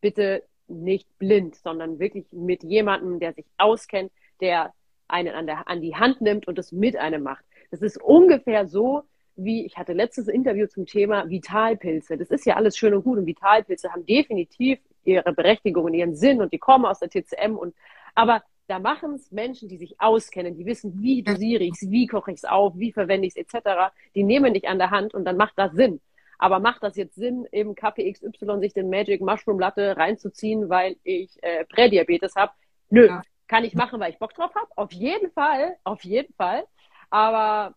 bitte 0.01 0.43
nicht 0.69 1.07
blind, 1.19 1.57
sondern 1.57 1.99
wirklich 1.99 2.27
mit 2.33 2.63
jemandem, 2.63 3.21
der 3.21 3.35
sich 3.35 3.47
auskennt, 3.59 4.11
der 4.41 4.73
einen 5.09 5.35
an, 5.35 5.47
der, 5.47 5.69
an 5.69 5.81
die 5.81 5.95
Hand 5.95 6.21
nimmt 6.21 6.47
und 6.49 6.59
es 6.59 6.73
mit 6.73 6.97
einem 6.97 7.23
macht. 7.23 7.45
Das 7.71 7.83
ist 7.83 8.01
ungefähr 8.01 8.67
so, 8.67 9.03
wie 9.37 9.67
ich 9.67 9.77
hatte 9.77 9.93
letztes 9.93 10.29
Interview 10.29 10.67
zum 10.67 10.87
Thema 10.87 11.29
Vitalpilze. 11.29 12.17
Das 12.17 12.31
ist 12.31 12.47
ja 12.47 12.57
alles 12.57 12.77
schön 12.77 12.95
und 12.95 13.05
gut 13.05 13.19
und 13.19 13.27
Vitalpilze 13.27 13.93
haben 13.93 14.07
definitiv 14.07 14.79
ihre 15.05 15.33
Berechtigung 15.33 15.85
und 15.85 15.95
ihren 15.95 16.15
Sinn 16.17 16.41
und 16.41 16.53
die 16.53 16.59
kommen 16.59 16.87
aus 16.87 17.01
der 17.01 17.11
TCM 17.11 17.57
und 17.57 17.75
aber 18.15 18.43
da 18.67 18.79
machen 18.79 19.15
es 19.15 19.31
Menschen, 19.31 19.69
die 19.69 19.77
sich 19.77 20.01
auskennen, 20.01 20.57
die 20.57 20.67
wissen, 20.67 21.01
wie 21.01 21.23
dosiere 21.23 21.63
ich 21.63 21.75
es, 21.75 21.91
wie 21.91 22.07
koche 22.07 22.33
ich 22.33 22.39
es 22.39 22.45
auf, 22.45 22.77
wie 22.77 22.93
verwende 22.93 23.29
ich 23.29 23.37
es 23.37 23.55
etc. 23.55 23.93
Die 24.15 24.25
nehmen 24.25 24.55
dich 24.55 24.69
an 24.69 24.79
der 24.79 24.91
Hand 24.91 25.15
und 25.15 25.25
dann 25.25 25.37
macht 25.37 25.55
das 25.57 25.73
Sinn. 25.73 26.01
Aber 26.39 26.59
macht 26.59 26.83
das 26.83 26.97
jetzt 26.97 27.15
Sinn, 27.15 27.47
eben 27.53 27.75
Kaffee 27.75 28.13
XY 28.13 28.59
sich 28.61 28.75
den 28.75 28.91
Magic 28.91 29.21
Mushroom 29.21 29.59
Latte 29.59 29.97
reinzuziehen, 29.97 30.69
weil 30.69 30.97
ich 31.05 31.43
äh, 31.43 31.65
Prädiabetes 31.65 32.35
habe? 32.35 32.53
Nö, 32.91 33.07
ja. 33.07 33.23
Kann 33.49 33.65
ich 33.65 33.75
machen, 33.75 34.01
weil 34.01 34.13
ich 34.13 34.19
Bock 34.19 34.35
drauf 34.35 34.55
habe. 34.55 34.69
Auf 34.77 34.93
jeden 34.93 35.31
Fall, 35.33 35.77
auf 35.85 36.03
jeden 36.05 36.33
Fall. 36.35 36.65
Aber 37.11 37.75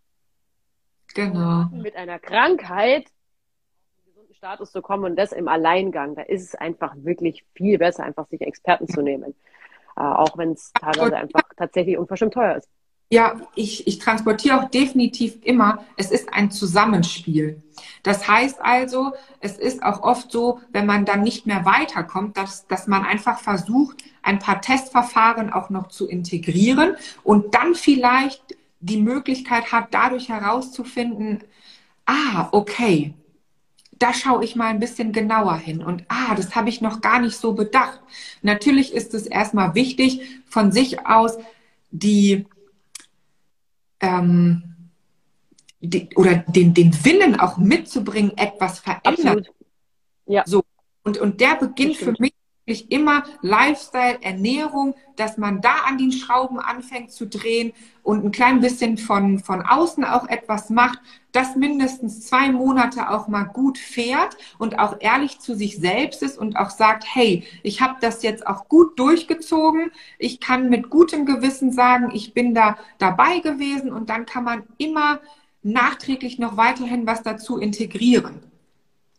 genau. 1.14 1.66
mit 1.72 1.96
einer 1.96 2.20
Krankheit 2.20 3.08
gesunden 4.06 4.34
Status 4.34 4.72
zu 4.72 4.82
kommen 4.82 5.06
und 5.06 5.16
das 5.16 5.32
im 5.32 5.48
Alleingang, 5.48 6.16
da 6.16 6.24
ist 6.24 6.44
es 6.44 6.56
einfach 6.56 6.96
wirklich 6.98 7.46
viel 7.54 7.78
besser, 7.78 8.04
einfach 8.04 8.28
sich 8.28 8.42
Experten 8.42 8.88
zu 8.88 9.02
nehmen. 9.02 9.36
Äh, 9.96 10.02
auch 10.02 10.38
wenn 10.38 10.54
es 10.54 10.72
teilweise 10.74 11.18
einfach 11.18 11.44
tatsächlich 11.56 11.98
unverschämt 11.98 12.34
teuer 12.34 12.56
ist. 12.56 12.70
Ja, 13.12 13.42
ich, 13.56 13.88
ich 13.88 13.98
transportiere 13.98 14.60
auch 14.60 14.70
definitiv 14.70 15.40
immer, 15.42 15.84
es 15.98 16.12
ist 16.12 16.32
ein 16.32 16.52
Zusammenspiel. 16.52 17.64
Das 18.04 18.28
heißt 18.28 18.62
also, 18.62 19.14
es 19.40 19.58
ist 19.58 19.82
auch 19.82 20.04
oft 20.04 20.32
so, 20.32 20.60
wenn 20.72 20.86
man 20.86 21.06
dann 21.06 21.24
nicht 21.24 21.48
mehr 21.48 21.66
weiterkommt, 21.66 22.38
dass, 22.38 22.68
dass 22.68 22.86
man 22.86 23.04
einfach 23.06 23.40
versucht, 23.40 24.04
ein 24.22 24.38
paar 24.38 24.62
Testverfahren 24.62 25.52
auch 25.52 25.72
noch 25.72 25.88
zu 25.88 26.08
integrieren 26.08 26.96
und 27.24 27.56
dann 27.56 27.74
vielleicht 27.74 28.56
die 28.80 29.02
Möglichkeit 29.02 29.72
hat, 29.72 29.88
dadurch 29.92 30.30
herauszufinden, 30.30 31.44
ah, 32.06 32.50
okay, 32.52 33.16
da 33.98 34.14
schaue 34.14 34.44
ich 34.44 34.56
mal 34.56 34.68
ein 34.68 34.80
bisschen 34.80 35.12
genauer 35.12 35.58
hin 35.58 35.84
und 35.84 36.06
ah, 36.08 36.36
das 36.36 36.56
habe 36.56 36.70
ich 36.70 36.80
noch 36.80 37.02
gar 37.02 37.20
nicht 37.20 37.36
so 37.36 37.54
bedacht. 37.54 38.00
Natürlich 38.44 38.94
ist 38.94 39.14
es 39.14 39.26
erstmal 39.26 39.76
wichtig, 39.76 40.22
von 40.46 40.72
sich 40.72 41.06
aus 41.06 41.38
die, 41.92 42.46
ähm, 44.02 44.70
die 45.82 46.10
oder 46.16 46.44
den, 46.48 46.74
den 46.74 46.94
Willen 47.06 47.40
auch 47.40 47.58
mitzubringen, 47.58 48.38
etwas 48.38 48.80
verändern. 48.80 49.46
Ja. 50.26 50.44
So. 50.46 50.64
Und, 51.04 51.18
und 51.18 51.40
der 51.40 51.56
beginnt 51.56 51.98
für 51.98 52.14
mich 52.20 52.34
wirklich 52.70 52.92
immer 52.92 53.24
Lifestyle, 53.42 54.20
Ernährung, 54.22 54.94
dass 55.16 55.38
man 55.38 55.60
da 55.60 55.74
an 55.88 55.98
den 55.98 56.12
Schrauben 56.12 56.60
anfängt 56.60 57.12
zu 57.12 57.26
drehen 57.26 57.74
und 58.04 58.24
ein 58.24 58.32
klein 58.32 58.62
bisschen 58.62 59.00
von, 59.00 59.40
von 59.40 59.64
außen 59.64 60.06
auch 60.06 60.28
etwas 60.30 60.70
macht, 60.70 61.00
das 61.32 61.56
mindestens 61.56 62.28
zwei 62.28 62.52
Monate 62.52 63.10
auch 63.10 63.28
mal 63.28 63.44
gut 63.44 63.80
fährt 63.80 64.38
und 64.60 64.78
auch 64.78 64.98
ehrlich 65.00 65.40
zu 65.40 65.56
sich 65.56 65.78
selbst 65.78 66.22
ist 66.22 66.38
und 66.38 66.58
auch 66.58 66.70
sagt, 66.70 67.04
hey, 67.12 67.44
ich 67.64 67.82
habe 67.82 67.96
das 68.02 68.22
jetzt 68.22 68.46
auch 68.46 68.68
gut 68.70 68.98
durchgezogen, 69.00 69.92
ich 70.20 70.40
kann 70.40 70.70
mit 70.70 70.92
gutem 70.92 71.26
Gewissen 71.26 71.72
sagen, 71.72 72.12
ich 72.14 72.36
bin 72.36 72.54
da 72.54 72.78
dabei 73.00 73.40
gewesen 73.40 73.92
und 73.92 74.10
dann 74.12 74.28
kann 74.28 74.44
man 74.44 74.64
immer 74.78 75.20
nachträglich 75.64 76.38
noch 76.38 76.56
weiterhin 76.56 77.08
was 77.08 77.24
dazu 77.24 77.58
integrieren. 77.58 78.44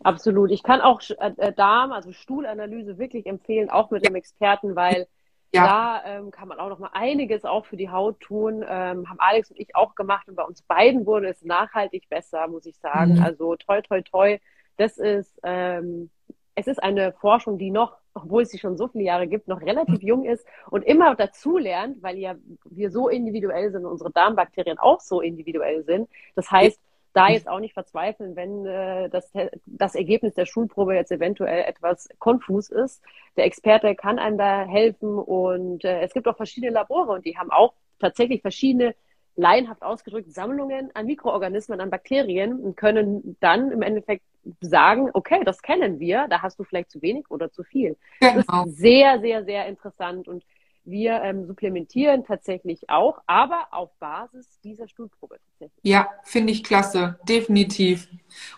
Absolut. 0.03 0.51
Ich 0.51 0.63
kann 0.63 0.81
auch 0.81 1.01
äh, 1.11 1.33
äh, 1.37 1.53
Darm, 1.53 1.93
also 1.93 2.13
Stuhlanalyse 2.13 2.99
wirklich 2.99 3.27
empfehlen, 3.27 3.71
auch 3.71 3.91
mit 3.91 4.03
ja. 4.03 4.09
einem 4.09 4.17
Experten, 4.17 4.75
weil 4.75 5.07
ja. 5.53 5.67
da 5.67 6.03
ähm, 6.07 6.31
kann 6.31 6.49
man 6.49 6.59
auch 6.59 6.69
noch 6.69 6.79
mal 6.79 6.91
einiges 6.93 7.45
auch 7.45 7.67
für 7.67 7.77
die 7.77 7.91
Haut 7.91 8.21
tun. 8.21 8.65
Ähm, 8.67 9.09
haben 9.09 9.19
Alex 9.19 9.51
und 9.51 9.61
ich 9.61 9.77
auch 9.77 9.95
gemacht 9.95 10.29
und 10.29 10.37
bei 10.37 10.45
uns 10.45 10.63
beiden 10.63 11.07
wurde 11.07 11.29
es 11.29 11.43
nachhaltig 11.43 12.09
besser, 12.09 12.49
muss 12.49 12.67
ich 12.67 12.77
sagen. 12.79 13.17
Mhm. 13.17 13.23
Also 13.23 13.57
toi, 13.57 13.83
toi, 13.83 14.01
toi. 14.03 14.39
Das 14.77 14.97
ist, 14.97 15.39
ähm, 15.43 16.11
es 16.55 16.67
ist 16.67 16.83
eine 16.83 17.13
Forschung, 17.13 17.59
die 17.59 17.71
noch, 17.71 17.99
obwohl 18.15 18.43
es 18.43 18.51
sie 18.51 18.59
schon 18.59 18.79
so 18.79 18.89
viele 18.89 19.05
Jahre 19.05 19.27
gibt, 19.27 19.49
noch 19.49 19.61
relativ 19.61 20.03
jung 20.03 20.25
ist 20.25 20.47
und 20.71 20.83
immer 20.83 21.15
dazu 21.15 21.59
lernt, 21.59 22.03
weil 22.03 22.17
ja 22.17 22.37
wir 22.65 22.91
so 22.91 23.09
individuell 23.09 23.71
sind, 23.71 23.85
unsere 23.85 24.11
Darmbakterien 24.11 24.79
auch 24.79 25.01
so 25.01 25.21
individuell 25.21 25.85
sind. 25.85 26.09
Das 26.35 26.51
heißt, 26.51 26.81
da 27.13 27.29
jetzt 27.29 27.49
auch 27.49 27.61
nicht 27.61 27.75
verzweifeln, 27.75 28.37
wenn 28.37 28.67
äh, 28.67 29.09
das, 29.09 29.33
das 29.67 29.95
Ergebnis 29.95 30.35
der 30.35 30.47
Schulprobe 30.47 30.95
jetzt 30.95 31.11
eventuell 31.11 31.65
etwas 31.65 32.09
konfus 32.19 32.71
ist. 32.71 33.03
Der 33.37 33.47
Experte 33.47 33.95
kann 33.95 34.19
einem 34.19 34.39
da 34.39 34.65
helfen 34.65 35.19
und 35.19 35.85
äh, 35.85 36.01
es 36.03 36.13
gibt 36.13 36.29
auch 36.29 36.37
verschiedene 36.37 36.73
Labore 36.73 37.13
und 37.13 37.25
die 37.25 37.37
haben 37.37 37.51
auch 37.51 37.75
tatsächlich 37.99 38.43
verschiedene 38.43 38.95
laienhaft 39.37 39.83
ausgedrückt 39.83 40.33
Sammlungen 40.33 40.91
an 40.95 41.07
Mikroorganismen, 41.07 41.81
an 41.81 41.91
Bakterien 41.91 42.61
und 42.61 42.77
können 42.77 43.37
dann 43.41 43.71
im 43.71 43.83
Endeffekt 43.83 44.25
sagen, 44.61 45.11
okay, 45.13 45.43
das 45.45 45.63
kennen 45.63 46.01
wir, 46.01 46.27
da 46.29 46.43
hast 46.43 46.59
du 46.59 46.65
vielleicht 46.65 46.91
zu 46.91 47.03
wenig 47.03 47.31
oder 47.31 47.51
zu 47.51 47.63
viel. 47.63 47.97
Genau. 48.21 48.35
Das 48.35 48.67
ist 48.67 48.77
sehr, 48.79 49.21
sehr, 49.21 49.45
sehr 49.45 49.67
interessant 49.67 50.29
und 50.29 50.45
wir 50.85 51.23
ähm, 51.23 51.47
supplementieren 51.47 52.25
tatsächlich 52.25 52.89
auch, 52.89 53.21
aber 53.27 53.69
auf 53.71 53.91
Basis 53.99 54.61
dieser 54.65 54.89
Stuhlprobe 54.89 55.37
tatsächlich. 55.51 55.85
Ja, 55.85 56.09
finde 56.25 56.53
ich 56.53 56.65
klasse, 56.65 57.19
definitiv. 57.29 58.09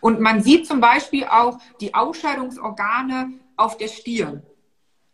Und 0.00 0.20
man 0.20 0.42
sieht 0.42 0.66
zum 0.66 0.80
Beispiel 0.80 1.24
auch 1.24 1.58
die 1.80 1.94
Ausscheidungsorgane 1.94 3.32
auf 3.56 3.76
der 3.76 3.88
Stirn. 3.88 4.42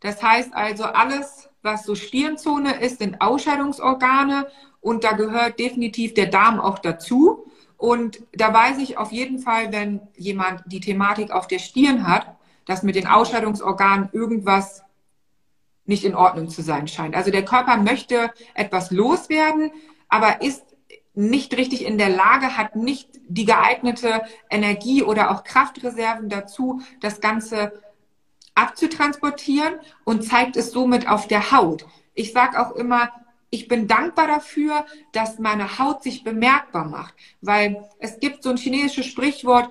Das 0.01 0.23
heißt 0.23 0.55
also, 0.55 0.85
alles, 0.85 1.49
was 1.63 1.85
so 1.85 1.95
Stirnzone 1.95 2.81
ist, 2.81 2.99
sind 2.99 3.21
Ausscheidungsorgane 3.21 4.47
und 4.81 5.05
da 5.05 5.13
gehört 5.13 5.59
definitiv 5.59 6.15
der 6.15 6.27
Darm 6.27 6.61
auch 6.61 6.79
dazu. 6.79 7.47
Und 7.77 8.21
da 8.33 8.53
weiß 8.53 8.79
ich 8.79 8.99
auf 8.99 9.13
jeden 9.13 9.39
Fall, 9.39 9.73
wenn 9.73 10.01
jemand 10.17 10.63
die 10.67 10.81
Thematik 10.81 11.31
auf 11.31 11.47
der 11.47 11.59
Stirn 11.59 12.07
hat, 12.07 12.37
dass 12.67 12.83
mit 12.83 12.97
den 12.97 13.07
Ausscheidungsorganen 13.07 14.11
irgendwas 14.13 14.85
nicht 15.89 16.05
in 16.05 16.15
Ordnung 16.15 16.49
zu 16.49 16.63
sein 16.63 16.87
scheint. 16.87 17.17
Also 17.17 17.31
der 17.31 17.45
Körper 17.45 17.79
möchte 17.79 18.31
etwas 18.55 18.91
loswerden, 18.91 19.73
aber 20.09 20.43
ist 20.43 20.65
nicht 21.15 21.57
richtig 21.57 21.85
in 21.85 21.99
der 21.99 22.11
Lage, 22.11 22.57
hat 22.57 22.77
nicht 22.77 23.09
die 23.27 23.45
geeignete 23.45 24.23
Energie 24.51 25.03
oder 25.03 25.33
auch 25.33 25.43
Kraftreserven 25.43 26.29
dazu, 26.29 26.81
das 27.01 27.21
Ganze 27.21 27.73
abzutransportieren 28.55 29.75
und 30.05 30.25
zeigt 30.25 30.57
es 30.57 30.71
somit 30.71 31.09
auf 31.09 31.27
der 31.27 31.51
Haut. 31.51 31.87
Ich 32.15 32.33
sage 32.33 32.61
auch 32.61 32.73
immer, 32.73 33.11
ich 33.51 33.67
bin 33.67 33.89
dankbar 33.89 34.27
dafür, 34.27 34.85
dass 35.13 35.39
meine 35.39 35.79
Haut 35.79 36.03
sich 36.03 36.23
bemerkbar 36.23 36.85
macht, 36.85 37.15
weil 37.41 37.89
es 37.99 38.21
gibt 38.21 38.43
so 38.43 38.51
ein 38.51 38.57
chinesisches 38.57 39.07
Sprichwort, 39.07 39.71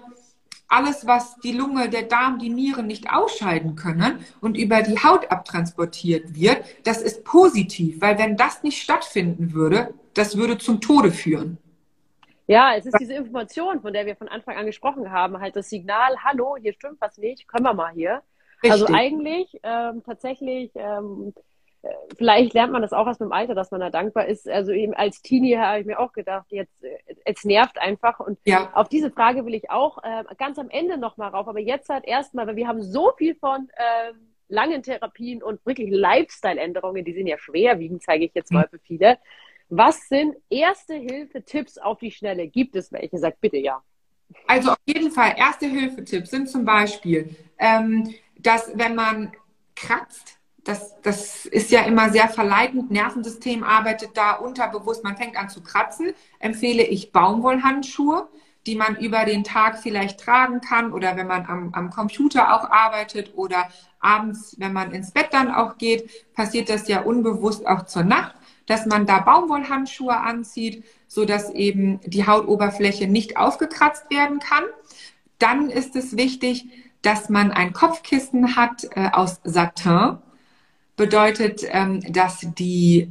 alles, 0.68 1.07
was 1.07 1.38
die 1.38 1.53
Lunge, 1.53 1.89
der 1.89 2.03
Darm, 2.03 2.39
die 2.39 2.49
Nieren 2.49 2.88
nicht 2.88 3.09
ausscheiden 3.09 3.76
können 3.76 4.20
und 4.41 4.57
über 4.57 4.82
die 4.82 4.97
Haut 4.97 5.32
abtransportiert 5.32 6.36
wird, 6.36 6.63
das 6.84 7.01
ist 7.01 7.24
positiv, 7.24 8.01
weil 8.01 8.18
wenn 8.18 8.36
das 8.36 8.63
nicht 8.63 8.82
stattfinden 8.82 9.53
würde, 9.53 9.93
das 10.13 10.38
würde 10.38 10.57
zum 10.57 10.82
Tode 10.82 11.11
führen. 11.11 11.57
Ja, 12.47 12.76
es 12.76 12.86
ist 12.86 12.97
diese 12.99 13.13
Information, 13.13 13.82
von 13.82 13.91
der 13.91 14.05
wir 14.05 14.15
von 14.15 14.30
Anfang 14.30 14.55
an 14.55 14.65
gesprochen 14.65 15.11
haben, 15.11 15.39
halt 15.39 15.55
das 15.55 15.70
Signal, 15.70 16.15
hallo, 16.24 16.55
hier 16.59 16.74
stimmt 16.74 16.99
was 17.01 17.18
nicht, 17.18 17.47
können 17.47 17.65
wir 17.65 17.74
mal 17.74 17.91
hier. 17.93 18.22
Also 18.63 18.86
Richtig. 18.86 18.88
Also 18.88 18.93
eigentlich 18.93 19.59
ähm, 19.63 20.03
tatsächlich 20.05 20.72
ähm, 20.76 21.34
vielleicht 22.17 22.53
lernt 22.53 22.71
man 22.71 22.82
das 22.82 22.93
auch 22.93 23.07
erst 23.07 23.19
mit 23.19 23.30
dem 23.30 23.34
Alter, 23.34 23.55
dass 23.55 23.71
man 23.71 23.80
da 23.80 23.89
dankbar 23.89 24.25
ist. 24.28 24.47
Also 24.47 24.71
eben 24.71 24.93
als 24.93 25.21
Teenie 25.21 25.57
habe 25.57 25.80
ich 25.80 25.86
mir 25.86 25.99
auch 25.99 26.13
gedacht, 26.13 26.45
jetzt 26.49 26.84
es 27.25 27.43
nervt 27.43 27.80
einfach. 27.80 28.19
Und 28.19 28.39
ja. 28.45 28.71
auf 28.73 28.89
diese 28.89 29.11
Frage 29.11 29.45
will 29.45 29.53
ich 29.53 29.69
auch 29.69 30.03
äh, 30.03 30.23
ganz 30.38 30.59
am 30.59 30.69
Ende 30.69 30.97
nochmal 30.97 31.30
rauf. 31.30 31.47
Aber 31.47 31.59
jetzt 31.59 31.89
halt 31.89 32.05
erstmal, 32.05 32.47
weil 32.47 32.55
wir 32.55 32.67
haben 32.67 32.82
so 32.82 33.11
viel 33.17 33.36
von 33.36 33.69
äh, 33.75 34.13
langen 34.47 34.84
Therapien 34.84 35.43
und 35.43 35.65
wirklich 35.65 35.89
Lifestyle-Änderungen, 35.91 37.05
die 37.05 37.13
sind 37.13 37.28
ja 37.28 37.38
schwerwiegend, 37.38 38.03
zeige 38.03 38.25
ich 38.25 38.32
jetzt 38.34 38.51
mal 38.51 38.63
hm. 38.63 38.69
für 38.69 38.80
viele. 38.80 39.17
Was 39.69 40.07
sind 40.07 40.36
erste 40.49 40.93
Hilfe-Tipps 40.93 41.78
auf 41.78 41.99
die 41.99 42.11
Schnelle? 42.11 42.47
Gibt 42.47 42.75
es 42.75 42.91
welche? 42.91 43.17
Sagt 43.17 43.41
bitte 43.41 43.57
ja. 43.57 43.84
Also 44.45 44.71
auf 44.71 44.78
jeden 44.86 45.11
Fall, 45.11 45.36
erste 45.38 45.67
Hilfetipps 45.67 46.30
sind 46.30 46.49
zum 46.49 46.65
Beispiel, 46.65 47.36
ähm, 47.57 48.13
dass 48.38 48.71
wenn 48.78 48.95
man 48.95 49.32
kratzt, 49.75 50.36
das, 50.68 50.99
das 51.01 51.45
ist 51.45 51.72
ja 51.72 51.82
immer 51.84 52.09
sehr 52.09 52.28
verleitend, 52.28 52.91
Nervensystem 52.91 53.63
arbeitet 53.63 54.11
da 54.15 54.34
unterbewusst, 54.34 55.03
man 55.03 55.15
fängt 55.15 55.38
an 55.38 55.49
zu 55.49 55.61
kratzen, 55.61 56.13
empfehle 56.39 56.84
ich 56.84 57.11
Baumwollhandschuhe, 57.11 58.28
die 58.65 58.76
man 58.76 58.97
über 58.97 59.24
den 59.24 59.45
Tag 59.45 59.80
vielleicht 59.80 60.20
tragen 60.20 60.59
kann 60.59 60.91
oder 60.91 61.15
wenn 61.15 61.28
man 61.28 61.45
am, 61.45 61.70
am 61.74 61.89
Computer 61.89 62.53
auch 62.53 62.70
arbeitet 62.70 63.34
oder 63.36 63.70
abends, 63.99 64.55
wenn 64.59 64.74
man 64.74 64.91
ins 64.91 65.11
Bett 65.11 65.30
dann 65.32 65.53
auch 65.53 65.78
geht, 65.78 66.34
passiert 66.34 66.70
das 66.70 66.88
ja 66.89 67.01
unbewusst 67.01 67.65
auch 67.65 67.86
zur 67.86 68.03
Nacht, 68.03 68.36
dass 68.65 68.86
man 68.86 69.05
da 69.05 69.20
Baumwollhandschuhe 69.20 70.18
anzieht, 70.18 70.84
so 71.07 71.24
dass 71.24 71.49
eben 71.51 72.01
die 72.05 72.28
Hautoberfläche 72.28 73.07
nicht 73.07 73.38
aufgekratzt 73.38 74.11
werden 74.11 74.39
kann. 74.39 74.65
Dann 75.39 75.70
ist 75.70 75.95
es 75.95 76.18
wichtig, 76.18 76.68
dass 77.01 77.30
man 77.30 77.51
ein 77.51 77.72
Kopfkissen 77.72 78.57
hat 78.57 78.86
äh, 78.95 79.09
aus 79.13 79.39
Satin. 79.45 80.18
Bedeutet, 80.98 81.64
ähm, 81.70 82.02
dass 82.12 82.45
die 82.58 83.10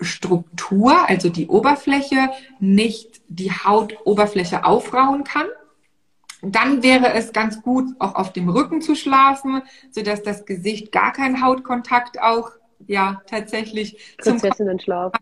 Struktur, 0.00 1.08
also 1.08 1.30
die 1.30 1.46
Oberfläche, 1.48 2.30
nicht 2.58 3.22
die 3.28 3.50
Hautoberfläche 3.50 4.64
aufrauen 4.64 5.24
kann. 5.24 5.46
Dann 6.42 6.82
wäre 6.82 7.12
es 7.12 7.32
ganz 7.32 7.62
gut, 7.62 7.86
auch 7.98 8.14
auf 8.14 8.32
dem 8.32 8.48
Rücken 8.48 8.80
zu 8.80 8.94
schlafen, 8.94 9.62
sodass 9.90 10.22
das 10.22 10.46
Gesicht 10.46 10.90
gar 10.90 11.12
keinen 11.12 11.42
Hautkontakt 11.42 12.20
auch 12.20 12.50
ja 12.86 13.22
tatsächlich 13.26 14.16
Prinzessinnen-Schlaf. 14.18 15.12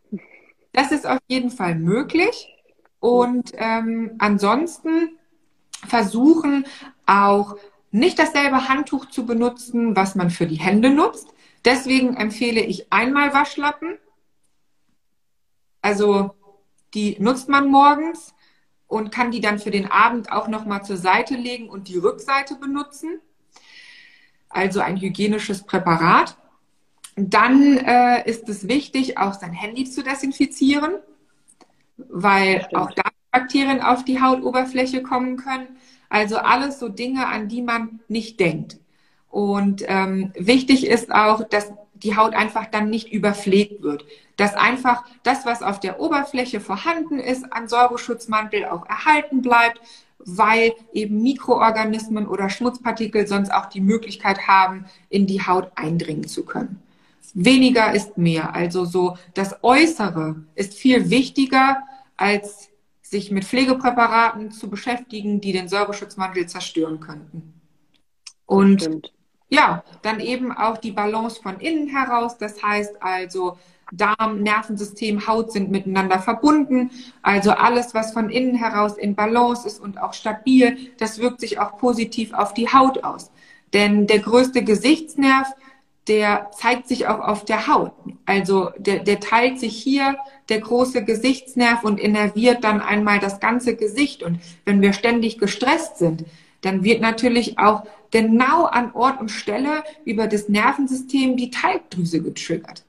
Das 0.72 0.92
ist 0.92 1.06
auf 1.06 1.18
jeden 1.26 1.50
Fall 1.50 1.74
möglich. 1.74 2.54
Und 3.00 3.52
ähm, 3.54 4.12
ansonsten 4.18 5.18
versuchen 5.86 6.66
auch 7.06 7.56
nicht 7.90 8.18
dasselbe 8.18 8.68
Handtuch 8.68 9.06
zu 9.06 9.24
benutzen, 9.24 9.96
was 9.96 10.14
man 10.14 10.30
für 10.30 10.46
die 10.46 10.56
Hände 10.56 10.90
nutzt. 10.90 11.28
Deswegen 11.64 12.16
empfehle 12.16 12.60
ich 12.60 12.92
einmal 12.92 13.34
Waschlappen. 13.34 13.98
Also 15.82 16.34
die 16.94 17.16
nutzt 17.18 17.48
man 17.48 17.68
morgens 17.68 18.34
und 18.86 19.12
kann 19.12 19.30
die 19.30 19.40
dann 19.40 19.58
für 19.58 19.70
den 19.70 19.90
Abend 19.90 20.32
auch 20.32 20.48
noch 20.48 20.64
mal 20.64 20.82
zur 20.82 20.96
Seite 20.96 21.34
legen 21.34 21.68
und 21.68 21.88
die 21.88 21.98
Rückseite 21.98 22.56
benutzen. 22.56 23.20
Also 24.48 24.80
ein 24.80 24.96
hygienisches 24.96 25.64
Präparat. 25.64 26.36
Dann 27.16 27.76
äh, 27.78 28.28
ist 28.28 28.48
es 28.48 28.68
wichtig, 28.68 29.18
auch 29.18 29.34
sein 29.34 29.52
Handy 29.52 29.84
zu 29.84 30.02
desinfizieren, 30.02 30.94
weil 31.96 32.66
auch 32.72 32.92
da 32.92 33.02
Bakterien 33.30 33.82
auf 33.82 34.04
die 34.04 34.20
Hautoberfläche 34.20 35.02
kommen 35.02 35.36
können. 35.36 35.76
Also 36.08 36.38
alles 36.38 36.78
so 36.78 36.88
Dinge, 36.88 37.26
an 37.26 37.48
die 37.48 37.62
man 37.62 38.00
nicht 38.08 38.40
denkt. 38.40 38.78
Und 39.30 39.84
ähm, 39.86 40.32
wichtig 40.36 40.86
ist 40.86 41.12
auch, 41.12 41.46
dass 41.48 41.72
die 41.94 42.16
Haut 42.16 42.34
einfach 42.34 42.66
dann 42.66 42.90
nicht 42.90 43.12
überpflegt 43.12 43.82
wird. 43.82 44.04
Dass 44.36 44.54
einfach 44.54 45.04
das, 45.22 45.44
was 45.44 45.62
auf 45.62 45.80
der 45.80 46.00
Oberfläche 46.00 46.60
vorhanden 46.60 47.18
ist, 47.18 47.52
an 47.52 47.68
Säureschutzmantel 47.68 48.66
auch 48.66 48.86
erhalten 48.86 49.42
bleibt, 49.42 49.80
weil 50.18 50.72
eben 50.92 51.22
Mikroorganismen 51.22 52.26
oder 52.26 52.50
Schmutzpartikel 52.50 53.26
sonst 53.26 53.50
auch 53.50 53.66
die 53.66 53.80
Möglichkeit 53.80 54.46
haben, 54.46 54.86
in 55.08 55.26
die 55.26 55.46
Haut 55.46 55.70
eindringen 55.76 56.26
zu 56.26 56.44
können. 56.44 56.82
Weniger 57.34 57.92
ist 57.92 58.16
mehr. 58.16 58.54
Also 58.54 58.84
so 58.84 59.16
das 59.34 59.62
Äußere 59.62 60.36
ist 60.54 60.74
viel 60.74 61.10
wichtiger, 61.10 61.82
als 62.16 62.70
sich 63.02 63.30
mit 63.30 63.44
Pflegepräparaten 63.44 64.50
zu 64.50 64.68
beschäftigen, 64.68 65.40
die 65.40 65.52
den 65.52 65.68
Säureschutzmantel 65.68 66.46
zerstören 66.46 67.00
könnten. 67.00 67.54
Und 68.44 69.12
ja, 69.48 69.82
dann 70.02 70.20
eben 70.20 70.52
auch 70.52 70.78
die 70.78 70.92
Balance 70.92 71.40
von 71.42 71.58
innen 71.60 71.88
heraus. 71.88 72.38
Das 72.38 72.62
heißt 72.62 73.02
also, 73.02 73.56
Darm, 73.92 74.42
Nervensystem, 74.42 75.26
Haut 75.26 75.52
sind 75.52 75.70
miteinander 75.70 76.18
verbunden. 76.18 76.90
Also 77.22 77.52
alles, 77.52 77.94
was 77.94 78.12
von 78.12 78.28
innen 78.28 78.54
heraus 78.54 78.98
in 78.98 79.14
Balance 79.14 79.66
ist 79.66 79.80
und 79.80 80.00
auch 80.00 80.12
stabil, 80.12 80.76
das 80.98 81.18
wirkt 81.18 81.40
sich 81.40 81.58
auch 81.58 81.78
positiv 81.78 82.34
auf 82.34 82.52
die 82.52 82.68
Haut 82.68 83.04
aus. 83.04 83.30
Denn 83.72 84.06
der 84.06 84.18
größte 84.18 84.62
Gesichtsnerv, 84.62 85.48
der 86.06 86.50
zeigt 86.56 86.88
sich 86.88 87.06
auch 87.06 87.20
auf 87.20 87.44
der 87.44 87.66
Haut. 87.66 87.92
Also 88.24 88.70
der, 88.78 89.00
der 89.00 89.20
teilt 89.20 89.58
sich 89.58 89.76
hier 89.76 90.16
der 90.48 90.60
große 90.60 91.04
Gesichtsnerv 91.04 91.84
und 91.84 92.00
innerviert 92.00 92.64
dann 92.64 92.80
einmal 92.80 93.18
das 93.18 93.40
ganze 93.40 93.76
Gesicht. 93.76 94.22
Und 94.22 94.40
wenn 94.64 94.80
wir 94.80 94.94
ständig 94.94 95.38
gestresst 95.38 95.98
sind, 95.98 96.24
dann 96.62 96.82
wird 96.82 97.00
natürlich 97.00 97.58
auch 97.58 97.84
genau 98.10 98.64
an 98.64 98.92
Ort 98.94 99.20
und 99.20 99.30
Stelle 99.30 99.84
über 100.04 100.26
das 100.26 100.48
Nervensystem 100.48 101.36
die 101.36 101.50
Talgdrüse 101.50 102.22
getriggert. 102.22 102.84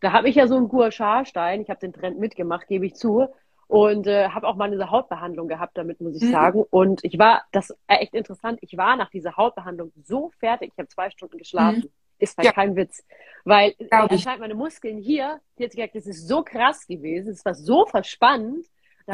Da 0.00 0.12
habe 0.12 0.28
ich 0.28 0.36
ja 0.36 0.46
so 0.46 0.56
einen 0.56 0.68
Gua 0.68 0.90
Sha-Stein, 0.90 1.60
ich 1.60 1.70
habe 1.70 1.80
den 1.80 1.92
Trend 1.92 2.18
mitgemacht, 2.18 2.68
gebe 2.68 2.86
ich 2.86 2.94
zu. 2.94 3.28
Und 3.66 4.06
äh, 4.06 4.30
habe 4.30 4.48
auch 4.48 4.56
mal 4.56 4.72
eine 4.72 4.90
Hautbehandlung 4.90 5.46
gehabt 5.46 5.76
damit, 5.76 6.00
muss 6.00 6.16
ich 6.16 6.22
mhm. 6.22 6.32
sagen. 6.32 6.64
Und 6.70 7.04
ich 7.04 7.18
war, 7.18 7.42
das 7.52 7.68
war 7.86 8.00
echt 8.00 8.14
interessant, 8.14 8.58
ich 8.62 8.78
war 8.78 8.96
nach 8.96 9.10
dieser 9.10 9.36
Hautbehandlung 9.36 9.92
so 10.04 10.30
fertig, 10.38 10.72
ich 10.72 10.78
habe 10.78 10.88
zwei 10.88 11.10
Stunden 11.10 11.36
geschlafen. 11.36 11.80
Mhm. 11.80 11.90
Ist 12.18 12.36
halt 12.36 12.46
ja. 12.46 12.52
kein 12.52 12.74
Witz. 12.76 13.04
Weil 13.44 13.74
anscheinend 13.90 14.40
meine 14.40 14.54
Muskeln 14.54 14.98
hier, 14.98 15.40
die 15.58 15.64
hat 15.64 15.70
gesagt, 15.70 15.94
das 15.94 16.06
ist 16.06 16.26
so 16.26 16.42
krass 16.42 16.86
gewesen, 16.86 17.30
es 17.30 17.44
war 17.44 17.54
so 17.54 17.86
verspannt. 17.86 18.66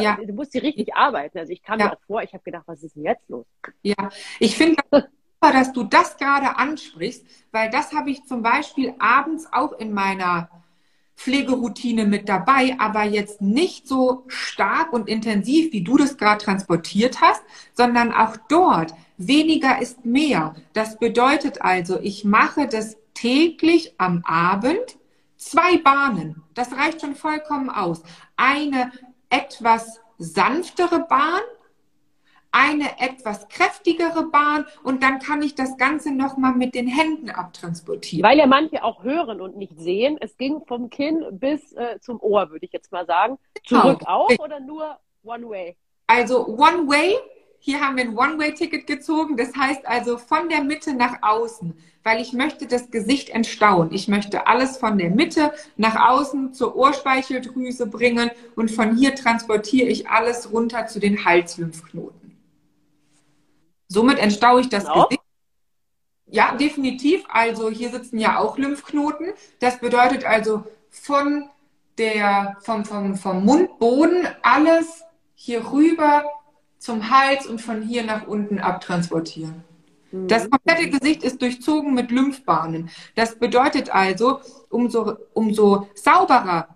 Ja. 0.02 0.16
Du 0.16 0.32
musst 0.32 0.54
die 0.54 0.58
richtig 0.58 0.94
arbeiten. 0.94 1.38
Also 1.38 1.52
ich 1.52 1.62
kam 1.62 1.78
ja. 1.78 1.86
mir 1.86 1.98
vor, 2.06 2.22
ich 2.22 2.32
habe 2.32 2.42
gedacht, 2.42 2.64
was 2.66 2.82
ist 2.82 2.96
denn 2.96 3.04
jetzt 3.04 3.28
los? 3.28 3.46
Ja, 3.82 4.10
ich 4.40 4.56
finde 4.56 4.82
super, 4.90 5.52
dass 5.52 5.72
du 5.72 5.84
das 5.84 6.16
gerade 6.16 6.56
ansprichst, 6.56 7.24
weil 7.52 7.70
das 7.70 7.92
habe 7.92 8.10
ich 8.10 8.24
zum 8.24 8.42
Beispiel 8.42 8.94
abends 8.98 9.46
auch 9.52 9.72
in 9.72 9.92
meiner 9.92 10.48
Pflegeroutine 11.16 12.06
mit 12.06 12.28
dabei, 12.28 12.76
aber 12.78 13.04
jetzt 13.04 13.40
nicht 13.40 13.86
so 13.86 14.24
stark 14.26 14.92
und 14.92 15.08
intensiv, 15.08 15.72
wie 15.72 15.82
du 15.82 15.96
das 15.96 16.16
gerade 16.16 16.44
transportiert 16.44 17.20
hast, 17.20 17.42
sondern 17.72 18.12
auch 18.12 18.36
dort 18.48 18.94
weniger 19.16 19.80
ist 19.80 20.04
mehr. 20.04 20.54
Das 20.72 20.98
bedeutet 20.98 21.62
also, 21.62 22.00
ich 22.00 22.24
mache 22.24 22.66
das 22.66 22.96
täglich 23.14 23.94
am 23.98 24.22
Abend 24.24 24.98
zwei 25.36 25.78
Bahnen. 25.78 26.42
Das 26.54 26.72
reicht 26.72 27.00
schon 27.00 27.14
vollkommen 27.14 27.70
aus. 27.70 28.02
Eine 28.36 28.90
etwas 29.34 30.00
sanftere 30.18 31.00
Bahn, 31.08 31.42
eine 32.52 33.00
etwas 33.00 33.48
kräftigere 33.48 34.30
Bahn 34.30 34.64
und 34.84 35.02
dann 35.02 35.18
kann 35.18 35.42
ich 35.42 35.56
das 35.56 35.76
Ganze 35.76 36.12
nochmal 36.12 36.54
mit 36.54 36.76
den 36.76 36.86
Händen 36.86 37.30
abtransportieren. 37.30 38.22
Weil 38.22 38.38
ja 38.38 38.46
manche 38.46 38.84
auch 38.84 39.02
hören 39.02 39.40
und 39.40 39.56
nicht 39.56 39.76
sehen. 39.76 40.18
Es 40.20 40.36
ging 40.36 40.64
vom 40.66 40.88
Kinn 40.88 41.24
bis 41.32 41.72
äh, 41.72 41.98
zum 42.00 42.20
Ohr, 42.20 42.50
würde 42.50 42.64
ich 42.64 42.72
jetzt 42.72 42.92
mal 42.92 43.06
sagen. 43.06 43.38
Genau. 43.68 43.82
Zurück 43.82 43.98
genau. 44.00 44.10
auch 44.10 44.30
oder 44.38 44.60
nur 44.60 44.98
One 45.24 45.48
Way? 45.48 45.76
Also 46.06 46.46
One 46.46 46.86
Way 46.86 47.16
hier 47.64 47.80
haben 47.80 47.96
wir 47.96 48.04
ein 48.04 48.14
One-Way-Ticket 48.18 48.86
gezogen. 48.86 49.38
Das 49.38 49.56
heißt 49.56 49.86
also 49.86 50.18
von 50.18 50.50
der 50.50 50.62
Mitte 50.62 50.92
nach 50.92 51.22
außen, 51.22 51.72
weil 52.02 52.20
ich 52.20 52.34
möchte 52.34 52.66
das 52.66 52.90
Gesicht 52.90 53.30
entstauen. 53.30 53.90
Ich 53.90 54.06
möchte 54.06 54.46
alles 54.46 54.76
von 54.76 54.98
der 54.98 55.08
Mitte 55.08 55.50
nach 55.78 55.96
außen 55.96 56.52
zur 56.52 56.76
Ohrspeicheldrüse 56.76 57.86
bringen 57.86 58.30
und 58.54 58.70
von 58.70 58.94
hier 58.94 59.14
transportiere 59.14 59.88
ich 59.88 60.10
alles 60.10 60.52
runter 60.52 60.88
zu 60.88 61.00
den 61.00 61.24
Halslymphknoten. 61.24 62.36
Somit 63.88 64.18
entstaue 64.18 64.60
ich 64.60 64.68
das 64.68 64.84
genau. 64.84 65.04
Gesicht. 65.04 65.22
Ja, 66.26 66.54
definitiv. 66.56 67.24
Also 67.30 67.70
hier 67.70 67.88
sitzen 67.88 68.18
ja 68.18 68.40
auch 68.40 68.58
Lymphknoten. 68.58 69.28
Das 69.60 69.78
bedeutet 69.78 70.26
also 70.26 70.64
von 70.90 71.48
der, 71.96 72.58
vom, 72.60 72.84
vom, 72.84 73.16
vom 73.16 73.42
Mundboden 73.42 74.28
alles 74.42 75.02
hier 75.34 75.72
rüber 75.72 76.24
zum 76.84 77.08
Hals 77.10 77.46
und 77.46 77.62
von 77.62 77.80
hier 77.80 78.04
nach 78.04 78.26
unten 78.26 78.58
abtransportieren. 78.58 79.64
Mhm. 80.12 80.28
Das 80.28 80.50
komplette 80.50 80.90
Gesicht 80.90 81.24
ist 81.24 81.40
durchzogen 81.40 81.94
mit 81.94 82.10
Lymphbahnen. 82.10 82.90
Das 83.14 83.36
bedeutet 83.36 83.94
also, 83.94 84.40
umso, 84.68 85.16
umso 85.32 85.88
sauberer 85.94 86.68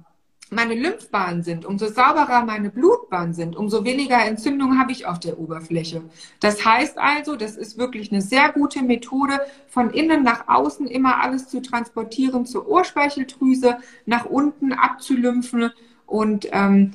meine 0.51 0.75
Lymphbahnen 0.75 1.43
sind, 1.43 1.67
umso 1.67 1.89
sauberer 1.89 2.43
meine 2.43 2.71
Blutbahnen 2.71 3.35
sind, 3.35 3.55
umso 3.55 3.85
weniger 3.85 4.25
Entzündung 4.25 4.79
habe 4.79 4.93
ich 4.93 5.05
auf 5.05 5.21
der 5.21 5.39
Oberfläche. 5.39 6.01
Das 6.41 6.65
heißt 6.65 6.97
also, 6.97 7.37
das 7.37 7.59
ist 7.59 7.77
wirklich 7.77 8.11
eine 8.11 8.23
sehr 8.23 8.51
gute 8.53 8.83
Methode, 8.83 9.43
von 9.67 9.91
innen 9.91 10.23
nach 10.23 10.49
außen 10.49 10.87
immer 10.87 11.21
alles 11.23 11.49
zu 11.49 11.61
transportieren 11.61 12.47
zur 12.47 12.67
Ohrspeicheldrüse, 12.67 13.77
nach 14.07 14.25
unten 14.25 14.73
abzulymphen 14.73 15.71
und 16.07 16.49
ähm, 16.53 16.93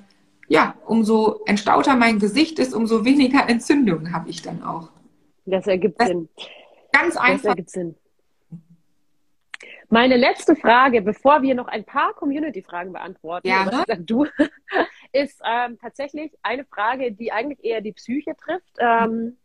ja, 0.53 0.75
umso 0.85 1.41
entstauter 1.47 1.95
mein 1.95 2.19
Gesicht 2.19 2.59
ist, 2.59 2.75
umso 2.75 3.03
weniger 3.05 3.49
Entzündungen 3.49 4.13
habe 4.13 4.29
ich 4.29 4.43
dann 4.43 4.61
auch. 4.61 4.89
Das 5.45 5.65
ergibt 5.65 5.99
das 5.99 6.09
Sinn. 6.09 6.29
Ganz 6.91 7.17
einfach. 7.17 7.37
Das 7.37 7.45
ergibt 7.45 7.69
Sinn. 7.71 7.95
Meine 9.89 10.15
letzte 10.15 10.55
Frage, 10.55 11.01
bevor 11.01 11.41
wir 11.41 11.55
noch 11.55 11.67
ein 11.67 11.83
paar 11.85 12.13
Community-Fragen 12.13 12.93
beantworten, 12.93 13.47
ja, 13.47 13.65
ne? 13.65 13.83
du, 13.97 14.27
ist 15.11 15.41
ähm, 15.43 15.79
tatsächlich 15.81 16.31
eine 16.43 16.65
Frage, 16.65 17.11
die 17.11 17.31
eigentlich 17.31 17.63
eher 17.63 17.81
die 17.81 17.93
Psyche 17.93 18.35
trifft. 18.35 18.77
Ähm, 18.77 19.37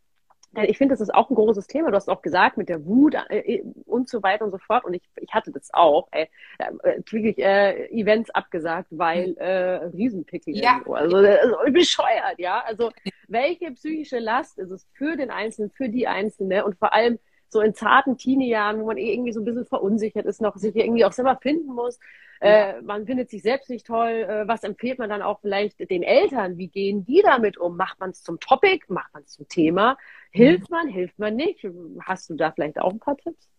ich 0.55 0.77
finde, 0.77 0.93
das 0.93 1.01
ist 1.01 1.13
auch 1.13 1.29
ein 1.29 1.35
großes 1.35 1.67
Thema. 1.67 1.91
Du 1.91 1.95
hast 1.95 2.09
auch 2.09 2.21
gesagt, 2.21 2.57
mit 2.57 2.69
der 2.69 2.85
Wut 2.85 3.15
äh, 3.29 3.63
und 3.85 4.09
so 4.09 4.23
weiter 4.23 4.45
und 4.45 4.51
so 4.51 4.57
fort. 4.57 4.83
Und 4.83 4.95
ich, 4.95 5.03
ich 5.17 5.31
hatte 5.33 5.51
das 5.51 5.69
auch. 5.73 6.07
Ey, 6.11 6.27
äh, 6.57 7.01
wirklich 7.11 7.37
äh, 7.37 7.87
Events 7.89 8.29
abgesagt, 8.31 8.87
weil 8.89 9.35
äh, 9.37 9.85
Riesenpickel. 9.85 10.57
Ja. 10.57 10.81
Also, 10.85 11.17
also 11.17 11.55
bescheuert, 11.71 12.37
ja. 12.37 12.63
Also 12.65 12.91
welche 13.27 13.71
psychische 13.71 14.19
Last 14.19 14.57
ist 14.57 14.71
es 14.71 14.87
für 14.93 15.15
den 15.15 15.29
Einzelnen, 15.29 15.69
für 15.69 15.89
die 15.89 16.07
Einzelne 16.07 16.65
und 16.65 16.77
vor 16.77 16.93
allem 16.93 17.19
so 17.49 17.61
in 17.61 17.73
zarten 17.73 18.17
Teenie-Jahren, 18.17 18.79
wo 18.79 18.85
man 18.85 18.97
eh 18.97 19.13
irgendwie 19.13 19.31
so 19.31 19.41
ein 19.41 19.45
bisschen 19.45 19.65
verunsichert 19.65 20.25
ist, 20.25 20.41
noch 20.41 20.55
sich 20.55 20.75
irgendwie 20.75 21.05
auch 21.05 21.11
selber 21.11 21.37
finden 21.41 21.73
muss. 21.73 21.99
Äh, 22.41 22.81
man 22.81 23.05
findet 23.05 23.29
sich 23.29 23.41
selbst 23.41 23.69
nicht 23.69 23.85
toll. 23.85 24.25
Äh, 24.27 24.47
was 24.47 24.63
empfiehlt 24.63 24.97
man 24.97 25.09
dann 25.09 25.21
auch 25.21 25.41
vielleicht 25.41 25.89
den 25.89 26.03
Eltern? 26.03 26.57
Wie 26.57 26.69
gehen 26.69 27.05
die 27.05 27.21
damit 27.21 27.57
um? 27.57 27.75
Macht 27.75 27.99
man 27.99 28.11
es 28.11 28.23
zum 28.23 28.39
Topic? 28.39 28.85
Macht 28.87 29.13
man 29.13 29.23
es 29.23 29.33
zum 29.33 29.47
Thema? 29.49 29.97
Hilft 30.31 30.69
man? 30.69 30.87
Hilft 30.87 31.19
man 31.19 31.35
nicht? 31.35 31.67
Hast 32.01 32.29
du 32.29 32.35
da 32.35 32.51
vielleicht 32.51 32.79
auch 32.79 32.91
ein 32.91 32.99
paar 32.99 33.17
Tipps? 33.17 33.49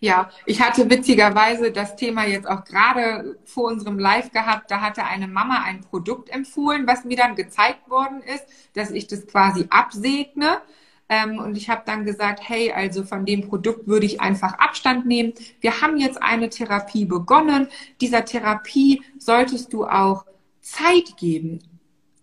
Ja, 0.00 0.30
ich 0.46 0.60
hatte 0.60 0.88
witzigerweise 0.88 1.72
das 1.72 1.96
Thema 1.96 2.24
jetzt 2.24 2.46
auch 2.46 2.64
gerade 2.64 3.38
vor 3.44 3.64
unserem 3.64 3.98
Live 3.98 4.30
gehabt. 4.30 4.70
Da 4.70 4.80
hatte 4.80 5.04
eine 5.04 5.26
Mama 5.26 5.62
ein 5.64 5.80
Produkt 5.80 6.30
empfohlen, 6.30 6.86
was 6.86 7.04
mir 7.04 7.16
dann 7.16 7.34
gezeigt 7.34 7.88
worden 7.88 8.22
ist, 8.22 8.46
dass 8.74 8.90
ich 8.90 9.06
das 9.06 9.26
quasi 9.26 9.66
absegne. 9.70 10.60
Ähm, 11.08 11.38
und 11.38 11.56
ich 11.56 11.70
habe 11.70 11.82
dann 11.86 12.04
gesagt, 12.04 12.40
hey, 12.46 12.72
also 12.72 13.02
von 13.02 13.24
dem 13.24 13.48
Produkt 13.48 13.86
würde 13.86 14.06
ich 14.06 14.20
einfach 14.20 14.58
Abstand 14.58 15.06
nehmen. 15.06 15.32
Wir 15.60 15.80
haben 15.80 15.96
jetzt 15.96 16.22
eine 16.22 16.50
Therapie 16.50 17.04
begonnen. 17.04 17.68
Dieser 18.00 18.24
Therapie 18.24 19.02
solltest 19.18 19.72
du 19.72 19.86
auch 19.86 20.26
Zeit 20.60 21.16
geben. 21.16 21.60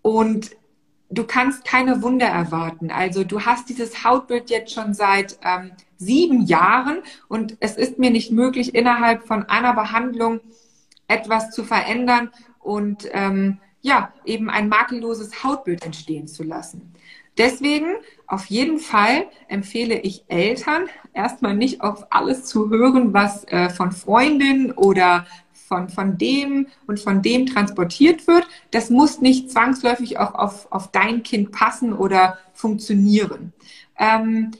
Und 0.02 0.52
du 1.10 1.24
kannst 1.24 1.66
keine 1.66 2.02
Wunder 2.02 2.28
erwarten. 2.28 2.92
Also 2.92 3.24
du 3.24 3.42
hast 3.42 3.70
dieses 3.70 4.04
Hautbild 4.04 4.50
jetzt 4.50 4.74
schon 4.74 4.94
seit 4.94 5.40
ähm, 5.44 5.72
sieben 5.98 6.46
Jahren 6.46 7.00
und 7.28 7.58
es 7.60 7.78
ist 7.78 8.00
mir 8.00 8.12
nicht 8.12 8.32
möglich, 8.32 8.76
innerhalb 8.76 9.26
von 9.26 9.44
einer 9.44 9.74
Behandlung 9.74 10.42
etwas 11.08 11.52
zu 11.52 11.64
verändern 11.64 12.32
und 12.60 13.08
ähm, 13.12 13.60
ja, 13.82 14.12
eben 14.26 14.50
ein 14.50 14.68
makelloses 14.68 15.44
Hautbild 15.44 15.86
entstehen 15.86 16.28
zu 16.28 16.44
lassen. 16.44 16.94
Deswegen 17.38 17.96
auf 18.28 18.46
jeden 18.46 18.80
Fall 18.80 19.28
empfehle 19.48 20.00
ich 20.00 20.24
Eltern, 20.28 20.88
erstmal 21.14 21.56
nicht 21.56 21.82
auf 21.82 22.08
alles 22.10 22.46
zu 22.46 22.70
hören, 22.70 23.14
was 23.14 23.44
äh, 23.46 23.70
von 23.70 23.92
Freundinnen 23.92 24.72
oder 24.72 25.26
von, 25.68 25.90
von 25.90 26.18
dem 26.18 26.68
und 26.88 27.00
von 27.00 27.22
dem 27.22 27.46
transportiert 27.46 28.28
wird. 28.28 28.48
Das 28.72 28.90
muss 28.90 29.22
nicht 29.22 29.52
zwangsläufig 29.52 30.20
auch 30.20 30.36
auf, 30.36 30.72
auf 30.72 30.92
dein 30.92 31.24
Kind 31.24 31.52
passen 31.52 31.94
oder 31.94 32.38
funktionieren. 32.54 33.54
Ähm, 33.98 34.52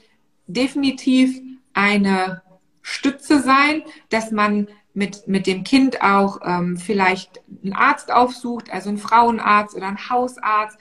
definitiv 0.46 1.40
eine 1.72 2.42
Stütze 2.82 3.40
sein, 3.40 3.82
dass 4.10 4.30
man 4.30 4.68
mit, 4.94 5.28
mit 5.28 5.46
dem 5.46 5.62
Kind 5.62 6.02
auch 6.02 6.40
ähm, 6.44 6.76
vielleicht 6.76 7.42
einen 7.62 7.74
Arzt 7.74 8.10
aufsucht, 8.10 8.72
also 8.72 8.88
einen 8.88 8.98
Frauenarzt 8.98 9.76
oder 9.76 9.88
einen 9.88 10.08
Hausarzt, 10.08 10.78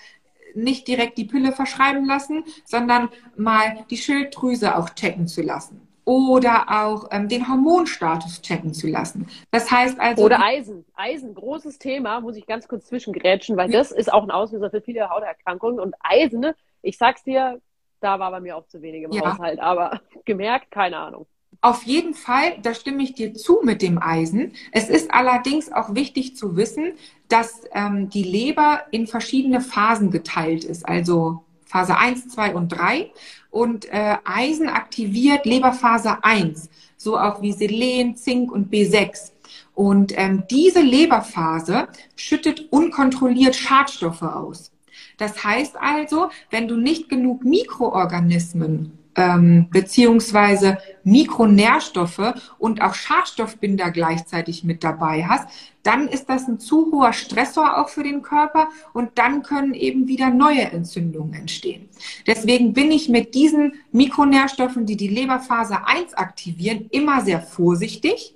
nicht 0.55 0.87
direkt 0.87 1.17
die 1.17 1.25
Pille 1.25 1.51
verschreiben 1.51 2.05
lassen, 2.05 2.43
sondern 2.63 3.09
mal 3.35 3.85
die 3.89 3.97
Schilddrüse 3.97 4.77
auch 4.77 4.89
checken 4.91 5.27
zu 5.27 5.41
lassen 5.41 5.85
oder 6.05 6.65
auch 6.69 7.07
ähm, 7.11 7.27
den 7.27 7.49
Hormonstatus 7.49 8.41
checken 8.41 8.73
zu 8.73 8.87
lassen. 8.87 9.27
Das 9.51 9.69
heißt 9.69 9.99
also. 9.99 10.23
Oder 10.23 10.39
Eisen. 10.41 10.85
Eisen, 10.93 11.33
großes 11.33 11.79
Thema, 11.79 12.21
muss 12.21 12.37
ich 12.37 12.45
ganz 12.45 12.67
kurz 12.67 12.85
zwischengrätschen, 12.85 13.57
weil 13.57 13.71
das 13.71 13.91
ist 13.91 14.13
auch 14.13 14.23
ein 14.23 14.31
Auslöser 14.31 14.69
für 14.69 14.81
viele 14.81 15.09
Hauterkrankungen. 15.09 15.79
Und 15.79 15.95
Eisen, 15.99 16.39
ne, 16.39 16.55
ich 16.83 16.97
sag's 16.97 17.23
dir, 17.23 17.59
da 17.99 18.19
war 18.19 18.29
bei 18.31 18.39
mir 18.39 18.55
auch 18.55 18.67
zu 18.67 18.81
wenig 18.81 19.03
im 19.03 19.11
ja. 19.11 19.33
Haushalt, 19.33 19.59
aber 19.59 19.99
gemerkt, 20.25 20.69
keine 20.71 20.97
Ahnung. 20.97 21.25
Auf 21.65 21.81
jeden 21.81 22.13
Fall, 22.13 22.59
da 22.61 22.75
stimme 22.75 23.01
ich 23.01 23.15
dir 23.15 23.33
zu 23.33 23.61
mit 23.63 23.81
dem 23.81 23.97
Eisen. 23.97 24.51
Es 24.71 24.87
ist 24.87 25.11
allerdings 25.11 25.71
auch 25.71 25.95
wichtig 25.95 26.35
zu 26.35 26.55
wissen, 26.55 26.93
dass 27.27 27.61
ähm, 27.73 28.07
die 28.07 28.21
Leber 28.21 28.81
in 28.91 29.07
verschiedene 29.07 29.61
Phasen 29.61 30.11
geteilt 30.11 30.63
ist, 30.63 30.87
also 30.87 31.43
Phase 31.65 31.97
1, 31.97 32.27
2 32.27 32.53
und 32.53 32.67
3. 32.67 33.11
Und 33.49 33.91
äh, 33.91 34.17
Eisen 34.25 34.69
aktiviert 34.69 35.47
Leberphase 35.47 36.23
1, 36.23 36.69
so 36.97 37.17
auch 37.17 37.41
wie 37.41 37.51
Selen, 37.51 38.15
Zink 38.15 38.51
und 38.51 38.71
B6. 38.71 39.31
Und 39.73 40.15
ähm, 40.15 40.43
diese 40.51 40.81
Leberphase 40.81 41.87
schüttet 42.15 42.71
unkontrolliert 42.71 43.55
Schadstoffe 43.55 44.21
aus. 44.21 44.71
Das 45.17 45.43
heißt 45.43 45.77
also, 45.81 46.29
wenn 46.51 46.67
du 46.67 46.77
nicht 46.77 47.09
genug 47.09 47.43
Mikroorganismen 47.43 48.99
ähm, 49.15 49.67
beziehungsweise 49.69 50.77
Mikronährstoffe 51.03 52.33
und 52.57 52.81
auch 52.81 52.93
Schadstoffbinder 52.93 53.91
gleichzeitig 53.91 54.63
mit 54.63 54.83
dabei 54.83 55.25
hast, 55.25 55.47
dann 55.83 56.07
ist 56.07 56.29
das 56.29 56.47
ein 56.47 56.59
zu 56.59 56.91
hoher 56.91 57.13
Stressor 57.13 57.77
auch 57.77 57.89
für 57.89 58.03
den 58.03 58.21
Körper 58.21 58.69
und 58.93 59.11
dann 59.15 59.43
können 59.43 59.73
eben 59.73 60.07
wieder 60.07 60.31
neue 60.31 60.63
Entzündungen 60.63 61.33
entstehen. 61.33 61.89
Deswegen 62.25 62.73
bin 62.73 62.91
ich 62.91 63.07
mit 63.07 63.35
diesen 63.35 63.73
Mikronährstoffen, 63.91 64.85
die 64.85 64.97
die 64.97 65.07
Leberphase 65.07 65.85
1 65.85 66.15
aktivieren, 66.15 66.87
immer 66.91 67.21
sehr 67.21 67.41
vorsichtig. 67.41 68.35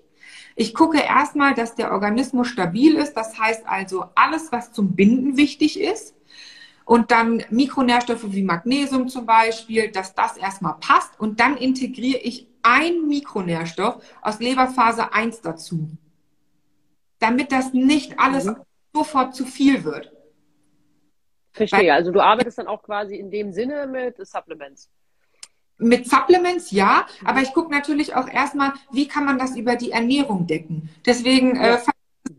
Ich 0.55 0.73
gucke 0.73 0.99
erstmal, 0.99 1.53
dass 1.55 1.75
der 1.75 1.91
Organismus 1.91 2.47
stabil 2.49 2.95
ist. 2.95 3.13
Das 3.13 3.39
heißt 3.39 3.63
also 3.65 4.05
alles, 4.15 4.51
was 4.51 4.73
zum 4.73 4.93
Binden 4.95 5.37
wichtig 5.37 5.79
ist 5.79 6.13
und 6.89 7.11
dann 7.11 7.43
Mikronährstoffe 7.51 8.33
wie 8.33 8.41
Magnesium 8.41 9.09
zum 9.09 9.27
Beispiel, 9.27 9.91
dass 9.91 10.15
das 10.15 10.37
erstmal 10.37 10.73
passt 10.79 11.19
und 11.19 11.39
dann 11.39 11.55
integriere 11.55 12.17
ich 12.17 12.47
ein 12.63 13.07
Mikronährstoff 13.07 14.03
aus 14.23 14.39
Leberphase 14.39 15.13
1 15.13 15.41
dazu, 15.41 15.91
damit 17.19 17.51
das 17.51 17.73
nicht 17.73 18.17
alles 18.17 18.45
mhm. 18.45 18.55
sofort 18.91 19.35
zu 19.35 19.45
viel 19.45 19.83
wird. 19.83 20.11
Verstehe, 21.51 21.93
also 21.93 22.09
du 22.09 22.21
arbeitest 22.21 22.57
dann 22.57 22.65
auch 22.65 22.81
quasi 22.81 23.17
in 23.17 23.29
dem 23.29 23.53
Sinne 23.53 23.85
mit 23.85 24.17
Supplements. 24.25 24.89
Mit 25.77 26.09
Supplements 26.09 26.71
ja, 26.71 27.05
mhm. 27.21 27.27
aber 27.27 27.41
ich 27.41 27.53
gucke 27.53 27.71
natürlich 27.71 28.15
auch 28.15 28.27
erstmal, 28.27 28.73
wie 28.91 29.07
kann 29.07 29.25
man 29.25 29.37
das 29.37 29.55
über 29.55 29.75
die 29.75 29.91
Ernährung 29.91 30.47
decken. 30.47 30.89
Deswegen 31.05 31.55
äh, 31.55 31.67
ja. 31.67 31.75
äh, 31.75 31.79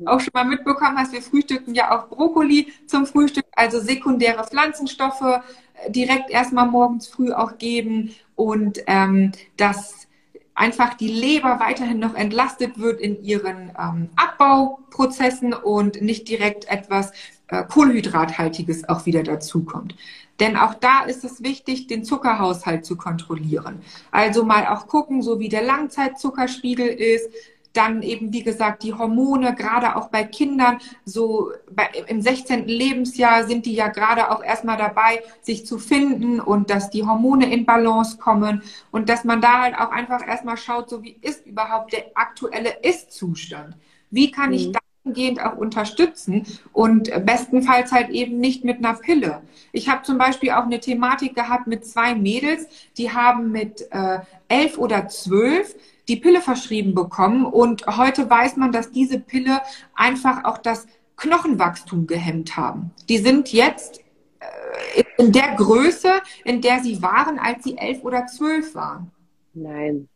auch 0.06 0.20
schon 0.20 0.32
mal 0.34 0.44
mitbekommen 0.44 0.98
hast, 0.98 1.12
wir 1.12 1.22
frühstücken 1.22 1.74
ja 1.74 1.96
auch 1.96 2.08
Brokkoli 2.08 2.72
zum 2.86 3.06
Frühstück, 3.06 3.44
also 3.54 3.80
sekundäre 3.80 4.44
Pflanzenstoffe 4.44 5.22
äh, 5.22 5.90
direkt 5.90 6.30
erstmal 6.30 6.66
morgens 6.66 7.08
früh 7.08 7.32
auch 7.32 7.58
geben 7.58 8.14
und 8.36 8.80
ähm, 8.86 9.32
dass 9.56 10.08
einfach 10.54 10.94
die 10.94 11.08
Leber 11.08 11.58
weiterhin 11.58 11.98
noch 11.98 12.14
entlastet 12.14 12.78
wird 12.78 13.00
in 13.00 13.22
ihren 13.24 13.72
ähm, 13.78 14.10
Abbauprozessen 14.16 15.54
und 15.54 16.02
nicht 16.02 16.28
direkt 16.28 16.68
etwas 16.68 17.12
äh, 17.48 17.64
Kohlenhydrathaltiges 17.64 18.88
auch 18.88 19.06
wieder 19.06 19.22
dazukommt. 19.22 19.94
Denn 20.38 20.56
auch 20.56 20.74
da 20.74 21.02
ist 21.02 21.24
es 21.24 21.42
wichtig, 21.42 21.86
den 21.86 22.04
Zuckerhaushalt 22.04 22.86
zu 22.86 22.96
kontrollieren. 22.96 23.80
Also 24.10 24.44
mal 24.44 24.66
auch 24.66 24.86
gucken, 24.86 25.22
so 25.22 25.38
wie 25.38 25.50
der 25.50 25.62
Langzeitzuckerspiegel 25.62 26.86
ist, 26.88 27.30
dann 27.72 28.02
eben, 28.02 28.32
wie 28.32 28.42
gesagt, 28.42 28.82
die 28.82 28.94
Hormone, 28.94 29.54
gerade 29.54 29.96
auch 29.96 30.08
bei 30.08 30.24
Kindern, 30.24 30.78
so 31.04 31.52
bei, 31.70 31.88
im 32.06 32.20
16. 32.20 32.66
Lebensjahr 32.66 33.44
sind 33.44 33.66
die 33.66 33.74
ja 33.74 33.88
gerade 33.88 34.30
auch 34.30 34.42
erstmal 34.42 34.76
dabei, 34.76 35.22
sich 35.40 35.66
zu 35.66 35.78
finden 35.78 36.40
und 36.40 36.70
dass 36.70 36.90
die 36.90 37.04
Hormone 37.04 37.52
in 37.52 37.66
Balance 37.66 38.18
kommen 38.18 38.62
und 38.90 39.08
dass 39.08 39.24
man 39.24 39.40
da 39.40 39.62
halt 39.62 39.76
auch 39.76 39.90
einfach 39.90 40.26
erstmal 40.26 40.56
schaut, 40.56 40.90
so 40.90 41.02
wie 41.02 41.16
ist 41.20 41.46
überhaupt 41.46 41.92
der 41.92 42.06
aktuelle 42.14 42.80
Ist-Zustand? 42.82 43.76
Wie 44.10 44.30
kann 44.30 44.48
mhm. 44.48 44.54
ich 44.54 44.72
dahingehend 45.04 45.40
auch 45.40 45.56
unterstützen 45.56 46.46
und 46.72 47.10
bestenfalls 47.24 47.92
halt 47.92 48.10
eben 48.10 48.38
nicht 48.38 48.64
mit 48.64 48.78
einer 48.78 48.94
Pille. 48.94 49.42
Ich 49.72 49.88
habe 49.88 50.02
zum 50.02 50.18
Beispiel 50.18 50.50
auch 50.50 50.64
eine 50.64 50.80
Thematik 50.80 51.34
gehabt 51.34 51.66
mit 51.66 51.86
zwei 51.86 52.14
Mädels, 52.14 52.66
die 52.98 53.12
haben 53.12 53.50
mit 53.50 53.88
äh, 53.92 54.18
elf 54.48 54.78
oder 54.78 55.08
zwölf 55.08 55.74
die 56.10 56.16
Pille 56.16 56.40
verschrieben 56.40 56.92
bekommen. 56.94 57.46
Und 57.46 57.86
heute 57.86 58.28
weiß 58.28 58.56
man, 58.56 58.72
dass 58.72 58.90
diese 58.90 59.20
Pille 59.20 59.62
einfach 59.94 60.44
auch 60.44 60.58
das 60.58 60.88
Knochenwachstum 61.16 62.08
gehemmt 62.08 62.56
haben. 62.56 62.90
Die 63.08 63.18
sind 63.18 63.52
jetzt 63.52 64.00
äh, 64.40 65.04
in 65.18 65.30
der 65.30 65.54
Größe, 65.54 66.20
in 66.44 66.60
der 66.60 66.80
sie 66.80 67.00
waren, 67.00 67.38
als 67.38 67.62
sie 67.62 67.78
elf 67.78 68.02
oder 68.02 68.26
zwölf 68.26 68.74
waren. 68.74 69.12
Nein. 69.54 70.08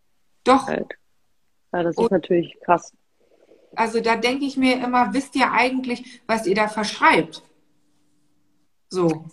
Doch. 0.43 0.69
Ja, 0.69 0.83
das 1.71 1.91
ist 1.91 1.99
Und, 1.99 2.11
natürlich 2.11 2.57
krass. 2.65 2.93
Also 3.77 4.01
da 4.01 4.17
denke 4.17 4.45
ich 4.47 4.57
mir 4.57 4.83
immer, 4.83 5.15
wisst 5.15 5.37
ihr 5.37 5.53
eigentlich, 5.53 6.23
was 6.27 6.47
ihr 6.47 6.57
da 6.57 6.67
verschreibt? 6.67 7.43
So. 8.89 9.27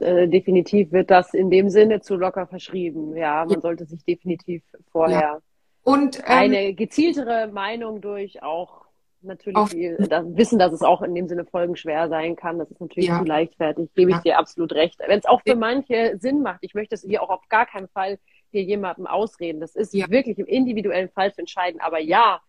Äh, 0.00 0.28
definitiv 0.28 0.92
wird 0.92 1.10
das 1.10 1.34
in 1.34 1.50
dem 1.50 1.68
Sinne 1.68 2.00
zu 2.00 2.16
locker 2.16 2.46
verschrieben. 2.46 3.16
Ja, 3.16 3.44
man 3.44 3.54
ja. 3.54 3.60
sollte 3.60 3.84
sich 3.84 4.04
definitiv 4.04 4.62
vorher 4.90 5.20
ja. 5.20 5.38
und, 5.82 6.18
ähm, 6.18 6.24
eine 6.26 6.74
gezieltere 6.74 7.48
Meinung 7.48 8.00
durch 8.00 8.42
auch 8.42 8.86
natürlich 9.22 9.56
Auf, 9.56 9.74
da 10.08 10.24
wissen, 10.24 10.58
dass 10.58 10.72
es 10.72 10.82
auch 10.82 11.02
in 11.02 11.14
dem 11.14 11.28
Sinne 11.28 11.44
folgenschwer 11.44 12.08
sein 12.08 12.36
kann. 12.36 12.58
Das 12.58 12.70
ist 12.70 12.80
natürlich 12.80 13.08
ja. 13.08 13.18
zu 13.18 13.24
leichtfertig, 13.24 13.90
gebe 13.94 14.12
ich 14.12 14.18
dir 14.18 14.38
absolut 14.38 14.72
recht. 14.72 14.98
Wenn 15.06 15.18
es 15.18 15.26
auch 15.26 15.42
für 15.46 15.56
manche 15.56 16.16
Sinn 16.18 16.42
macht, 16.42 16.60
ich 16.62 16.74
möchte 16.74 16.94
es 16.94 17.02
hier 17.02 17.22
auch 17.22 17.30
auf 17.30 17.48
gar 17.48 17.66
keinen 17.66 17.88
Fall 17.88 18.18
hier 18.50 18.62
jemandem 18.62 19.06
ausreden. 19.06 19.60
Das 19.60 19.76
ist 19.76 19.92
ja. 19.94 20.08
wirklich 20.08 20.38
im 20.38 20.46
individuellen 20.46 21.10
Fall 21.10 21.32
zu 21.32 21.40
entscheiden. 21.40 21.80
Aber 21.80 22.00
ja, 22.00 22.40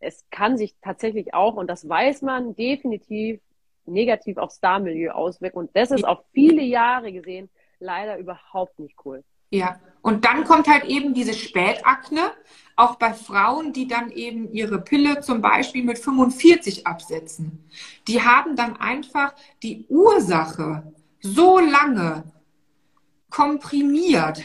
es 0.00 0.24
kann 0.30 0.58
sich 0.58 0.74
tatsächlich 0.82 1.34
auch, 1.34 1.54
und 1.54 1.68
das 1.68 1.88
weiß 1.88 2.22
man 2.22 2.54
definitiv, 2.54 3.40
negativ 3.86 4.36
aufs 4.36 4.56
Star-Milieu 4.56 5.10
auswirken. 5.10 5.58
Und 5.58 5.70
das 5.74 5.90
ist 5.90 6.04
auf 6.04 6.20
viele 6.32 6.62
Jahre 6.62 7.12
gesehen 7.12 7.50
leider 7.78 8.18
überhaupt 8.18 8.78
nicht 8.78 8.96
cool. 9.04 9.22
Ja, 9.50 9.78
und 10.02 10.24
dann 10.24 10.44
kommt 10.44 10.66
halt 10.66 10.84
eben 10.84 11.14
diese 11.14 11.34
Spätakne, 11.34 12.32
auch 12.74 12.96
bei 12.96 13.14
Frauen, 13.14 13.72
die 13.72 13.86
dann 13.86 14.10
eben 14.10 14.52
ihre 14.52 14.80
Pille 14.80 15.20
zum 15.20 15.40
Beispiel 15.40 15.84
mit 15.84 15.98
45 15.98 16.86
absetzen. 16.86 17.64
Die 18.06 18.22
haben 18.22 18.56
dann 18.56 18.76
einfach 18.76 19.34
die 19.62 19.86
Ursache 19.88 20.92
so 21.20 21.58
lange 21.58 22.24
komprimiert 23.30 24.42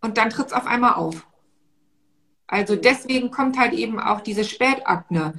und 0.00 0.18
dann 0.18 0.30
tritt 0.30 0.48
es 0.48 0.52
auf 0.52 0.66
einmal 0.66 0.94
auf. 0.94 1.26
Also 2.46 2.76
deswegen 2.76 3.30
kommt 3.30 3.58
halt 3.58 3.72
eben 3.72 3.98
auch 3.98 4.20
diese 4.20 4.44
Spätakne 4.44 5.34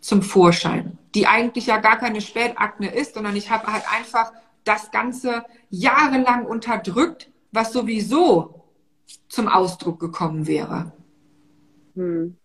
zum 0.00 0.22
Vorschein, 0.22 0.98
die 1.14 1.26
eigentlich 1.26 1.66
ja 1.66 1.78
gar 1.78 1.98
keine 1.98 2.20
Spätakne 2.20 2.92
ist, 2.92 3.14
sondern 3.14 3.36
ich 3.36 3.50
habe 3.50 3.72
halt 3.72 3.84
einfach 3.92 4.32
das 4.64 4.90
Ganze 4.90 5.44
jahrelang 5.70 6.46
unterdrückt, 6.46 7.30
was 7.52 7.72
sowieso 7.72 8.64
zum 9.28 9.48
Ausdruck 9.48 9.98
gekommen 9.98 10.46
wäre. 10.46 10.92
Hm. 11.94 12.36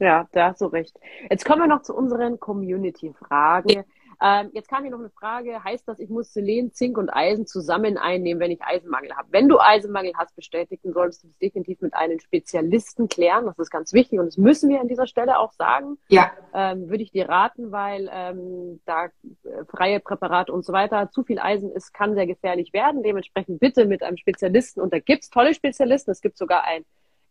Ja, 0.00 0.26
da 0.32 0.48
hast 0.48 0.60
du 0.60 0.66
recht. 0.66 0.98
Jetzt 1.30 1.44
kommen 1.44 1.62
wir 1.62 1.68
noch 1.68 1.82
zu 1.82 1.94
unseren 1.94 2.40
Community-Fragen. 2.40 3.84
Ähm, 4.22 4.50
jetzt 4.52 4.68
kam 4.68 4.82
hier 4.82 4.90
noch 4.90 4.98
eine 4.98 5.10
Frage, 5.10 5.62
heißt 5.62 5.86
das, 5.86 5.98
ich 5.98 6.08
muss 6.08 6.32
Selen, 6.32 6.72
Zink 6.72 6.98
und 6.98 7.10
Eisen 7.10 7.46
zusammen 7.46 7.98
einnehmen, 7.98 8.40
wenn 8.40 8.50
ich 8.50 8.62
Eisenmangel 8.62 9.14
habe? 9.16 9.28
Wenn 9.30 9.48
du 9.48 9.58
Eisenmangel 9.58 10.12
hast, 10.16 10.34
bestätigen 10.36 10.92
solltest 10.92 11.24
du 11.24 11.28
das 11.28 11.38
definitiv 11.38 11.80
mit 11.80 11.94
einem 11.94 12.18
Spezialisten 12.18 13.08
klären. 13.08 13.46
Das 13.46 13.58
ist 13.58 13.70
ganz 13.70 13.92
wichtig 13.92 14.18
und 14.18 14.26
das 14.26 14.36
müssen 14.36 14.70
wir 14.70 14.80
an 14.80 14.88
dieser 14.88 15.06
Stelle 15.06 15.38
auch 15.38 15.52
sagen. 15.52 15.98
Ja. 16.08 16.32
Ähm, 16.52 16.88
würde 16.88 17.02
ich 17.02 17.10
dir 17.10 17.28
raten, 17.28 17.72
weil 17.72 18.10
ähm, 18.12 18.80
da 18.86 19.06
äh, 19.06 19.64
freie 19.68 20.00
Präparate 20.00 20.52
und 20.52 20.64
so 20.64 20.72
weiter, 20.72 21.10
zu 21.10 21.24
viel 21.24 21.38
Eisen 21.38 21.70
ist, 21.72 21.92
kann 21.92 22.14
sehr 22.14 22.26
gefährlich 22.26 22.72
werden. 22.72 23.02
Dementsprechend 23.02 23.60
bitte 23.60 23.86
mit 23.86 24.02
einem 24.02 24.16
Spezialisten 24.16 24.80
und 24.80 24.92
da 24.92 24.98
gibt's 24.98 25.30
tolle 25.30 25.54
Spezialisten. 25.54 26.10
Es 26.10 26.20
gibt 26.20 26.38
sogar 26.38 26.64
ein 26.64 26.84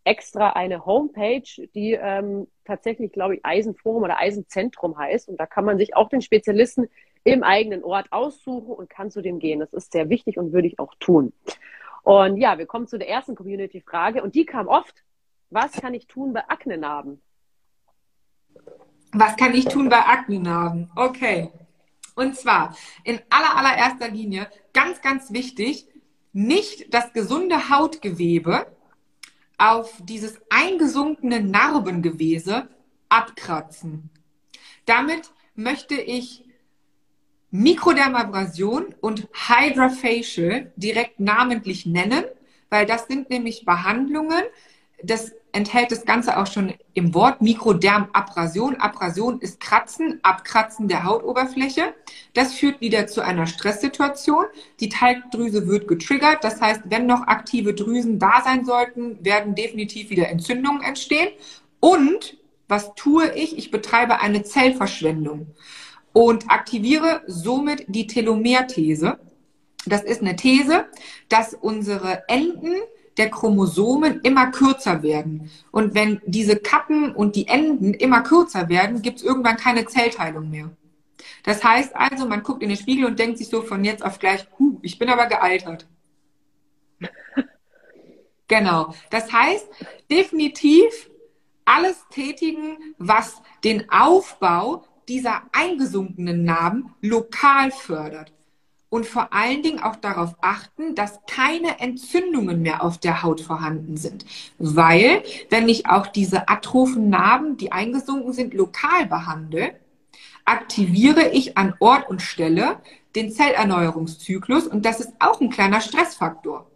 extra 0.03 0.51
eine 0.51 0.85
Homepage, 0.85 1.67
die 1.73 1.93
ähm, 1.93 2.47
tatsächlich, 2.65 3.11
glaube 3.11 3.35
ich, 3.35 3.45
Eisenforum 3.45 4.03
oder 4.03 4.17
Eisenzentrum 4.17 4.97
heißt. 4.97 5.29
Und 5.29 5.37
da 5.37 5.45
kann 5.45 5.65
man 5.65 5.77
sich 5.77 5.95
auch 5.95 6.09
den 6.09 6.21
Spezialisten 6.21 6.89
im 7.23 7.43
eigenen 7.43 7.83
Ort 7.83 8.11
aussuchen 8.11 8.73
und 8.73 8.89
kann 8.89 9.11
zu 9.11 9.21
dem 9.21 9.39
gehen. 9.39 9.59
Das 9.59 9.73
ist 9.73 9.91
sehr 9.91 10.09
wichtig 10.09 10.37
und 10.37 10.51
würde 10.51 10.67
ich 10.67 10.79
auch 10.79 10.93
tun. 10.99 11.33
Und 12.03 12.37
ja, 12.37 12.57
wir 12.57 12.65
kommen 12.65 12.87
zu 12.87 12.97
der 12.97 13.09
ersten 13.09 13.35
Community-Frage 13.35 14.21
und 14.21 14.35
die 14.35 14.45
kam 14.45 14.67
oft. 14.67 15.03
Was 15.49 15.71
kann 15.73 15.93
ich 15.93 16.07
tun 16.07 16.33
bei 16.33 16.41
Aknenarben? 16.49 17.21
Was 19.13 19.37
kann 19.37 19.53
ich 19.53 19.65
tun 19.65 19.87
bei 19.87 19.99
Aknenarben? 19.99 20.89
Okay. 20.95 21.51
Und 22.15 22.35
zwar 22.35 22.75
in 23.03 23.19
aller, 23.29 23.55
allererster 23.55 24.09
Linie 24.09 24.47
ganz, 24.73 25.01
ganz 25.01 25.31
wichtig, 25.31 25.87
nicht 26.31 26.93
das 26.93 27.13
gesunde 27.13 27.69
Hautgewebe 27.69 28.65
auf 29.57 30.01
dieses 30.03 30.39
eingesunkene 30.49 31.41
Narbengewese 31.41 32.69
abkratzen. 33.09 34.09
Damit 34.85 35.31
möchte 35.55 35.95
ich 35.95 36.43
Mikrodermabrasion 37.51 38.95
und 38.99 39.27
Hydrafacial 39.31 40.71
direkt 40.75 41.19
namentlich 41.19 41.85
nennen, 41.85 42.23
weil 42.69 42.87
das 42.87 43.05
sind 43.05 43.29
nämlich 43.29 43.63
Behandlungen, 43.63 44.43
das 45.03 45.33
enthält 45.51 45.91
das 45.91 46.05
Ganze 46.05 46.37
auch 46.37 46.47
schon 46.47 46.73
im 46.93 47.13
Wort 47.13 47.41
Mikrodermabrasion. 47.41 48.77
Abrasion 48.77 49.39
ist 49.39 49.59
Kratzen, 49.59 50.19
Abkratzen 50.23 50.87
der 50.87 51.03
Hautoberfläche. 51.03 51.93
Das 52.33 52.53
führt 52.53 52.81
wieder 52.81 53.05
zu 53.07 53.21
einer 53.21 53.45
Stresssituation. 53.45 54.45
Die 54.79 54.89
Talgdrüse 54.89 55.67
wird 55.67 55.87
getriggert. 55.87 56.43
Das 56.43 56.59
heißt, 56.59 56.81
wenn 56.85 57.05
noch 57.05 57.27
aktive 57.27 57.73
Drüsen 57.75 58.17
da 58.17 58.41
sein 58.43 58.65
sollten, 58.65 59.23
werden 59.23 59.53
definitiv 59.53 60.09
wieder 60.09 60.27
Entzündungen 60.29 60.81
entstehen. 60.81 61.29
Und 61.79 62.37
was 62.67 62.95
tue 62.95 63.31
ich? 63.35 63.57
Ich 63.57 63.69
betreibe 63.69 64.21
eine 64.21 64.43
Zellverschwendung 64.43 65.47
und 66.13 66.49
aktiviere 66.49 67.21
somit 67.27 67.85
die 67.87 68.07
Telomerthese. 68.07 69.19
Das 69.85 70.01
ist 70.01 70.21
eine 70.21 70.35
These, 70.35 70.85
dass 71.29 71.53
unsere 71.53 72.23
Enden 72.27 72.75
der 73.17 73.29
Chromosomen 73.29 74.21
immer 74.21 74.51
kürzer 74.51 75.03
werden. 75.03 75.51
Und 75.71 75.93
wenn 75.93 76.21
diese 76.25 76.57
Kappen 76.57 77.13
und 77.13 77.35
die 77.35 77.47
Enden 77.47 77.93
immer 77.93 78.21
kürzer 78.21 78.69
werden, 78.69 79.01
gibt 79.01 79.19
es 79.19 79.23
irgendwann 79.23 79.57
keine 79.57 79.85
Zellteilung 79.85 80.49
mehr. 80.49 80.71
Das 81.43 81.63
heißt 81.63 81.95
also, 81.95 82.27
man 82.27 82.43
guckt 82.43 82.63
in 82.63 82.69
den 82.69 82.77
Spiegel 82.77 83.05
und 83.05 83.19
denkt 83.19 83.37
sich 83.37 83.49
so 83.49 83.61
von 83.61 83.83
jetzt 83.83 84.03
auf 84.03 84.19
gleich, 84.19 84.45
huh, 84.57 84.79
ich 84.81 84.97
bin 84.97 85.09
aber 85.09 85.27
gealtert. 85.27 85.87
genau. 88.47 88.93
Das 89.09 89.31
heißt, 89.31 89.67
definitiv 90.09 91.09
alles 91.65 92.03
tätigen, 92.09 92.77
was 92.97 93.41
den 93.63 93.89
Aufbau 93.89 94.85
dieser 95.07 95.43
eingesunkenen 95.51 96.43
Narben 96.43 96.93
lokal 97.01 97.71
fördert 97.71 98.33
und 98.93 99.07
vor 99.07 99.33
allen 99.33 99.63
Dingen 99.63 99.81
auch 99.81 99.95
darauf 99.95 100.35
achten, 100.41 100.93
dass 100.93 101.19
keine 101.25 101.79
Entzündungen 101.79 102.61
mehr 102.61 102.83
auf 102.83 102.99
der 102.99 103.23
Haut 103.23 103.41
vorhanden 103.41 103.97
sind. 103.97 104.23
Weil, 104.59 105.23
wenn 105.49 105.67
ich 105.67 105.87
auch 105.87 106.05
diese 106.05 106.47
atrophen 106.47 107.09
Narben, 107.09 107.57
die 107.57 107.71
eingesunken 107.71 108.33
sind, 108.33 108.53
lokal 108.53 109.07
behandle, 109.07 109.73
aktiviere 110.45 111.29
ich 111.29 111.57
an 111.57 111.73
Ort 111.79 112.07
und 112.07 112.21
Stelle 112.21 112.81
den 113.15 113.31
Zellerneuerungszyklus 113.31 114.67
und 114.67 114.85
das 114.85 114.99
ist 114.99 115.13
auch 115.17 115.41
ein 115.41 115.49
kleiner 115.49 115.81
Stressfaktor. 115.81 116.69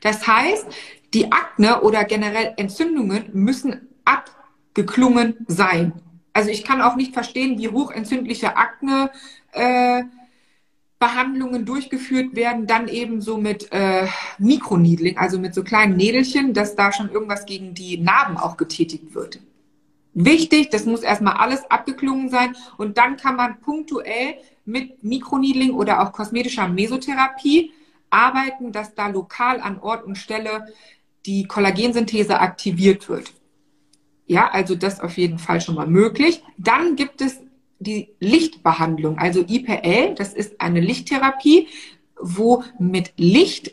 Das 0.00 0.26
heißt, 0.26 0.66
die 1.12 1.32
Akne 1.32 1.82
oder 1.82 2.04
generell 2.04 2.54
Entzündungen 2.56 3.28
müssen 3.34 3.88
abgeklungen 4.06 5.44
sein. 5.48 6.00
Also 6.32 6.48
ich 6.48 6.64
kann 6.64 6.80
auch 6.80 6.96
nicht 6.96 7.12
verstehen, 7.12 7.58
wie 7.58 7.68
hochentzündliche 7.68 8.56
Akne 8.56 9.10
äh, 9.52 10.04
Behandlungen 10.98 11.66
durchgeführt 11.66 12.34
werden, 12.34 12.66
dann 12.66 12.88
eben 12.88 13.20
so 13.20 13.36
mit 13.36 13.70
äh, 13.70 14.06
Mikroniedling, 14.38 15.18
also 15.18 15.38
mit 15.38 15.54
so 15.54 15.62
kleinen 15.62 15.96
Nädelchen, 15.96 16.54
dass 16.54 16.74
da 16.74 16.90
schon 16.90 17.10
irgendwas 17.10 17.44
gegen 17.44 17.74
die 17.74 17.98
Narben 17.98 18.38
auch 18.38 18.56
getätigt 18.56 19.14
wird. 19.14 19.40
Wichtig, 20.14 20.70
das 20.70 20.86
muss 20.86 21.02
erstmal 21.02 21.34
alles 21.34 21.70
abgeklungen 21.70 22.30
sein 22.30 22.56
und 22.78 22.96
dann 22.96 23.18
kann 23.18 23.36
man 23.36 23.60
punktuell 23.60 24.36
mit 24.64 25.04
Mikroniedling 25.04 25.74
oder 25.74 26.00
auch 26.00 26.12
kosmetischer 26.12 26.68
Mesotherapie 26.68 27.72
arbeiten, 28.08 28.72
dass 28.72 28.94
da 28.94 29.08
lokal 29.08 29.60
an 29.60 29.78
Ort 29.78 30.04
und 30.04 30.16
Stelle 30.16 30.72
die 31.26 31.46
Kollagensynthese 31.46 32.40
aktiviert 32.40 33.10
wird. 33.10 33.34
Ja, 34.26 34.48
also 34.50 34.74
das 34.74 35.00
auf 35.00 35.18
jeden 35.18 35.38
Fall 35.38 35.60
schon 35.60 35.74
mal 35.74 35.86
möglich. 35.86 36.42
Dann 36.56 36.96
gibt 36.96 37.20
es 37.20 37.40
die 37.78 38.14
Lichtbehandlung, 38.20 39.18
also 39.18 39.44
IPL, 39.46 40.14
das 40.14 40.32
ist 40.32 40.60
eine 40.60 40.80
Lichttherapie, 40.80 41.68
wo 42.20 42.64
mit 42.78 43.12
Licht 43.16 43.72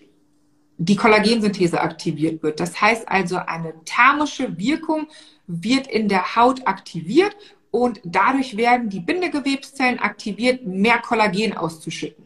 die 0.78 0.96
Kollagensynthese 0.96 1.80
aktiviert 1.82 2.44
wird. 2.44 2.60
Das 2.60 2.82
heißt 2.82 3.08
also, 3.08 3.38
eine 3.38 3.74
thermische 3.86 4.58
Wirkung 4.58 5.08
wird 5.48 5.88
in 5.88 6.10
der 6.10 6.36
Haut 6.36 6.68
aktiviert 6.68 7.36
und 7.72 8.02
dadurch 8.04 8.58
werden 8.58 8.90
die 8.90 9.00
Bindegewebszellen 9.00 10.00
aktiviert, 10.00 10.66
mehr 10.66 11.00
Kollagen 11.00 11.56
auszuschütten. 11.56 12.26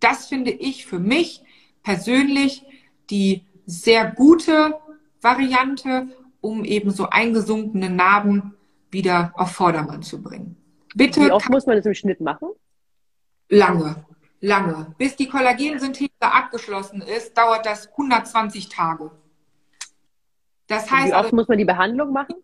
Das 0.00 0.26
finde 0.26 0.50
ich 0.50 0.86
für 0.86 0.98
mich 0.98 1.42
persönlich 1.82 2.62
die 3.10 3.42
sehr 3.66 4.10
gute 4.10 4.74
Variante, 5.20 6.08
um 6.40 6.64
eben 6.64 6.90
so 6.90 7.08
eingesunkene 7.08 7.90
Narben 7.90 8.54
wieder 8.90 9.32
auf 9.36 9.52
Vordermann 9.52 10.02
zu 10.02 10.22
bringen. 10.22 10.56
Bitte. 10.94 11.20
Wie 11.20 11.32
oft 11.32 11.50
muss 11.50 11.66
man 11.66 11.76
das 11.76 11.86
im 11.86 11.94
Schnitt 11.94 12.20
machen? 12.20 12.48
Lange, 13.48 14.04
lange. 14.40 14.94
Bis 14.96 15.16
die 15.16 15.28
Kollagensynthese 15.28 16.10
abgeschlossen 16.20 17.02
ist, 17.02 17.36
dauert 17.36 17.66
das 17.66 17.88
120 17.90 18.68
Tage. 18.68 19.10
Das 20.66 20.90
heißt, 20.90 21.08
wie 21.08 21.12
oft 21.12 21.24
also, 21.24 21.36
muss 21.36 21.48
man 21.48 21.58
die 21.58 21.64
Behandlung 21.64 22.12
machen? 22.12 22.36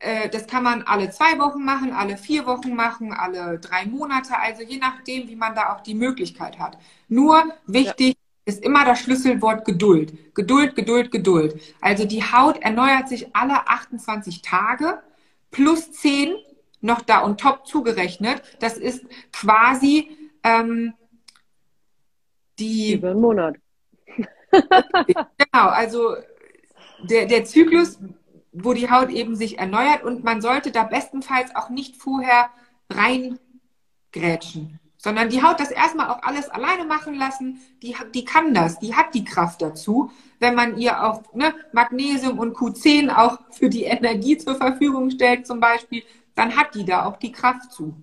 Äh, 0.00 0.28
das 0.28 0.46
kann 0.46 0.64
man 0.64 0.82
alle 0.82 1.10
zwei 1.10 1.38
Wochen 1.38 1.64
machen, 1.64 1.92
alle 1.92 2.16
vier 2.16 2.46
Wochen 2.46 2.74
machen, 2.74 3.12
alle 3.12 3.58
drei 3.58 3.86
Monate, 3.86 4.38
also 4.38 4.62
je 4.62 4.78
nachdem, 4.78 5.28
wie 5.28 5.36
man 5.36 5.54
da 5.54 5.72
auch 5.72 5.80
die 5.80 5.94
Möglichkeit 5.94 6.58
hat. 6.58 6.76
Nur 7.08 7.44
wichtig 7.66 8.16
ja. 8.16 8.52
ist 8.52 8.62
immer 8.64 8.84
das 8.84 8.98
Schlüsselwort 8.98 9.64
Geduld. 9.64 10.34
Geduld, 10.34 10.74
Geduld, 10.74 11.12
Geduld. 11.12 11.60
Also 11.80 12.04
die 12.04 12.24
Haut 12.24 12.58
erneuert 12.58 13.08
sich 13.08 13.34
alle 13.34 13.68
28 13.68 14.42
Tage 14.42 15.00
plus 15.52 15.92
10 15.92 16.34
noch 16.82 17.00
da 17.00 17.20
und 17.20 17.40
top 17.40 17.66
zugerechnet. 17.66 18.42
Das 18.60 18.76
ist 18.76 19.06
quasi 19.32 20.10
ähm, 20.42 20.92
die. 22.58 22.94
Über 22.94 23.10
einen 23.10 23.20
Monat. 23.20 23.56
genau, 24.52 25.68
also 25.68 26.14
der, 27.02 27.26
der 27.26 27.44
Zyklus, 27.44 27.98
wo 28.52 28.74
die 28.74 28.90
Haut 28.90 29.08
eben 29.10 29.34
sich 29.34 29.58
erneuert 29.58 30.04
und 30.04 30.24
man 30.24 30.42
sollte 30.42 30.70
da 30.70 30.84
bestenfalls 30.84 31.56
auch 31.56 31.70
nicht 31.70 31.96
vorher 31.96 32.50
reingrätschen, 32.90 34.78
sondern 34.98 35.30
die 35.30 35.42
Haut 35.42 35.58
das 35.58 35.70
erstmal 35.70 36.10
auch 36.10 36.22
alles 36.22 36.50
alleine 36.50 36.84
machen 36.84 37.14
lassen. 37.14 37.60
Die, 37.82 37.96
die 38.14 38.24
kann 38.24 38.52
das, 38.52 38.78
die 38.78 38.94
hat 38.94 39.14
die 39.14 39.24
Kraft 39.24 39.62
dazu. 39.62 40.10
Wenn 40.38 40.54
man 40.54 40.76
ihr 40.76 41.02
auch 41.02 41.22
ne, 41.34 41.54
Magnesium 41.72 42.38
und 42.38 42.54
Q10 42.54 43.14
auch 43.16 43.38
für 43.50 43.70
die 43.70 43.84
Energie 43.84 44.36
zur 44.36 44.56
Verfügung 44.56 45.10
stellt 45.10 45.46
zum 45.46 45.58
Beispiel, 45.60 46.02
dann 46.34 46.56
hat 46.56 46.74
die 46.74 46.84
da 46.84 47.06
auch 47.06 47.16
die 47.16 47.32
Kraft 47.32 47.72
zu. 47.72 48.02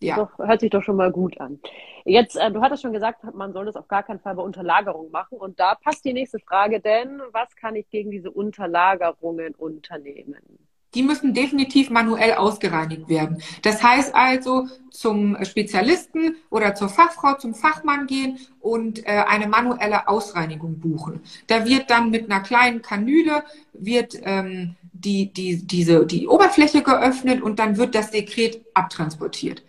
Ja. 0.00 0.16
Doch, 0.16 0.36
hört 0.38 0.60
sich 0.60 0.70
doch 0.70 0.82
schon 0.82 0.96
mal 0.96 1.12
gut 1.12 1.40
an. 1.40 1.60
Jetzt, 2.04 2.36
äh, 2.36 2.50
du 2.50 2.60
hattest 2.60 2.82
schon 2.82 2.92
gesagt, 2.92 3.22
man 3.34 3.52
soll 3.52 3.66
das 3.66 3.76
auf 3.76 3.86
gar 3.86 4.02
keinen 4.02 4.18
Fall 4.18 4.34
bei 4.34 4.42
Unterlagerung 4.42 5.10
machen. 5.12 5.38
Und 5.38 5.60
da 5.60 5.76
passt 5.76 6.04
die 6.04 6.12
nächste 6.12 6.40
Frage, 6.40 6.80
denn 6.80 7.22
was 7.30 7.54
kann 7.54 7.76
ich 7.76 7.88
gegen 7.88 8.10
diese 8.10 8.30
Unterlagerungen 8.30 9.54
unternehmen? 9.54 10.68
Die 10.94 11.02
müssen 11.02 11.32
definitiv 11.34 11.90
manuell 11.90 12.34
ausgereinigt 12.34 13.08
werden. 13.08 13.42
Das 13.62 13.82
heißt 13.82 14.14
also 14.14 14.68
zum 14.90 15.42
Spezialisten 15.44 16.36
oder 16.50 16.74
zur 16.74 16.88
Fachfrau, 16.88 17.34
zum 17.34 17.54
Fachmann 17.54 18.06
gehen 18.06 18.38
und 18.60 19.06
äh, 19.06 19.24
eine 19.26 19.46
manuelle 19.46 20.08
Ausreinigung 20.08 20.80
buchen. 20.80 21.22
Da 21.46 21.66
wird 21.66 21.90
dann 21.90 22.10
mit 22.10 22.30
einer 22.30 22.42
kleinen 22.42 22.82
Kanüle 22.82 23.42
wird 23.72 24.14
ähm, 24.22 24.76
die, 24.92 25.32
die, 25.32 25.66
diese, 25.66 26.06
die 26.06 26.28
Oberfläche 26.28 26.82
geöffnet 26.82 27.42
und 27.42 27.58
dann 27.58 27.76
wird 27.76 27.94
das 27.94 28.12
Sekret 28.12 28.64
abtransportiert. 28.74 29.62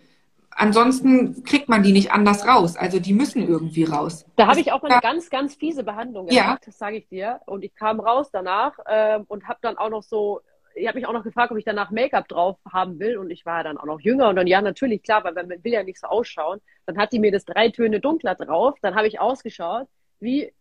Ansonsten 0.56 1.42
kriegt 1.42 1.68
man 1.68 1.82
die 1.82 1.92
nicht 1.92 2.12
anders 2.12 2.46
raus. 2.46 2.76
Also 2.76 3.00
die 3.00 3.12
müssen 3.12 3.46
irgendwie 3.46 3.84
raus. 3.84 4.24
Da 4.36 4.46
habe 4.46 4.60
ich 4.60 4.70
auch 4.72 4.82
eine 4.84 5.00
ganz, 5.00 5.28
ganz 5.28 5.56
fiese 5.56 5.82
Behandlung 5.82 6.26
gemacht, 6.26 6.46
ja. 6.46 6.58
das 6.64 6.78
sage 6.78 6.96
ich 6.96 7.08
dir. 7.08 7.40
Und 7.46 7.64
ich 7.64 7.74
kam 7.74 7.98
raus 7.98 8.28
danach 8.32 8.78
äh, 8.86 9.18
und 9.26 9.48
habe 9.48 9.58
dann 9.62 9.76
auch 9.76 9.90
noch 9.90 10.02
so, 10.02 10.40
ich 10.74 10.86
habe 10.86 10.98
mich 10.98 11.06
auch 11.06 11.12
noch 11.12 11.24
gefragt, 11.24 11.52
ob 11.52 11.58
ich 11.58 11.64
danach 11.64 11.90
Make-up 11.90 12.28
drauf 12.28 12.58
haben 12.70 12.98
will. 12.98 13.16
Und 13.18 13.30
ich 13.30 13.46
war 13.46 13.64
dann 13.64 13.78
auch 13.78 13.84
noch 13.84 14.00
jünger. 14.00 14.28
Und 14.28 14.36
dann, 14.36 14.46
ja, 14.46 14.60
natürlich, 14.62 15.02
klar, 15.02 15.24
weil 15.24 15.34
man 15.34 15.48
will 15.48 15.72
ja 15.72 15.82
nicht 15.82 16.00
so 16.00 16.06
ausschauen. 16.06 16.60
Dann 16.86 16.98
hat 16.98 17.12
die 17.12 17.18
mir 17.18 17.32
das 17.32 17.44
drei 17.44 17.70
Töne 17.70 18.00
dunkler 18.00 18.34
drauf. 18.34 18.76
Dann 18.82 18.94
habe 18.94 19.06
ich 19.06 19.20
ausgeschaut, 19.20 19.88
wie 20.20 20.52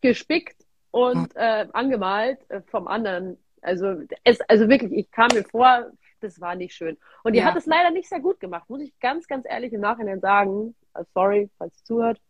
gespickt 0.00 0.56
und 0.90 1.34
äh, 1.34 1.66
angemalt 1.72 2.38
äh, 2.50 2.60
vom 2.66 2.88
anderen 2.88 3.38
also, 3.64 4.02
es, 4.24 4.40
also 4.42 4.68
wirklich, 4.68 4.92
ich 4.92 5.10
kam 5.10 5.28
mir 5.32 5.44
vor, 5.44 5.90
das 6.20 6.40
war 6.40 6.54
nicht 6.54 6.74
schön. 6.74 6.96
Und 7.22 7.32
die 7.32 7.40
ja. 7.40 7.46
hat 7.46 7.56
es 7.56 7.66
leider 7.66 7.90
nicht 7.90 8.08
sehr 8.08 8.20
gut 8.20 8.38
gemacht, 8.38 8.68
muss 8.68 8.82
ich 8.82 8.98
ganz, 9.00 9.26
ganz 9.26 9.46
ehrlich 9.48 9.72
im 9.72 9.80
Nachhinein 9.80 10.20
sagen. 10.20 10.74
Sorry, 11.12 11.50
falls 11.58 11.76
sie 11.78 11.84
zuhört. 11.84 12.20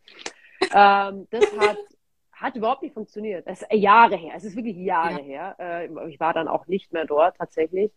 ähm, 0.72 1.26
das 1.30 1.44
hat, 1.58 1.78
hat 2.34 2.56
überhaupt 2.56 2.82
nicht 2.82 2.94
funktioniert. 2.94 3.46
Das 3.46 3.62
ist 3.62 3.72
Jahre 3.72 4.16
her. 4.16 4.34
Es 4.36 4.44
ist 4.44 4.56
wirklich 4.56 4.76
Jahre 4.76 5.22
ja. 5.22 5.54
her. 5.56 5.56
Äh, 5.58 6.08
ich 6.08 6.20
war 6.20 6.32
dann 6.32 6.48
auch 6.48 6.66
nicht 6.66 6.92
mehr 6.92 7.04
dort 7.04 7.36
tatsächlich. 7.36 7.90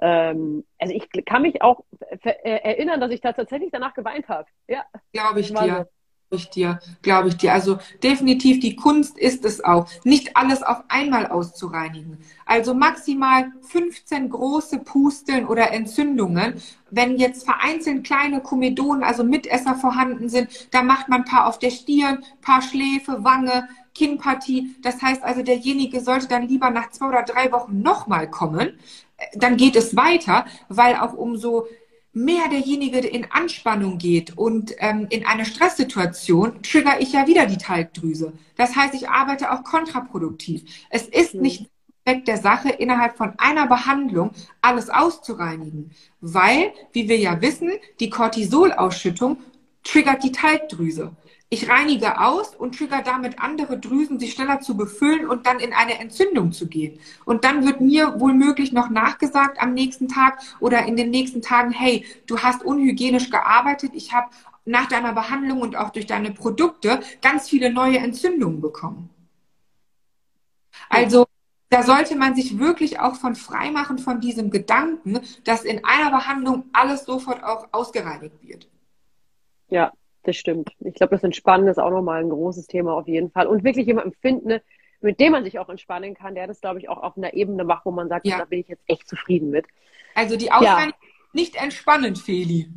Ähm, 0.00 0.64
also 0.78 0.94
ich 0.94 1.08
kann 1.24 1.42
mich 1.42 1.62
auch 1.62 1.84
äh, 2.22 2.30
erinnern, 2.42 3.00
dass 3.00 3.10
ich 3.10 3.20
da 3.20 3.32
tatsächlich 3.32 3.70
danach 3.70 3.94
geweint 3.94 4.28
habe. 4.28 4.46
Ja. 4.66 4.84
Glaube 5.12 5.40
ich 5.40 5.52
dir. 5.52 5.88
Ich 6.32 6.48
dir, 6.48 6.78
glaube 7.02 7.26
ich 7.28 7.38
dir. 7.38 7.52
Also 7.52 7.78
definitiv 8.04 8.60
die 8.60 8.76
Kunst 8.76 9.18
ist 9.18 9.44
es 9.44 9.64
auch, 9.64 9.88
nicht 10.04 10.36
alles 10.36 10.62
auf 10.62 10.84
einmal 10.86 11.26
auszureinigen. 11.26 12.18
Also 12.46 12.72
maximal 12.72 13.50
15 13.62 14.30
große 14.30 14.78
Pusteln 14.78 15.44
oder 15.44 15.72
Entzündungen. 15.72 16.62
Wenn 16.88 17.16
jetzt 17.16 17.44
vereinzelt 17.44 18.04
kleine 18.04 18.40
Komedonen, 18.42 19.02
also 19.02 19.24
Mitesser 19.24 19.74
vorhanden 19.74 20.28
sind, 20.28 20.68
da 20.70 20.82
macht 20.82 21.08
man 21.08 21.22
ein 21.22 21.24
paar 21.24 21.48
auf 21.48 21.58
der 21.58 21.70
Stirn, 21.70 22.24
paar 22.42 22.62
Schläfe, 22.62 23.24
Wange, 23.24 23.68
Kinnpartie. 23.96 24.76
Das 24.82 25.02
heißt 25.02 25.24
also, 25.24 25.42
derjenige 25.42 26.00
sollte 26.00 26.28
dann 26.28 26.46
lieber 26.46 26.70
nach 26.70 26.90
zwei 26.90 27.08
oder 27.08 27.24
drei 27.24 27.50
Wochen 27.50 27.82
nochmal 27.82 28.30
kommen. 28.30 28.78
Dann 29.34 29.56
geht 29.56 29.74
es 29.74 29.96
weiter, 29.96 30.46
weil 30.68 30.94
auch 30.94 31.12
umso 31.12 31.66
mehr 32.12 32.48
derjenige 32.48 32.98
in 32.98 33.30
Anspannung 33.30 33.98
geht 33.98 34.36
und 34.36 34.74
ähm, 34.78 35.06
in 35.10 35.24
eine 35.26 35.44
Stresssituation, 35.44 36.62
trigger 36.62 37.00
ich 37.00 37.12
ja 37.12 37.26
wieder 37.26 37.46
die 37.46 37.58
Talgdrüse. 37.58 38.32
Das 38.56 38.74
heißt, 38.74 38.94
ich 38.94 39.08
arbeite 39.08 39.52
auch 39.52 39.62
kontraproduktiv. 39.62 40.64
Es 40.90 41.06
ist 41.06 41.34
mhm. 41.34 41.42
nicht 41.42 41.70
Zweck 42.04 42.24
der 42.24 42.38
Sache, 42.38 42.70
innerhalb 42.70 43.16
von 43.16 43.34
einer 43.38 43.66
Behandlung 43.66 44.32
alles 44.60 44.90
auszureinigen, 44.90 45.92
weil, 46.20 46.72
wie 46.92 47.08
wir 47.08 47.18
ja 47.18 47.40
wissen, 47.40 47.70
die 48.00 48.10
Cortisolausschüttung 48.10 49.38
triggert 49.84 50.24
die 50.24 50.32
Talgdrüse. 50.32 51.12
Ich 51.52 51.68
reinige 51.68 52.20
aus 52.20 52.54
und 52.54 52.78
trigger 52.78 53.02
damit 53.02 53.40
andere 53.40 53.76
Drüsen, 53.76 54.20
sich 54.20 54.34
schneller 54.34 54.60
zu 54.60 54.76
befüllen 54.76 55.28
und 55.28 55.46
dann 55.46 55.58
in 55.58 55.72
eine 55.72 55.98
Entzündung 55.98 56.52
zu 56.52 56.68
gehen. 56.68 57.00
Und 57.24 57.42
dann 57.42 57.66
wird 57.66 57.80
mir 57.80 58.20
wohl 58.20 58.34
möglich 58.34 58.70
noch 58.70 58.88
nachgesagt 58.88 59.60
am 59.60 59.74
nächsten 59.74 60.06
Tag 60.06 60.38
oder 60.60 60.86
in 60.86 60.94
den 60.94 61.10
nächsten 61.10 61.42
Tagen, 61.42 61.72
hey, 61.72 62.06
du 62.28 62.38
hast 62.38 62.64
unhygienisch 62.64 63.30
gearbeitet, 63.30 63.90
ich 63.94 64.12
habe 64.12 64.30
nach 64.64 64.86
deiner 64.86 65.12
Behandlung 65.12 65.60
und 65.60 65.74
auch 65.74 65.90
durch 65.90 66.06
deine 66.06 66.30
Produkte 66.30 67.00
ganz 67.20 67.48
viele 67.48 67.72
neue 67.72 67.98
Entzündungen 67.98 68.60
bekommen. 68.60 69.10
Also 70.88 71.26
da 71.68 71.82
sollte 71.82 72.14
man 72.14 72.36
sich 72.36 72.60
wirklich 72.60 73.00
auch 73.00 73.16
von 73.16 73.34
freimachen 73.34 73.98
von 73.98 74.20
diesem 74.20 74.52
Gedanken, 74.52 75.18
dass 75.42 75.64
in 75.64 75.84
einer 75.84 76.12
Behandlung 76.12 76.66
alles 76.72 77.06
sofort 77.06 77.42
auch 77.42 77.66
ausgereinigt 77.72 78.36
wird. 78.40 78.68
Ja, 79.68 79.92
das 80.22 80.36
stimmt. 80.36 80.72
Ich 80.80 80.94
glaube, 80.94 81.14
das 81.14 81.24
Entspannen 81.24 81.68
ist 81.68 81.78
auch 81.78 81.90
nochmal 81.90 82.20
ein 82.20 82.30
großes 82.30 82.66
Thema 82.66 82.94
auf 82.94 83.08
jeden 83.08 83.30
Fall. 83.30 83.46
Und 83.46 83.64
wirklich 83.64 83.86
jemanden 83.86 84.12
finden, 84.20 84.48
ne, 84.48 84.62
mit 85.00 85.18
dem 85.18 85.32
man 85.32 85.44
sich 85.44 85.58
auch 85.58 85.68
entspannen 85.68 86.14
kann, 86.14 86.34
der 86.34 86.46
das, 86.46 86.60
glaube 86.60 86.78
ich, 86.78 86.88
auch 86.88 87.02
auf 87.02 87.16
einer 87.16 87.32
Ebene 87.32 87.64
macht, 87.64 87.86
wo 87.86 87.90
man 87.90 88.08
sagt, 88.08 88.26
ja. 88.26 88.38
da 88.38 88.44
bin 88.44 88.60
ich 88.60 88.68
jetzt 88.68 88.84
echt 88.86 89.08
zufrieden 89.08 89.50
mit. 89.50 89.66
Also 90.14 90.36
die 90.36 90.52
Ausreinigung 90.52 91.00
ja. 91.00 91.08
nicht 91.32 91.56
entspannend, 91.56 92.18
Feli. 92.18 92.68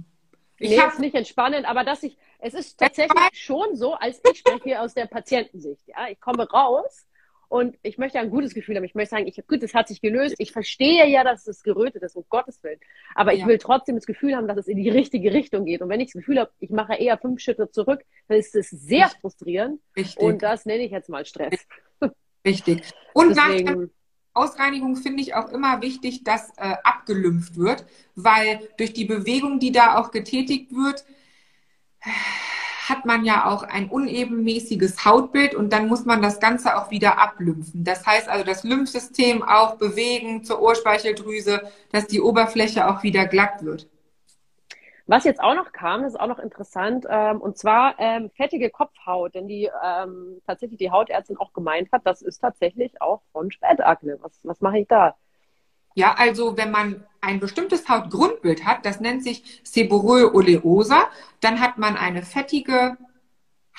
Ich 0.59 0.69
nee, 0.69 0.77
ist 0.77 0.99
nicht 0.99 1.15
entspannend, 1.15 1.67
aber 1.67 1.83
dass 1.83 2.03
ich, 2.03 2.17
es 2.39 2.53
ist 2.53 2.79
tatsächlich 2.79 3.17
schon 3.33 3.75
so, 3.75 3.95
als 3.95 4.21
ich 4.31 4.39
spreche 4.39 4.79
aus 4.79 4.93
der 4.93 5.07
Patientensicht. 5.07 5.85
Ja, 5.87 6.07
ich 6.09 6.19
komme 6.21 6.49
raus 6.49 7.05
und 7.49 7.77
ich 7.83 7.97
möchte 7.97 8.19
ein 8.19 8.29
gutes 8.29 8.53
Gefühl 8.53 8.75
haben. 8.75 8.83
Ich 8.83 8.95
möchte 8.95 9.11
sagen, 9.11 9.27
ich, 9.27 9.35
gut, 9.47 9.61
das 9.61 9.73
hat 9.73 9.87
sich 9.87 10.01
gelöst. 10.01 10.35
Ich 10.39 10.51
verstehe 10.51 11.07
ja, 11.07 11.23
dass 11.23 11.47
es 11.47 11.63
gerötet 11.63 12.01
ist, 12.03 12.15
um 12.15 12.25
Gottes 12.29 12.63
Willen. 12.63 12.79
Aber 13.15 13.31
ja. 13.31 13.39
ich 13.39 13.45
will 13.45 13.57
trotzdem 13.57 13.95
das 13.95 14.05
Gefühl 14.05 14.35
haben, 14.35 14.47
dass 14.47 14.57
es 14.57 14.67
in 14.67 14.77
die 14.77 14.89
richtige 14.89 15.33
Richtung 15.33 15.65
geht. 15.65 15.81
Und 15.81 15.89
wenn 15.89 15.99
ich 15.99 16.07
das 16.07 16.13
Gefühl 16.13 16.39
habe, 16.39 16.51
ich 16.59 16.71
mache 16.71 16.95
eher 16.95 17.17
fünf 17.17 17.41
Schritte 17.41 17.69
zurück, 17.69 18.01
dann 18.27 18.37
ist 18.37 18.55
es 18.55 18.69
sehr 18.69 19.09
frustrierend. 19.21 19.79
Richtig. 19.95 20.17
Und 20.17 20.41
das 20.41 20.65
nenne 20.65 20.83
ich 20.83 20.91
jetzt 20.91 21.09
mal 21.09 21.25
Stress. 21.25 21.67
Richtig. 22.45 22.91
Und 23.13 23.35
Deswegen, 23.35 23.65
nach 23.65 23.73
der 23.73 23.89
Ausreinigung 24.33 24.95
finde 24.95 25.21
ich 25.21 25.35
auch 25.35 25.49
immer 25.49 25.81
wichtig, 25.81 26.23
dass 26.23 26.49
äh, 26.57 26.75
abgelümpft 26.83 27.57
wird, 27.57 27.85
weil 28.15 28.67
durch 28.77 28.93
die 28.93 29.05
Bewegung, 29.05 29.59
die 29.59 29.71
da 29.71 29.97
auch 29.97 30.11
getätigt 30.11 30.71
wird, 30.71 31.05
hat 32.89 33.05
man 33.05 33.23
ja 33.23 33.45
auch 33.45 33.63
ein 33.63 33.89
unebenmäßiges 33.89 35.05
Hautbild 35.05 35.55
und 35.55 35.71
dann 35.71 35.87
muss 35.87 36.05
man 36.05 36.21
das 36.21 36.39
Ganze 36.39 36.77
auch 36.77 36.91
wieder 36.91 37.19
ablymphen. 37.19 37.83
Das 37.83 38.05
heißt 38.05 38.29
also 38.29 38.43
das 38.43 38.63
Lymphsystem 38.63 39.43
auch 39.43 39.75
bewegen 39.75 40.43
zur 40.43 40.61
Ohrspeicheldrüse, 40.61 41.61
dass 41.91 42.07
die 42.07 42.21
Oberfläche 42.21 42.87
auch 42.87 43.03
wieder 43.03 43.25
glatt 43.25 43.63
wird. 43.63 43.87
Was 45.05 45.25
jetzt 45.25 45.41
auch 45.41 45.55
noch 45.55 45.73
kam, 45.73 46.05
ist 46.05 46.17
auch 46.17 46.27
noch 46.27 46.39
interessant, 46.39 47.05
ähm, 47.09 47.41
und 47.41 47.57
zwar 47.57 47.95
ähm, 47.99 48.29
fettige 48.35 48.69
Kopfhaut, 48.69 49.35
denn 49.35 49.47
die 49.47 49.69
ähm, 49.83 50.41
tatsächlich 50.47 50.79
die 50.79 50.91
Hautärztin 50.91 51.37
auch 51.37 51.51
gemeint 51.51 51.91
hat, 51.91 52.03
das 52.05 52.21
ist 52.21 52.39
tatsächlich 52.39 53.01
auch 53.01 53.21
von 53.33 53.51
Spätakne. 53.51 54.17
Was, 54.21 54.39
was 54.43 54.61
mache 54.61 54.79
ich 54.79 54.87
da? 54.87 55.17
Ja, 55.95 56.15
also 56.15 56.57
wenn 56.57 56.71
man 56.71 57.03
ein 57.21 57.39
bestimmtes 57.39 57.87
Hautgrundbild 57.87 58.65
hat, 58.65 58.85
das 58.85 58.99
nennt 58.99 59.23
sich 59.23 59.61
Seborrhoe 59.63 60.33
oleosa, 60.33 61.09
dann 61.39 61.59
hat 61.59 61.77
man 61.77 61.95
eine 61.95 62.23
fettige 62.23 62.97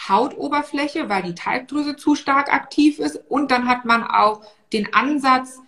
Hautoberfläche, 0.09 1.09
weil 1.09 1.23
die 1.23 1.35
Talgdrüse 1.35 1.97
zu 1.97 2.15
stark 2.15 2.53
aktiv 2.53 2.99
ist 2.99 3.21
und 3.29 3.51
dann 3.51 3.69
hat 3.69 3.85
man 3.85 4.03
auch 4.03 4.43
den 4.73 4.93
Ansatz 4.93 5.61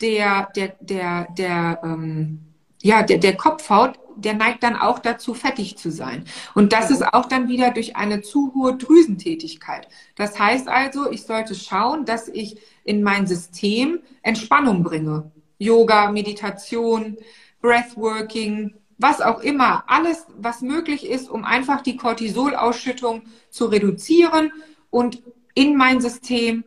der, 0.00 0.48
der, 0.56 0.76
der, 0.80 1.28
der, 1.36 1.80
ähm, 1.84 2.40
ja, 2.82 3.02
der, 3.02 3.18
der 3.18 3.36
Kopfhaut, 3.36 3.98
der 4.16 4.34
neigt 4.34 4.62
dann 4.62 4.76
auch 4.76 4.98
dazu, 4.98 5.34
fettig 5.34 5.78
zu 5.78 5.90
sein. 5.90 6.24
Und 6.54 6.72
das 6.72 6.90
ist 6.90 7.02
auch 7.02 7.26
dann 7.26 7.48
wieder 7.48 7.70
durch 7.70 7.96
eine 7.96 8.22
zu 8.22 8.52
hohe 8.54 8.76
Drüsentätigkeit. 8.76 9.88
Das 10.14 10.38
heißt 10.38 10.68
also, 10.68 11.10
ich 11.10 11.22
sollte 11.22 11.54
schauen, 11.54 12.04
dass 12.04 12.28
ich 12.28 12.58
in 12.84 13.02
mein 13.02 13.26
System 13.26 14.00
Entspannung 14.22 14.82
bringe. 14.82 15.30
Yoga, 15.60 16.10
Meditation, 16.10 17.16
Breathworking, 17.60 18.74
was 18.98 19.20
auch 19.20 19.40
immer, 19.40 19.84
alles, 19.86 20.26
was 20.36 20.62
möglich 20.62 21.08
ist, 21.08 21.30
um 21.30 21.44
einfach 21.44 21.82
die 21.82 21.96
Cortisolausschüttung 21.96 23.22
zu 23.50 23.66
reduzieren 23.66 24.52
und 24.90 25.22
in 25.54 25.76
mein 25.76 26.00
System 26.00 26.64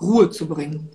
Ruhe 0.00 0.30
zu 0.30 0.48
bringen. 0.48 0.90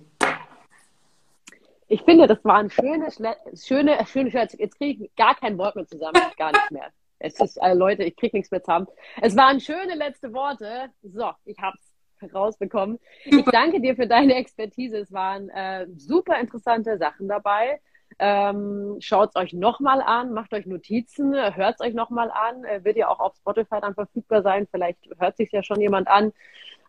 Ich 1.88 2.02
finde, 2.02 2.26
das 2.26 2.44
waren 2.44 2.68
schöne, 2.68 3.08
schöne, 3.54 4.04
schöne, 4.06 4.30
jetzt 4.58 4.76
kriege 4.76 5.04
ich 5.04 5.14
gar 5.14 5.36
kein 5.36 5.56
Wort 5.56 5.76
mehr 5.76 5.86
zusammen, 5.86 6.20
gar 6.36 6.50
nicht 6.50 6.70
mehr. 6.72 6.90
Es 7.18 7.40
ist, 7.40 7.56
äh, 7.58 7.72
Leute, 7.72 8.02
ich 8.02 8.16
kriege 8.16 8.36
nichts 8.36 8.50
mehr 8.50 8.62
zusammen. 8.62 8.88
Es 9.22 9.36
waren 9.36 9.60
schöne 9.60 9.94
letzte 9.94 10.32
Worte. 10.32 10.90
So, 11.02 11.30
ich 11.44 11.58
hab's 11.58 11.85
rausbekommen. 12.32 12.98
Ich 13.24 13.44
danke 13.44 13.80
dir 13.80 13.96
für 13.96 14.06
deine 14.06 14.34
Expertise. 14.34 14.98
Es 14.98 15.12
waren 15.12 15.48
äh, 15.50 15.86
super 15.96 16.38
interessante 16.38 16.98
Sachen 16.98 17.28
dabei. 17.28 17.80
Ähm, 18.18 18.96
Schaut 19.00 19.30
es 19.30 19.36
euch 19.36 19.52
nochmal 19.52 20.00
an, 20.00 20.32
macht 20.32 20.54
euch 20.54 20.66
Notizen, 20.66 21.34
hört 21.34 21.76
es 21.78 21.86
euch 21.86 21.94
nochmal 21.94 22.30
an. 22.30 22.64
Äh, 22.64 22.84
wird 22.84 22.96
ja 22.96 23.08
auch 23.08 23.20
auf 23.20 23.34
Spotify 23.36 23.80
dann 23.80 23.94
verfügbar 23.94 24.42
sein. 24.42 24.66
Vielleicht 24.70 24.98
hört 25.18 25.36
sich 25.36 25.52
ja 25.52 25.62
schon 25.62 25.80
jemand 25.80 26.08
an. 26.08 26.32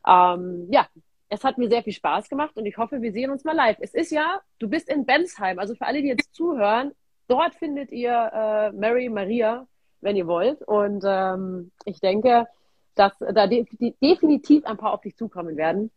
Ähm, 0.08 0.68
ja, 0.72 0.88
es 1.30 1.44
hat 1.44 1.58
mir 1.58 1.70
sehr 1.70 1.84
viel 1.84 1.94
Spaß 1.94 2.30
gemacht 2.30 2.56
und 2.56 2.66
ich 2.66 2.78
hoffe, 2.78 3.02
wir 3.02 3.12
sehen 3.12 3.32
uns 3.32 3.44
mal 3.44 3.56
live. 3.56 3.78
Es 3.82 3.94
ist 3.94 4.12
ja, 4.12 4.40
du 4.60 4.70
bist 4.70 4.90
in 4.90 5.06
Bensheim, 5.06 5.60
also 5.60 5.76
für 5.76 5.86
alle, 5.86 6.02
die 6.02 6.08
jetzt 6.08 6.34
zuhören, 6.34 6.94
dort 7.28 7.56
findet 7.56 7.92
ihr 7.92 8.32
äh, 8.34 8.72
Mary 8.72 9.10
Maria, 9.10 9.68
wenn 10.02 10.16
ihr 10.16 10.28
wollt. 10.28 10.62
Und 10.62 11.04
ähm, 11.06 11.72
ich 11.86 12.00
denke, 12.00 12.48
dass 13.00 13.18
da 13.20 13.48
de 13.48 13.66
definitiv 14.02 14.66
ein 14.66 14.78
paar 14.78 14.94
auf 14.94 15.02
dich 15.02 15.16
zukommen 15.16 15.58
werden. 15.58 15.92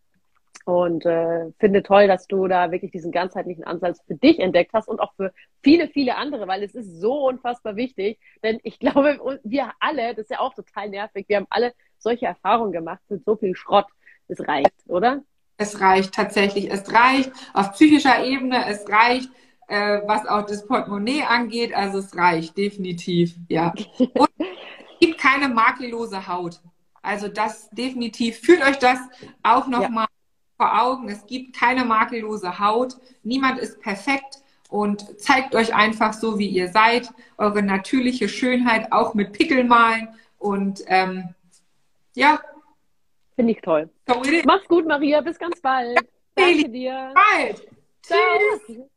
Und 0.64 1.06
äh, 1.06 1.50
finde 1.58 1.82
toll, 1.82 2.06
dass 2.06 2.26
du 2.26 2.46
da 2.46 2.70
wirklich 2.70 2.92
diesen 2.92 3.12
ganzheitlichen 3.12 3.64
Ansatz 3.64 4.02
für 4.06 4.14
dich 4.14 4.38
entdeckt 4.38 4.72
hast 4.74 4.88
und 4.88 5.00
auch 5.00 5.14
für 5.14 5.32
viele, 5.62 5.88
viele 5.88 6.16
andere, 6.16 6.46
weil 6.46 6.62
es 6.62 6.74
ist 6.74 7.00
so 7.00 7.26
unfassbar 7.26 7.76
wichtig. 7.76 8.18
Denn 8.42 8.60
ich 8.62 8.78
glaube, 8.80 9.40
wir 9.42 9.72
alle, 9.80 10.14
das 10.14 10.24
ist 10.24 10.30
ja 10.30 10.40
auch 10.40 10.54
total 10.54 10.90
nervig, 10.90 11.28
wir 11.28 11.38
haben 11.38 11.46
alle 11.50 11.72
solche 11.98 12.26
Erfahrungen 12.26 12.72
gemacht 12.72 13.00
mit 13.08 13.24
so 13.24 13.36
viel 13.36 13.56
Schrott. 13.56 13.86
Es 14.28 14.46
reicht, 14.46 14.72
oder? 14.86 15.22
Es 15.56 15.80
reicht 15.80 16.14
tatsächlich. 16.14 16.70
Es 16.70 16.92
reicht 16.92 17.32
auf 17.52 17.72
psychischer 17.72 18.24
Ebene, 18.24 18.66
es 18.68 18.88
reicht, 18.88 19.28
äh, 19.68 20.00
was 20.06 20.26
auch 20.26 20.46
das 20.46 20.66
Portemonnaie 20.66 21.22
angeht. 21.22 21.74
Also 21.74 21.98
es 21.98 22.16
reicht, 22.16 22.56
definitiv, 22.56 23.34
ja. 23.48 23.74
Und 23.98 24.30
es 24.38 24.98
gibt 25.00 25.18
keine 25.18 25.48
makellose 25.48 26.26
Haut. 26.28 26.60
Also 27.02 27.28
das 27.28 27.70
definitiv. 27.70 28.38
Fühlt 28.38 28.62
euch 28.62 28.78
das 28.78 28.98
auch 29.42 29.66
nochmal 29.66 30.06
ja. 30.08 30.56
vor 30.56 30.82
Augen. 30.82 31.08
Es 31.08 31.26
gibt 31.26 31.56
keine 31.56 31.84
makellose 31.84 32.58
Haut. 32.58 32.96
Niemand 33.22 33.58
ist 33.58 33.80
perfekt 33.80 34.42
und 34.68 35.20
zeigt 35.20 35.54
euch 35.54 35.74
einfach 35.74 36.12
so, 36.12 36.38
wie 36.38 36.48
ihr 36.48 36.68
seid. 36.68 37.10
Eure 37.38 37.62
natürliche 37.62 38.28
Schönheit 38.28 38.92
auch 38.92 39.14
mit 39.14 39.32
Pickelmalen 39.32 40.08
und 40.38 40.82
ähm, 40.86 41.34
ja. 42.14 42.40
Finde 43.36 43.52
ich 43.52 43.60
toll. 43.60 43.88
Mach's 44.44 44.68
gut, 44.68 44.86
Maria. 44.86 45.20
Bis 45.20 45.38
ganz 45.38 45.60
bald. 45.60 45.98
Danke 46.34 46.68
dir. 46.68 47.14
Bald. 47.14 47.66
Ciao. 48.02 48.18
Tschüss. 48.66 48.90